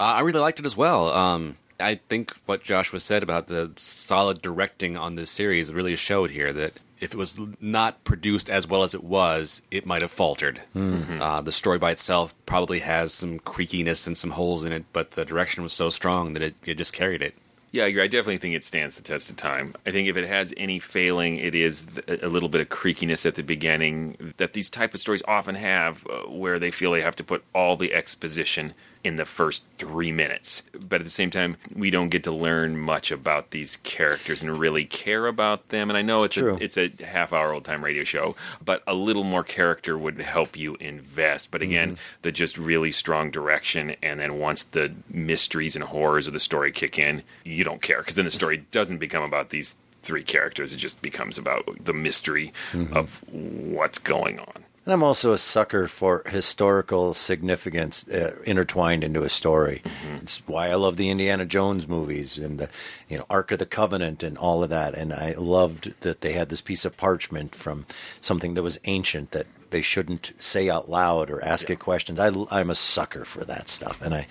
Uh, 0.00 0.04
I 0.04 0.20
really 0.20 0.40
liked 0.40 0.58
it 0.58 0.66
as 0.66 0.76
well. 0.76 1.10
Um, 1.10 1.56
I 1.78 1.96
think 2.08 2.34
what 2.46 2.62
Joshua 2.62 3.00
said 3.00 3.22
about 3.22 3.46
the 3.46 3.72
solid 3.76 4.40
directing 4.40 4.96
on 4.96 5.16
this 5.16 5.30
series 5.30 5.72
really 5.72 5.96
showed 5.96 6.30
here 6.30 6.52
that 6.52 6.80
if 7.04 7.12
it 7.14 7.16
was 7.18 7.38
not 7.60 8.02
produced 8.04 8.48
as 8.50 8.66
well 8.66 8.82
as 8.82 8.94
it 8.94 9.04
was, 9.04 9.62
it 9.70 9.86
might 9.86 10.02
have 10.02 10.10
faltered. 10.10 10.62
Mhm. 10.74 11.20
Uh, 11.20 11.40
the 11.42 11.52
story 11.52 11.78
by 11.78 11.90
itself 11.92 12.34
probably 12.46 12.80
has 12.80 13.12
some 13.12 13.38
creakiness 13.38 14.06
and 14.06 14.16
some 14.16 14.32
holes 14.32 14.64
in 14.64 14.72
it, 14.72 14.84
but 14.92 15.12
the 15.12 15.24
direction 15.24 15.62
was 15.62 15.72
so 15.72 15.90
strong 15.90 16.32
that 16.32 16.42
it, 16.42 16.54
it 16.64 16.78
just 16.78 16.92
carried 16.92 17.22
it. 17.22 17.34
Yeah, 17.72 17.84
I 17.84 17.88
agree. 17.88 18.02
I 18.04 18.06
definitely 18.06 18.38
think 18.38 18.54
it 18.54 18.64
stands 18.64 18.94
the 18.94 19.02
test 19.02 19.28
of 19.30 19.36
time. 19.36 19.74
I 19.84 19.90
think 19.90 20.08
if 20.08 20.16
it 20.16 20.28
has 20.28 20.54
any 20.56 20.78
failing, 20.78 21.38
it 21.38 21.54
is 21.56 21.84
a 22.08 22.28
little 22.28 22.48
bit 22.48 22.60
of 22.60 22.68
creakiness 22.68 23.26
at 23.26 23.34
the 23.34 23.42
beginning 23.42 24.32
that 24.36 24.52
these 24.52 24.70
type 24.70 24.94
of 24.94 25.00
stories 25.00 25.24
often 25.26 25.56
have, 25.56 26.06
uh, 26.06 26.18
where 26.30 26.60
they 26.60 26.70
feel 26.70 26.92
they 26.92 27.00
have 27.02 27.16
to 27.16 27.24
put 27.24 27.42
all 27.52 27.76
the 27.76 27.92
exposition 27.92 28.74
in 29.04 29.16
the 29.16 29.24
first 29.26 29.64
three 29.76 30.10
minutes. 30.10 30.62
But 30.72 31.00
at 31.00 31.04
the 31.04 31.10
same 31.10 31.30
time, 31.30 31.58
we 31.74 31.90
don't 31.90 32.08
get 32.08 32.24
to 32.24 32.32
learn 32.32 32.78
much 32.78 33.12
about 33.12 33.50
these 33.50 33.76
characters 33.76 34.42
and 34.42 34.58
really 34.58 34.86
care 34.86 35.26
about 35.26 35.68
them. 35.68 35.90
And 35.90 35.96
I 35.96 36.02
know 36.02 36.24
It's 36.24 36.38
it's, 36.38 36.76
a, 36.76 36.84
it's 36.84 37.00
a 37.00 37.06
half 37.06 37.32
hour 37.32 37.52
old 37.52 37.64
time 37.64 37.84
radio 37.84 38.02
show, 38.02 38.34
but 38.64 38.82
a 38.86 38.94
little 38.94 39.24
more 39.24 39.44
character 39.44 39.96
would 39.98 40.20
help 40.20 40.56
you 40.56 40.76
invest. 40.80 41.50
But 41.50 41.62
again, 41.62 41.92
mm-hmm. 41.92 42.18
the 42.22 42.32
just 42.32 42.56
really 42.56 42.90
strong 42.92 43.30
direction, 43.30 43.94
and 44.02 44.18
then 44.18 44.38
once 44.38 44.62
the 44.62 44.92
mysteries 45.08 45.76
and 45.76 45.84
horrors 45.84 46.26
of 46.26 46.32
the 46.32 46.40
story 46.40 46.72
kick 46.72 46.98
in, 46.98 47.22
you 47.44 47.62
don't 47.62 47.82
care 47.82 47.98
because 47.98 48.16
then 48.16 48.24
the 48.24 48.30
story 48.30 48.64
doesn't 48.70 48.98
become 48.98 49.22
about 49.22 49.50
these 49.50 49.76
three 50.02 50.22
characters. 50.22 50.72
It 50.72 50.78
just 50.78 51.02
becomes 51.02 51.38
about 51.38 51.84
the 51.84 51.94
mystery 51.94 52.52
mm-hmm. 52.72 52.94
of 52.96 53.22
what's 53.30 53.98
going 53.98 54.38
on. 54.38 54.63
And 54.84 54.92
I'm 54.92 55.02
also 55.02 55.32
a 55.32 55.38
sucker 55.38 55.88
for 55.88 56.22
historical 56.26 57.14
significance 57.14 58.06
uh, 58.06 58.38
intertwined 58.44 59.02
into 59.02 59.22
a 59.22 59.30
story. 59.30 59.82
It's 60.20 60.46
why 60.46 60.68
I 60.68 60.74
love 60.74 60.98
the 60.98 61.08
Indiana 61.08 61.46
Jones 61.46 61.88
movies 61.88 62.36
and 62.36 62.58
the 62.58 62.68
you 63.08 63.16
know 63.16 63.24
Ark 63.30 63.50
of 63.52 63.60
the 63.60 63.66
Covenant 63.66 64.22
and 64.22 64.36
all 64.36 64.62
of 64.62 64.68
that. 64.68 64.94
And 64.94 65.14
I 65.14 65.32
loved 65.38 65.98
that 66.02 66.20
they 66.20 66.32
had 66.32 66.50
this 66.50 66.60
piece 66.60 66.84
of 66.84 66.98
parchment 66.98 67.54
from 67.54 67.86
something 68.20 68.52
that 68.54 68.62
was 68.62 68.78
ancient 68.84 69.30
that 69.30 69.46
they 69.70 69.80
shouldn't 69.80 70.32
say 70.36 70.68
out 70.68 70.90
loud 70.90 71.30
or 71.30 71.42
ask 71.42 71.70
it 71.70 71.78
questions. 71.78 72.20
I, 72.20 72.30
I'm 72.50 72.68
a 72.68 72.74
sucker 72.74 73.24
for 73.24 73.44
that 73.44 73.70
stuff, 73.70 74.02
and 74.02 74.14
I 74.14 74.26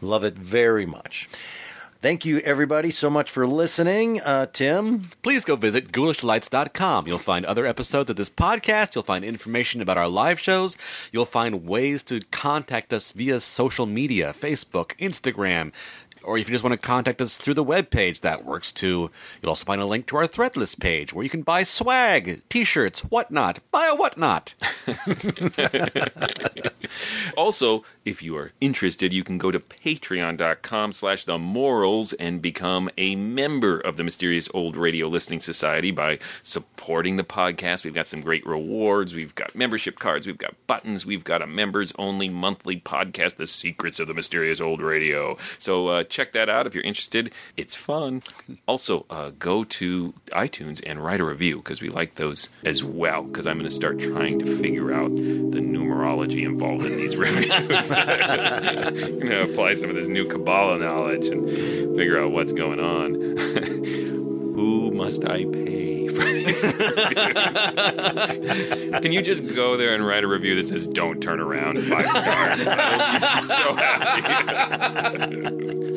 love 0.00 0.22
it 0.22 0.34
very 0.34 0.86
much. 0.86 1.28
Thank 2.02 2.26
you, 2.26 2.40
everybody, 2.40 2.90
so 2.90 3.08
much 3.08 3.30
for 3.30 3.46
listening. 3.46 4.20
Uh, 4.20 4.46
Tim? 4.52 5.08
Please 5.22 5.46
go 5.46 5.56
visit 5.56 5.92
ghoulishdelights.com. 5.92 7.06
You'll 7.06 7.18
find 7.18 7.46
other 7.46 7.64
episodes 7.66 8.10
of 8.10 8.16
this 8.16 8.28
podcast. 8.28 8.94
You'll 8.94 9.02
find 9.02 9.24
information 9.24 9.80
about 9.80 9.96
our 9.96 10.06
live 10.06 10.38
shows. 10.38 10.76
You'll 11.10 11.24
find 11.24 11.66
ways 11.66 12.02
to 12.04 12.20
contact 12.30 12.92
us 12.92 13.12
via 13.12 13.40
social 13.40 13.86
media 13.86 14.34
Facebook, 14.38 14.94
Instagram. 14.98 15.72
Or 16.26 16.36
if 16.36 16.48
you 16.48 16.54
just 16.54 16.64
want 16.64 16.72
to 16.74 16.78
contact 16.78 17.22
us 17.22 17.38
through 17.38 17.54
the 17.54 17.64
webpage, 17.64 18.20
that 18.20 18.44
works 18.44 18.72
too. 18.72 19.10
You'll 19.40 19.50
also 19.50 19.64
find 19.64 19.80
a 19.80 19.86
link 19.86 20.06
to 20.06 20.16
our 20.16 20.26
Threadless 20.26 20.78
page 20.78 21.14
where 21.14 21.22
you 21.22 21.30
can 21.30 21.42
buy 21.42 21.62
swag, 21.62 22.42
t 22.48 22.64
shirts, 22.64 23.00
whatnot. 23.00 23.60
Buy 23.70 23.86
a 23.86 23.94
whatnot. 23.94 24.54
Also, 27.36 27.84
if 28.04 28.22
you 28.22 28.36
are 28.36 28.52
interested, 28.60 29.12
you 29.12 29.24
can 29.24 29.38
go 29.38 29.50
to 29.50 29.60
patreon.com 29.60 30.92
slash 30.92 31.24
the 31.24 31.38
morals 31.38 32.12
and 32.14 32.40
become 32.40 32.88
a 32.96 33.16
member 33.16 33.78
of 33.78 33.96
the 33.96 34.04
Mysterious 34.04 34.48
Old 34.54 34.76
Radio 34.76 35.08
Listening 35.08 35.40
Society 35.40 35.90
by 35.90 36.18
supporting 36.42 37.16
the 37.16 37.24
podcast. 37.24 37.84
We've 37.84 37.94
got 37.94 38.08
some 38.08 38.20
great 38.20 38.46
rewards. 38.46 39.14
We've 39.14 39.34
got 39.34 39.54
membership 39.54 39.98
cards. 39.98 40.26
We've 40.26 40.38
got 40.38 40.54
buttons. 40.66 41.04
We've 41.04 41.24
got 41.24 41.42
a 41.42 41.46
members 41.46 41.92
only 41.98 42.28
monthly 42.28 42.80
podcast, 42.80 43.36
The 43.36 43.46
Secrets 43.46 44.00
of 44.00 44.08
the 44.08 44.14
Mysterious 44.14 44.60
Old 44.60 44.80
Radio. 44.80 45.36
So 45.58 45.88
uh, 45.88 46.04
check 46.16 46.32
that 46.32 46.48
out 46.48 46.66
if 46.66 46.74
you're 46.74 46.84
interested. 46.84 47.30
It's 47.58 47.74
fun. 47.74 48.22
Also, 48.66 49.04
uh, 49.10 49.32
go 49.38 49.64
to 49.64 50.14
iTunes 50.28 50.82
and 50.86 51.04
write 51.04 51.20
a 51.20 51.24
review 51.24 51.56
because 51.58 51.82
we 51.82 51.90
like 51.90 52.14
those 52.14 52.48
as 52.64 52.82
well. 52.82 53.22
Because 53.24 53.46
I'm 53.46 53.58
going 53.58 53.68
to 53.68 53.74
start 53.74 53.98
trying 53.98 54.38
to 54.38 54.56
figure 54.56 54.92
out 54.92 55.14
the 55.14 55.60
numerology 55.60 56.42
involved 56.42 56.86
in 56.86 56.96
these 56.96 57.16
reviews. 57.26 57.92
I'm 57.92 58.94
going 58.94 59.28
to 59.28 59.42
apply 59.42 59.74
some 59.74 59.90
of 59.90 59.96
this 59.96 60.08
new 60.08 60.26
Kabbalah 60.26 60.78
knowledge 60.78 61.26
and 61.26 61.46
figure 61.96 62.18
out 62.18 62.32
what's 62.32 62.52
going 62.52 62.80
on. 62.80 63.14
Who 64.56 64.90
must 64.90 65.22
I 65.26 65.44
pay 65.44 65.95
for 66.16 66.24
these 66.24 66.62
reviews? 66.64 66.90
Can 69.00 69.12
you 69.12 69.22
just 69.22 69.54
go 69.54 69.76
there 69.76 69.94
and 69.94 70.06
write 70.06 70.24
a 70.24 70.26
review 70.26 70.56
that 70.56 70.68
says 70.68 70.86
"Don't 70.86 71.20
turn 71.22 71.40
around" 71.40 71.78
five 71.82 72.10
stars? 72.10 72.62
So 73.46 73.74
happy. 73.74 75.36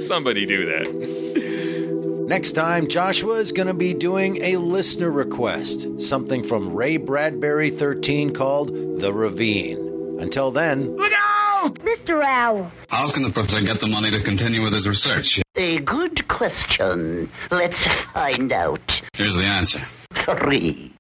Somebody 0.04 0.46
do 0.46 0.66
that. 0.66 2.26
Next 2.28 2.52
time, 2.52 2.88
Joshua 2.88 3.36
is 3.36 3.52
going 3.52 3.68
to 3.68 3.74
be 3.74 3.94
doing 3.96 4.38
a 4.44 4.58
listener 4.58 5.10
request, 5.12 5.88
something 6.00 6.44
from 6.44 6.74
Ray 6.74 6.98
Bradbury 6.98 7.72
13 7.72 8.34
called 8.34 9.00
The 9.00 9.12
Ravine. 9.12 10.18
Until 10.20 10.52
then, 10.52 10.96
Look 10.96 11.12
out! 11.12 11.74
Mr. 11.80 12.24
Owl. 12.24 12.72
How 12.88 13.12
can 13.12 13.24
the 13.24 13.32
professor 13.34 13.62
get 13.62 13.80
the 13.82 13.88
money 13.88 14.12
to 14.12 14.24
continue 14.24 14.64
with 14.64 14.74
his 14.74 14.88
research? 14.88 15.42
A 15.56 15.80
good 15.80 16.28
question. 16.28 17.30
Let's 17.52 17.84
find 18.14 18.52
out. 18.54 19.02
Here's 19.16 19.36
the 19.36 19.44
answer. 19.44 19.80
Three. 20.12 20.99